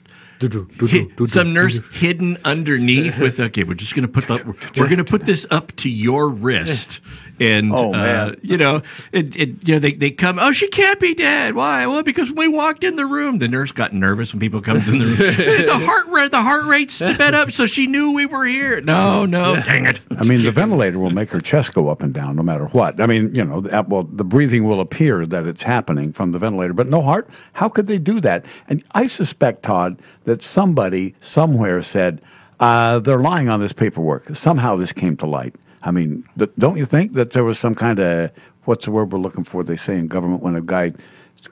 Some 1.27 1.53
nurse 1.53 1.79
hidden 1.93 2.39
underneath 2.45 3.19
with 3.19 3.41
okay 3.41 3.65
we're 3.65 3.75
just 3.75 3.95
gonna 3.95 4.09
put 4.09 4.27
the 4.29 4.37
we're, 4.45 4.83
we're 4.83 4.89
gonna 4.89 5.05
put 5.05 5.25
this 5.27 5.47
up 5.51 5.75
to 5.77 5.89
your 5.89 6.31
wrist 6.31 7.01
and 7.41 7.73
Oh, 7.75 7.95
uh, 7.95 8.35
you 8.43 8.57
know 8.57 8.83
it, 9.13 9.37
it 9.37 9.49
you 9.67 9.75
know 9.75 9.79
they, 9.79 9.93
they 9.93 10.11
come 10.11 10.39
oh 10.39 10.53
she 10.53 10.69
can't 10.69 11.01
be 11.01 11.15
dead 11.15 11.55
why 11.55 11.87
well 11.87 12.03
because 12.03 12.31
when 12.31 12.51
we 12.51 12.57
walked 12.57 12.85
in 12.85 12.97
the 12.97 13.07
room 13.07 13.39
the 13.39 13.49
nurse 13.49 13.73
got 13.73 13.93
nervous 13.93 14.33
when 14.33 14.41
people 14.41 14.61
come 14.61 14.79
in 14.79 14.85
the 14.85 14.93
room 14.93 15.17
the 15.17 15.87
heart 15.87 16.07
rate 16.09 16.31
the 16.31 16.43
heart 16.43 16.65
rate 16.65 16.91
sped 16.91 17.35
up 17.35 17.51
so 17.51 17.67
she 17.67 17.87
knew 17.87 18.13
we 18.13 18.27
were 18.27 18.45
here 18.45 18.81
no 18.81 19.27
no 19.27 19.55
dang 19.57 19.87
it 19.87 20.01
I 20.19 20.25
mean, 20.25 20.43
the 20.43 20.51
ventilator 20.51 20.99
will 20.99 21.11
make 21.11 21.31
her 21.31 21.41
chest 21.41 21.75
go 21.75 21.89
up 21.89 22.03
and 22.03 22.13
down 22.13 22.35
no 22.35 22.43
matter 22.43 22.67
what. 22.67 23.01
I 23.01 23.07
mean, 23.07 23.33
you 23.35 23.45
know, 23.45 23.61
that, 23.61 23.89
well, 23.89 24.03
the 24.03 24.25
breathing 24.25 24.65
will 24.65 24.81
appear 24.81 25.25
that 25.27 25.47
it's 25.47 25.63
happening 25.63 26.13
from 26.13 26.33
the 26.33 26.39
ventilator, 26.41 26.73
but 26.73 26.89
no 26.89 27.03
heart. 27.03 27.31
How 27.53 27.69
could 27.69 27.87
they 27.87 27.99
do 27.99 28.21
that? 28.23 28.45
And 28.69 28.83
I 28.95 29.07
suspect, 29.07 29.63
Todd, 29.63 30.03
that 30.25 30.43
somebody 30.43 31.15
somewhere 31.21 31.83
said 31.83 32.21
uh, 32.59 32.99
they're 32.99 33.21
lying 33.21 33.49
on 33.49 33.61
this 33.61 33.73
paperwork. 33.73 34.35
Somehow 34.35 34.75
this 34.75 34.93
came 34.93 35.17
to 35.19 35.27
light. 35.27 35.55
I 35.83 35.91
mean, 35.91 36.25
th- 36.39 36.51
don't 36.59 36.77
you 36.77 36.85
think 36.85 37.13
that 37.15 37.31
there 37.31 37.45
was 37.45 37.59
some 37.59 37.75
kind 37.75 37.99
of 37.99 38.31
what's 38.65 38.85
the 38.85 38.91
word 38.91 39.13
we're 39.13 39.19
looking 39.19 39.45
for? 39.45 39.63
They 39.65 39.77
say 39.77 39.97
in 39.99 40.09
government 40.09 40.43
when 40.43 40.55
a 40.55 40.61
guy 40.61 40.93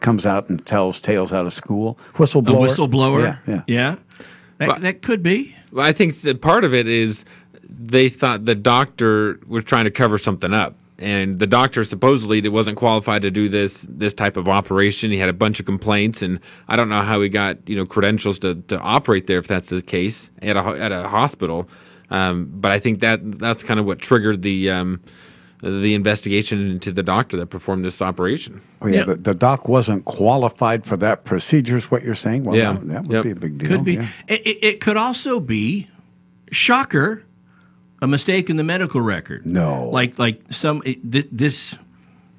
comes 0.00 0.26
out 0.26 0.48
and 0.48 0.64
tells 0.66 1.00
tales 1.00 1.32
out 1.32 1.46
of 1.46 1.54
school, 1.54 1.98
whistleblower. 2.14 2.66
a 2.66 2.68
whistleblower 2.68 3.22
Yeah, 3.22 3.38
yeah. 3.46 3.62
yeah 3.66 3.96
that, 4.58 4.66
But- 4.68 4.80
that 4.82 5.02
could 5.02 5.22
be 5.22 5.54
Well, 5.72 5.86
I 5.86 5.92
think 5.92 6.20
that 6.22 6.40
part 6.40 6.64
of 6.64 6.74
it 6.74 6.86
is 6.88 7.24
they 7.68 8.08
thought 8.08 8.44
the 8.46 8.54
doctor 8.54 9.38
was 9.46 9.64
trying 9.64 9.84
to 9.84 9.90
cover 9.90 10.18
something 10.18 10.52
up. 10.52 10.74
And 10.98 11.38
the 11.38 11.46
doctor 11.46 11.84
supposedly 11.84 12.46
wasn't 12.48 12.78
qualified 12.78 13.20
to 13.22 13.30
do 13.30 13.50
this 13.50 13.76
this 13.86 14.14
type 14.14 14.38
of 14.38 14.48
operation. 14.48 15.10
He 15.10 15.18
had 15.18 15.28
a 15.28 15.34
bunch 15.34 15.60
of 15.60 15.66
complaints, 15.66 16.22
and 16.22 16.40
I 16.68 16.76
don't 16.76 16.88
know 16.88 17.02
how 17.02 17.20
he 17.20 17.28
got 17.28 17.58
you 17.68 17.76
know 17.76 17.84
credentials 17.84 18.38
to, 18.38 18.54
to 18.68 18.80
operate 18.80 19.26
there 19.26 19.38
if 19.38 19.46
that's 19.46 19.68
the 19.68 19.82
case 19.82 20.30
at 20.40 20.56
a 20.56 20.60
at 20.64 20.92
a 20.92 21.08
hospital. 21.08 21.68
Um, 22.10 22.48
but 22.52 22.70
I 22.72 22.78
think 22.78 23.00
that 23.00 23.20
that's 23.38 23.62
kind 23.62 23.80
of 23.80 23.86
what 23.86 23.98
triggered 23.98 24.42
the 24.42 24.70
um, 24.70 25.00
the 25.62 25.94
investigation 25.94 26.70
into 26.70 26.92
the 26.92 27.02
doctor 27.02 27.36
that 27.38 27.46
performed 27.46 27.84
this 27.84 28.00
operation. 28.02 28.60
Oh, 28.82 28.86
yeah, 28.86 29.04
the, 29.04 29.16
the 29.16 29.34
doc 29.34 29.68
wasn't 29.68 30.04
qualified 30.04 30.84
for 30.84 30.96
that 30.98 31.24
procedure, 31.24 31.76
is 31.76 31.90
what 31.90 32.02
you're 32.04 32.14
saying? 32.14 32.44
Well, 32.44 32.56
Yeah. 32.56 32.74
that, 32.74 32.88
that 32.88 33.02
would 33.04 33.12
Yep. 33.14 33.24
be 33.24 33.30
a 33.30 33.34
big 33.34 33.58
deal. 33.58 33.68
Could 33.68 33.84
be. 33.84 33.94
yeah. 33.94 34.08
It, 34.28 34.46
it, 34.46 34.58
it 34.64 34.80
could 34.80 34.96
also 34.98 35.40
be, 35.40 35.88
shocker, 36.52 37.24
a 38.02 38.06
mistake 38.06 38.50
in 38.50 38.56
the 38.56 38.62
medical 38.62 39.00
record. 39.00 39.46
No. 39.46 39.88
Like 39.88 40.18
like 40.18 40.42
some 40.50 40.82
th- 40.82 41.28
this. 41.32 41.74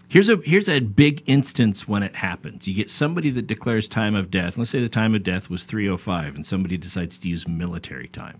Here's 0.09 0.29
a 0.29 0.37
here's 0.45 0.69
a 0.69 0.79
big 0.79 1.23
instance 1.25 1.85
when 1.87 2.03
it 2.03 2.15
happens. 2.17 2.65
You 2.67 2.73
get 2.73 2.89
somebody 2.89 3.29
that 3.31 3.45
declares 3.47 3.89
time 3.89 4.15
of 4.15 4.31
death. 4.31 4.55
Let's 4.57 4.69
say 4.71 4.79
the 4.79 4.87
time 4.87 5.13
of 5.15 5.23
death 5.23 5.49
was 5.49 5.63
305, 5.63 6.35
and 6.35 6.45
somebody 6.45 6.77
decides 6.77 7.17
to 7.19 7.27
use 7.27 7.45
military 7.47 8.07
time. 8.07 8.39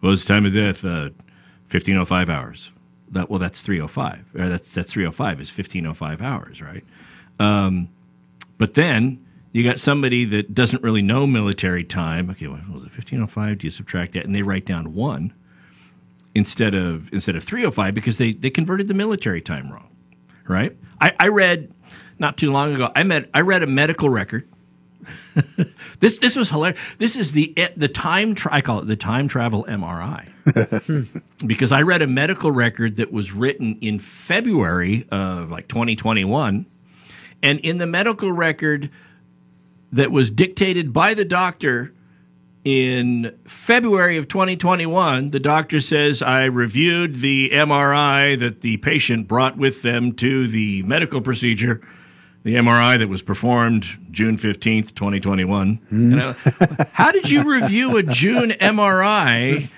Well, 0.00 0.12
it's 0.12 0.24
time 0.24 0.46
of 0.46 0.54
death, 0.54 0.84
uh, 0.84 1.10
1505 1.70 2.30
hours. 2.30 2.70
That 3.10 3.30
well, 3.30 3.38
that's 3.38 3.60
305. 3.60 4.24
Or 4.38 4.48
that's 4.48 4.72
that's 4.72 4.92
305 4.92 5.40
is 5.40 5.48
1505 5.48 6.20
hours, 6.20 6.60
right? 6.60 6.84
Um, 7.38 7.88
but 8.58 8.74
then 8.74 9.24
you 9.52 9.64
got 9.64 9.80
somebody 9.80 10.24
that 10.26 10.54
doesn't 10.54 10.82
really 10.82 11.02
know 11.02 11.26
military 11.26 11.84
time. 11.84 12.30
Okay, 12.30 12.46
what 12.48 12.60
was 12.68 12.84
it? 12.84 12.92
1505? 12.92 13.58
Do 13.58 13.66
you 13.66 13.70
subtract 13.70 14.12
that? 14.12 14.24
And 14.24 14.34
they 14.34 14.42
write 14.42 14.66
down 14.66 14.94
one 14.94 15.32
instead 16.34 16.74
of 16.74 17.12
instead 17.12 17.34
of 17.36 17.44
305 17.44 17.94
because 17.94 18.18
they, 18.18 18.32
they 18.32 18.50
converted 18.50 18.88
the 18.88 18.94
military 18.94 19.40
time 19.40 19.72
wrong. 19.72 19.88
Right? 20.46 20.76
I, 21.00 21.12
I 21.18 21.28
read 21.28 21.72
not 22.18 22.36
too 22.36 22.50
long 22.50 22.74
ago, 22.74 22.90
I 22.94 23.02
met 23.02 23.28
I 23.32 23.40
read 23.40 23.62
a 23.62 23.66
medical 23.66 24.08
record. 24.08 24.48
this 26.00 26.18
this 26.18 26.36
was 26.36 26.48
hilarious. 26.50 26.80
This 26.98 27.16
is 27.16 27.32
the 27.32 27.52
eh, 27.56 27.68
the 27.76 27.88
time 27.88 28.34
tra- 28.34 28.52
I 28.54 28.60
call 28.60 28.80
it 28.80 28.86
the 28.86 28.96
time 28.96 29.28
travel 29.28 29.64
MRI 29.68 30.28
because 31.46 31.72
I 31.72 31.82
read 31.82 32.02
a 32.02 32.06
medical 32.06 32.50
record 32.50 32.96
that 32.96 33.12
was 33.12 33.32
written 33.32 33.78
in 33.80 33.98
February 33.98 35.06
of 35.10 35.50
like 35.50 35.68
2021 35.68 36.66
and 37.42 37.60
in 37.60 37.78
the 37.78 37.86
medical 37.86 38.32
record 38.32 38.90
that 39.92 40.10
was 40.10 40.30
dictated 40.30 40.92
by 40.92 41.14
the 41.14 41.24
doctor 41.24 41.92
in 42.64 43.38
February 43.46 44.18
of 44.18 44.28
2021, 44.28 45.30
the 45.30 45.40
doctor 45.40 45.80
says, 45.80 46.20
I 46.20 46.44
reviewed 46.44 47.16
the 47.16 47.50
MRI 47.50 48.38
that 48.40 48.60
the 48.60 48.76
patient 48.78 49.28
brought 49.28 49.56
with 49.56 49.82
them 49.82 50.12
to 50.16 50.48
the 50.48 50.82
medical 50.82 51.20
procedure, 51.20 51.80
the 52.44 52.54
MRI 52.54 52.98
that 52.98 53.08
was 53.08 53.20
performed 53.22 53.84
June 54.10 54.38
15th, 54.38 54.94
2021. 54.94 55.76
Hmm. 55.88 56.12
And 56.12 56.22
I- 56.22 56.86
how 56.92 57.10
did 57.12 57.28
you 57.28 57.42
review 57.42 57.96
a 57.96 58.02
June 58.02 58.50
MRI 58.52 59.68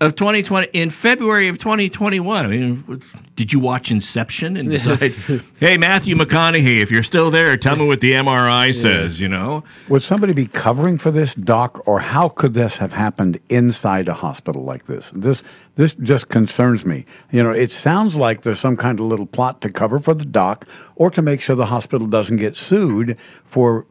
of 0.00 0.16
2020 0.16 0.68
in 0.72 0.90
February 0.90 1.48
of 1.48 1.58
2021. 1.58 2.44
I 2.44 2.48
mean, 2.48 3.02
did 3.36 3.52
you 3.52 3.58
watch 3.58 3.90
Inception 3.90 4.56
and 4.56 4.70
decide, 4.70 5.12
hey, 5.58 5.76
Matthew 5.76 6.14
McConaughey, 6.16 6.78
if 6.80 6.90
you're 6.90 7.02
still 7.02 7.30
there, 7.30 7.56
tell 7.56 7.76
me 7.76 7.86
what 7.86 8.00
the 8.00 8.12
MRI 8.12 8.74
says, 8.74 9.20
you 9.20 9.28
know? 9.28 9.64
Would 9.88 10.02
somebody 10.02 10.32
be 10.32 10.46
covering 10.46 10.98
for 10.98 11.10
this, 11.10 11.34
Doc, 11.34 11.86
or 11.86 12.00
how 12.00 12.28
could 12.28 12.54
this 12.54 12.78
have 12.78 12.92
happened 12.92 13.40
inside 13.48 14.08
a 14.08 14.14
hospital 14.14 14.62
like 14.62 14.86
this? 14.86 15.10
This 15.14 15.42
this 15.76 15.92
just 15.94 16.28
concerns 16.28 16.84
me. 16.84 17.04
You 17.32 17.42
know, 17.42 17.50
it 17.50 17.72
sounds 17.72 18.14
like 18.14 18.42
there's 18.42 18.60
some 18.60 18.76
kind 18.76 19.00
of 19.00 19.06
little 19.06 19.26
plot 19.26 19.60
to 19.62 19.70
cover 19.70 19.98
for 19.98 20.14
the 20.14 20.24
doc 20.24 20.68
or 20.94 21.10
to 21.10 21.20
make 21.20 21.40
sure 21.40 21.56
the 21.56 21.66
hospital 21.66 22.06
doesn't 22.06 22.36
get 22.36 22.54
sued 22.54 23.18
for 23.44 23.86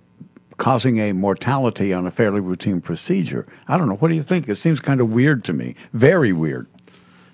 causing 0.64 0.98
a 0.98 1.12
mortality 1.12 1.92
on 1.92 2.08
a 2.08 2.12
fairly 2.12 2.40
routine 2.40 2.80
procedure. 2.80 3.46
I 3.68 3.78
don't 3.78 3.90
know. 3.90 3.96
What 3.96 4.08
do 4.08 4.16
you 4.16 4.24
think? 4.24 4.48
It 4.48 4.56
seems 4.56 4.80
kind 4.80 5.02
of 5.02 5.10
weird 5.10 5.44
to 5.44 5.52
me. 5.52 5.76
Very 5.92 6.32
weird. 6.32 6.68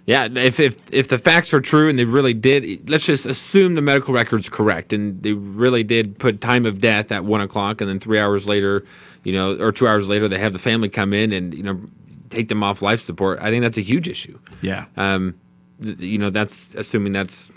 Yeah, 0.07 0.27
if, 0.33 0.59
if 0.59 0.77
if 0.91 1.09
the 1.09 1.19
facts 1.19 1.53
are 1.53 1.61
true 1.61 1.87
and 1.87 1.99
they 1.99 2.05
really 2.05 2.33
did, 2.33 2.89
let's 2.89 3.05
just 3.05 3.27
assume 3.27 3.75
the 3.75 3.83
medical 3.83 4.15
record's 4.15 4.49
correct 4.49 4.91
and 4.93 5.21
they 5.21 5.33
really 5.33 5.83
did 5.83 6.17
put 6.17 6.41
time 6.41 6.65
of 6.65 6.81
death 6.81 7.11
at 7.11 7.23
one 7.23 7.41
o'clock, 7.41 7.81
and 7.81 7.87
then 7.87 7.99
three 7.99 8.17
hours 8.17 8.47
later, 8.47 8.83
you 9.23 9.31
know, 9.31 9.55
or 9.59 9.71
two 9.71 9.87
hours 9.87 10.07
later, 10.07 10.27
they 10.27 10.39
have 10.39 10.53
the 10.53 10.57
family 10.57 10.89
come 10.89 11.13
in 11.13 11.31
and 11.31 11.53
you 11.53 11.61
know 11.61 11.79
take 12.31 12.47
them 12.47 12.63
off 12.63 12.81
life 12.81 13.01
support. 13.01 13.37
I 13.39 13.51
think 13.51 13.61
that's 13.61 13.77
a 13.77 13.81
huge 13.81 14.07
issue. 14.07 14.39
Yeah. 14.61 14.85
Um, 14.97 15.35
th- 15.83 15.99
you 15.99 16.17
know, 16.17 16.31
that's 16.31 16.57
assuming 16.73 17.13
that's 17.13 17.49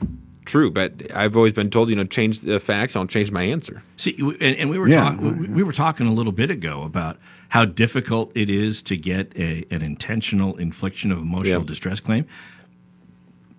true, 0.44 0.70
but 0.70 0.92
I've 1.14 1.36
always 1.36 1.52
been 1.52 1.70
told, 1.70 1.88
you 1.90 1.96
know, 1.96 2.04
change 2.04 2.40
the 2.40 2.58
facts, 2.60 2.96
I'll 2.96 3.06
change 3.06 3.30
my 3.30 3.42
answer. 3.42 3.82
See, 3.96 4.16
and, 4.18 4.56
and 4.56 4.70
we 4.70 4.78
were 4.78 4.88
Yeah. 4.88 5.10
talk, 5.10 5.20
we, 5.20 5.30
we 5.48 5.62
were 5.62 5.72
talking 5.72 6.06
a 6.06 6.12
little 6.12 6.32
bit 6.32 6.50
ago 6.50 6.82
about 6.82 7.18
how 7.50 7.64
difficult 7.64 8.32
it 8.34 8.48
is 8.50 8.82
to 8.82 8.96
get 8.96 9.32
a, 9.36 9.64
an 9.70 9.82
intentional 9.82 10.56
infliction 10.56 11.12
of 11.12 11.18
emotional 11.18 11.60
Yeah. 11.62 11.66
distress 11.66 12.00
claim. 12.00 12.26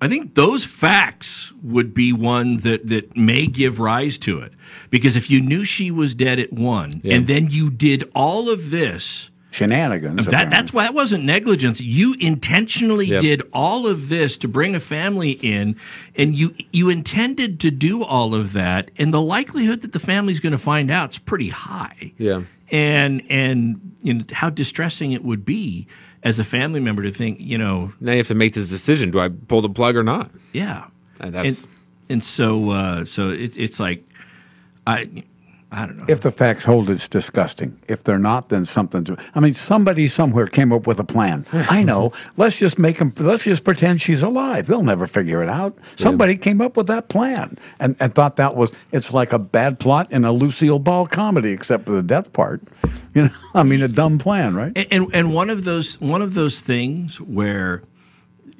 I 0.02 0.10
think 0.10 0.36
those 0.36 0.66
facts 0.66 1.54
would 1.62 1.94
be 1.94 2.12
one 2.12 2.58
that, 2.58 2.88
that 2.90 3.16
may 3.16 3.48
give 3.48 3.80
rise 3.80 4.18
to 4.20 4.40
it. 4.40 4.52
Because 4.90 5.16
if 5.16 5.30
you 5.30 5.40
knew 5.40 5.64
she 5.64 5.92
was 5.92 6.14
dead 6.14 6.40
at 6.40 6.52
one, 6.52 7.00
Yeah. 7.04 7.16
and 7.16 7.28
then 7.28 7.50
you 7.50 7.70
did 7.70 8.10
all 8.14 8.50
of 8.50 8.70
this, 8.70 9.30
Shenanigans. 9.54 10.26
that, 10.26 10.49
that's 10.49 10.74
why 10.74 10.84
that 10.84 10.93
wasn't 10.93 11.24
negligence. 11.24 11.80
You 11.80 12.16
intentionally 12.20 13.06
Yep. 13.08 13.22
did 13.22 13.41
all 13.54 13.86
of 13.88 14.10
this 14.10 14.36
to 14.38 14.47
bring 14.47 14.74
a 14.76 14.80
family 14.80 15.32
in, 15.32 15.76
and 16.16 16.36
you 16.36 16.56
you 16.72 16.89
intended 16.89 17.60
to 17.62 17.70
do 17.72 18.04
all 18.04 18.34
of 18.34 18.54
that, 18.54 18.89
and 18.97 19.14
the 19.14 19.22
likelihood 19.22 19.82
that 19.82 19.91
the 19.93 19.99
family's 19.99 20.39
going 20.39 20.54
to 20.54 20.58
find 20.58 20.89
out 20.89 21.12
is 21.12 21.18
pretty 21.20 21.49
high. 21.49 22.14
Yeah. 22.18 22.41
And 22.72 23.22
and 23.30 23.95
you 24.01 24.14
know 24.16 24.24
how 24.32 24.49
distressing 24.49 25.12
it 25.12 25.24
would 25.24 25.45
be 25.45 25.86
as 26.24 26.39
a 26.39 26.43
family 26.43 26.80
member 26.80 27.04
to 27.04 27.12
think, 27.12 27.39
you 27.39 27.58
know, 27.58 27.93
Now 27.99 28.14
you 28.14 28.18
have 28.20 28.28
to 28.30 28.36
make 28.36 28.54
this 28.56 28.70
decision: 28.70 29.12
do 29.12 29.20
I 29.20 29.30
pull 29.30 29.62
the 29.62 29.70
plug 29.70 29.95
or 29.95 30.04
not? 30.04 30.32
yeah, 30.54 30.86
And 31.20 31.34
that's 31.36 31.60
and, 31.60 31.68
and 32.10 32.24
so 32.24 32.72
uh, 32.72 33.06
so 33.06 33.30
it, 33.30 33.56
it's 33.56 33.80
like 33.80 34.04
I 34.88 35.24
I 35.74 35.88
don't 35.88 35.98
know. 35.98 36.06
If 36.08 36.22
the 36.22 36.32
facts 36.32 36.64
hold, 36.66 36.90
it's 36.90 37.08
disgusting. 37.10 37.80
If 37.88 38.04
they're 38.04 38.20
not, 38.20 38.50
then 38.50 38.64
something's. 38.64 39.10
I 39.34 39.40
mean, 39.40 39.56
somebody 39.56 40.08
somewhere 40.08 40.46
came 40.46 40.72
up 40.72 40.86
with 40.86 41.00
a 41.00 41.04
plan. 41.04 41.46
I 41.52 41.82
know. 41.90 42.14
Let's 42.38 42.56
just 42.58 42.78
make 42.78 43.00
them. 43.00 43.12
Let's 43.18 43.44
just 43.46 43.64
pretend 43.64 44.02
she's 44.02 44.22
alive. 44.22 44.68
They'll 44.68 44.84
never 44.84 45.08
figure 45.08 45.42
it 45.42 45.50
out. 45.50 45.76
Somebody 45.96 46.38
came 46.38 46.62
up 46.62 46.78
with 46.78 46.86
that 46.88 47.10
plan 47.10 47.58
and, 47.80 47.96
and 48.00 48.14
thought 48.14 48.36
that 48.36 48.56
was. 48.56 48.72
It's 48.92 49.12
like 49.12 49.34
a 49.34 49.40
bad 49.40 49.80
plot 49.80 50.12
in 50.12 50.24
a 50.26 50.32
Lucille 50.32 50.80
Ball 50.80 51.08
comedy, 51.08 51.52
except 51.52 51.86
for 51.88 51.94
the 51.94 52.04
death 52.04 52.32
part. 52.34 52.62
You 53.16 53.24
know, 53.24 53.30
I 53.56 53.64
mean, 53.64 53.82
a 53.82 53.88
dumb 53.88 54.20
plan, 54.20 54.54
right? 54.56 54.72
And, 54.76 54.88
and 54.92 55.08
and 55.16 55.34
one 55.34 55.50
of 55.50 55.64
those 55.64 56.00
one 56.00 56.22
of 56.22 56.36
those 56.36 56.62
things 56.62 57.20
where 57.20 57.82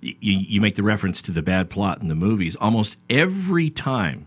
y- 0.01 0.16
you, 0.20 0.34
you 0.39 0.61
make 0.61 0.76
the 0.76 0.84
reference 0.84 1.22
to 1.24 1.32
the 1.32 1.41
bad 1.43 1.70
plot 1.70 2.01
in 2.01 2.07
the 2.07 2.16
movies 2.16 2.55
almost 2.57 2.97
every 3.09 3.70
time, 3.70 4.26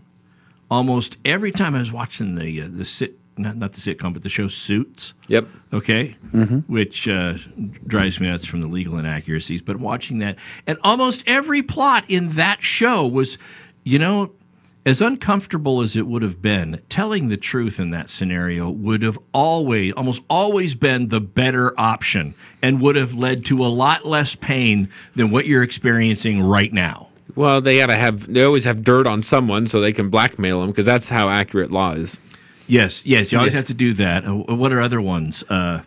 almost 0.69 1.17
every 1.25 1.51
time 1.51 1.75
I 1.75 1.79
was 1.79 1.91
watching 1.91 2.35
the 2.35 2.61
uh, 2.61 2.67
the 2.69 2.85
sit 2.85 3.17
not 3.37 3.55
not 3.57 3.73
the 3.73 3.81
sitcom 3.81 4.13
but 4.13 4.23
the 4.23 4.29
show 4.29 4.47
Suits. 4.47 5.13
Yep. 5.27 5.47
Okay. 5.73 6.17
Which 6.67 7.07
uh, 7.07 7.35
drives 7.85 8.19
me 8.19 8.27
nuts 8.27 8.45
from 8.45 8.61
the 8.61 8.67
legal 8.67 8.97
inaccuracies, 8.97 9.61
but 9.61 9.77
watching 9.77 10.19
that 10.19 10.37
and 10.65 10.77
almost 10.83 11.23
every 11.27 11.61
plot 11.61 12.05
in 12.07 12.35
that 12.35 12.63
show 12.63 13.05
was, 13.05 13.37
you 13.83 13.99
know. 13.99 14.33
As 14.85 15.01
uncomfortable 15.01 15.81
as 15.81 15.97
it 15.97 16.07
would 16.07 16.21
have 16.21 16.41
been, 16.41 16.81
telling 16.87 17.27
the 17.27 17.35
truth 17.35 17.77
in 17.77 17.89
that 17.89 18.09
scenario 18.09 18.69
would 18.69 19.01
have 19.01 19.19
always, 19.33 19.91
almost 19.97 20.21
always 20.29 20.75
been 20.75 21.09
the 21.09 21.19
better 21.19 21.77
option 21.77 22.35
and 22.61 22.79
would 22.79 22.95
have 22.95 23.13
led 23.13 23.43
to 23.47 23.65
a 23.65 23.67
lot 23.67 24.05
less 24.05 24.33
pain 24.35 24.87
than 25.13 25.29
what 25.29 25.45
you're 25.45 25.61
experiencing 25.61 26.41
right 26.41 26.71
now. 26.71 27.09
Well, 27.37 27.61
they 27.61 27.77
gotta 27.77 27.95
have. 27.95 28.31
They 28.33 28.43
always 28.43 28.63
have 28.65 28.83
dirt 28.83 29.07
on 29.07 29.21
someone 29.23 29.67
so 29.67 29.79
they 29.79 29.93
can 29.93 30.09
blackmail 30.09 30.59
them 30.61 30.71
because 30.71 30.85
that's 30.85 31.05
how 31.07 31.29
accurate 31.29 31.71
law 31.71 31.91
is. 31.93 32.19
Yes, 32.67 33.01
yes, 33.05 33.31
you 33.31 33.37
always 33.37 33.53
Yeah. 33.53 33.59
have 33.59 33.67
to 33.67 33.73
do 33.73 33.93
that. 33.93 34.25
Uh, 34.27 34.33
what 34.55 34.73
are 34.73 34.81
other 34.81 34.99
ones? 34.99 35.43
Uh, 35.49 35.81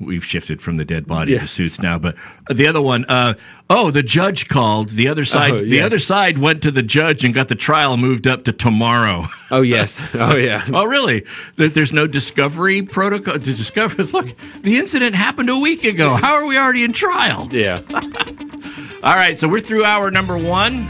we've 0.00 0.24
shifted 0.24 0.60
from 0.60 0.76
the 0.78 0.84
dead 0.84 1.06
body 1.06 1.32
Yeah. 1.32 1.40
to 1.40 1.46
suits 1.46 1.78
now, 1.78 1.98
but 1.98 2.16
the 2.50 2.66
other 2.66 2.80
one, 2.80 3.04
uh, 3.08 3.34
oh, 3.70 3.92
the 3.92 4.02
judge 4.02 4.48
called. 4.48 4.90
The 4.90 5.06
other 5.06 5.24
side, 5.24 5.52
Oh, 5.52 5.58
the 5.58 5.80
other 5.80 6.00
side 6.00 6.38
went 6.38 6.60
to 6.62 6.72
the 6.72 6.82
judge 6.82 7.22
and 7.22 7.32
got 7.32 7.46
the 7.48 7.54
trial 7.54 7.96
moved 7.96 8.26
up 8.26 8.42
to 8.44 8.52
tomorrow. 8.52 9.28
Oh 9.52 9.62
yes. 9.62 9.94
Oh 10.14 10.36
yeah. 10.36 10.64
oh 10.72 10.86
really? 10.86 11.22
There's 11.56 11.92
no 11.92 12.06
discovery 12.08 12.82
protocol 12.82 13.34
to 13.34 13.38
discover. 13.54 14.02
Look, 14.16 14.34
the 14.62 14.76
incident 14.78 15.14
happened 15.14 15.50
a 15.50 15.58
week 15.58 15.84
ago. 15.84 16.14
How 16.14 16.34
are 16.34 16.46
we 16.46 16.56
already 16.58 16.82
in 16.82 16.92
trial? 16.94 17.48
Yeah. 17.52 17.78
All 19.04 19.16
right, 19.16 19.38
so 19.38 19.46
we're 19.46 19.60
through 19.60 19.84
hour 19.84 20.10
number 20.10 20.38
one. 20.38 20.88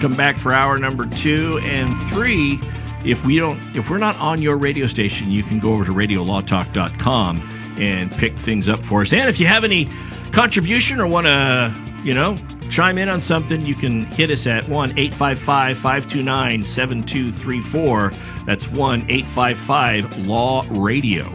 Come 0.00 0.14
back 0.16 0.38
for 0.38 0.54
hour 0.54 0.78
number 0.78 1.04
two 1.04 1.60
and 1.64 1.90
three. 2.10 2.58
If 3.04 3.26
we 3.26 3.36
don't, 3.36 3.62
if 3.76 3.90
we're 3.90 3.98
not 3.98 4.16
on 4.16 4.40
your 4.40 4.56
radio 4.56 4.86
station, 4.86 5.30
you 5.30 5.42
can 5.42 5.58
go 5.58 5.74
over 5.74 5.84
to 5.84 5.92
radiolawtalk.com 5.92 7.76
and 7.78 8.10
pick 8.10 8.38
things 8.38 8.70
up 8.70 8.82
for 8.82 9.02
us. 9.02 9.12
And 9.12 9.28
if 9.28 9.38
you 9.38 9.48
have 9.48 9.64
any 9.64 9.86
contribution 10.32 10.98
or 10.98 11.06
want 11.06 11.26
to, 11.26 11.74
you 12.02 12.14
know, 12.14 12.38
chime 12.70 12.96
in 12.96 13.10
on 13.10 13.20
something, 13.20 13.60
you 13.60 13.74
can 13.74 14.06
hit 14.06 14.30
us 14.30 14.46
at 14.46 14.66
1 14.66 14.98
855 14.98 15.76
529 15.76 16.62
7234. 16.62 18.12
That's 18.46 18.66
1 18.68 19.10
855 19.10 20.26
Law 20.26 20.64
Radio. 20.70 21.30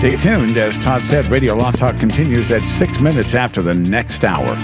Stay 0.00 0.16
tuned. 0.16 0.56
As 0.56 0.78
Todd 0.78 1.02
said, 1.02 1.26
Radio 1.26 1.54
Law 1.54 1.72
Talk 1.72 1.98
continues 1.98 2.50
at 2.50 2.62
six 2.62 3.00
minutes 3.00 3.34
after 3.34 3.60
the 3.60 3.74
next 3.74 4.24
hour. 4.24 4.56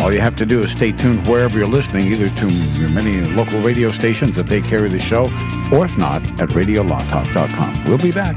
All 0.00 0.12
you 0.12 0.20
have 0.20 0.34
to 0.34 0.44
do 0.44 0.64
is 0.64 0.72
stay 0.72 0.90
tuned 0.90 1.24
wherever 1.28 1.56
you're 1.56 1.68
listening, 1.68 2.08
either 2.08 2.28
to 2.28 2.48
your 2.50 2.88
many 2.88 3.20
local 3.20 3.60
radio 3.60 3.92
stations 3.92 4.34
that 4.34 4.48
they 4.48 4.60
carry 4.60 4.88
the 4.88 4.98
show, 4.98 5.26
or 5.72 5.84
if 5.84 5.96
not, 5.96 6.26
at 6.40 6.48
radiolawtalk.com. 6.48 7.84
We'll 7.84 7.98
be 7.98 8.10
back. 8.10 8.36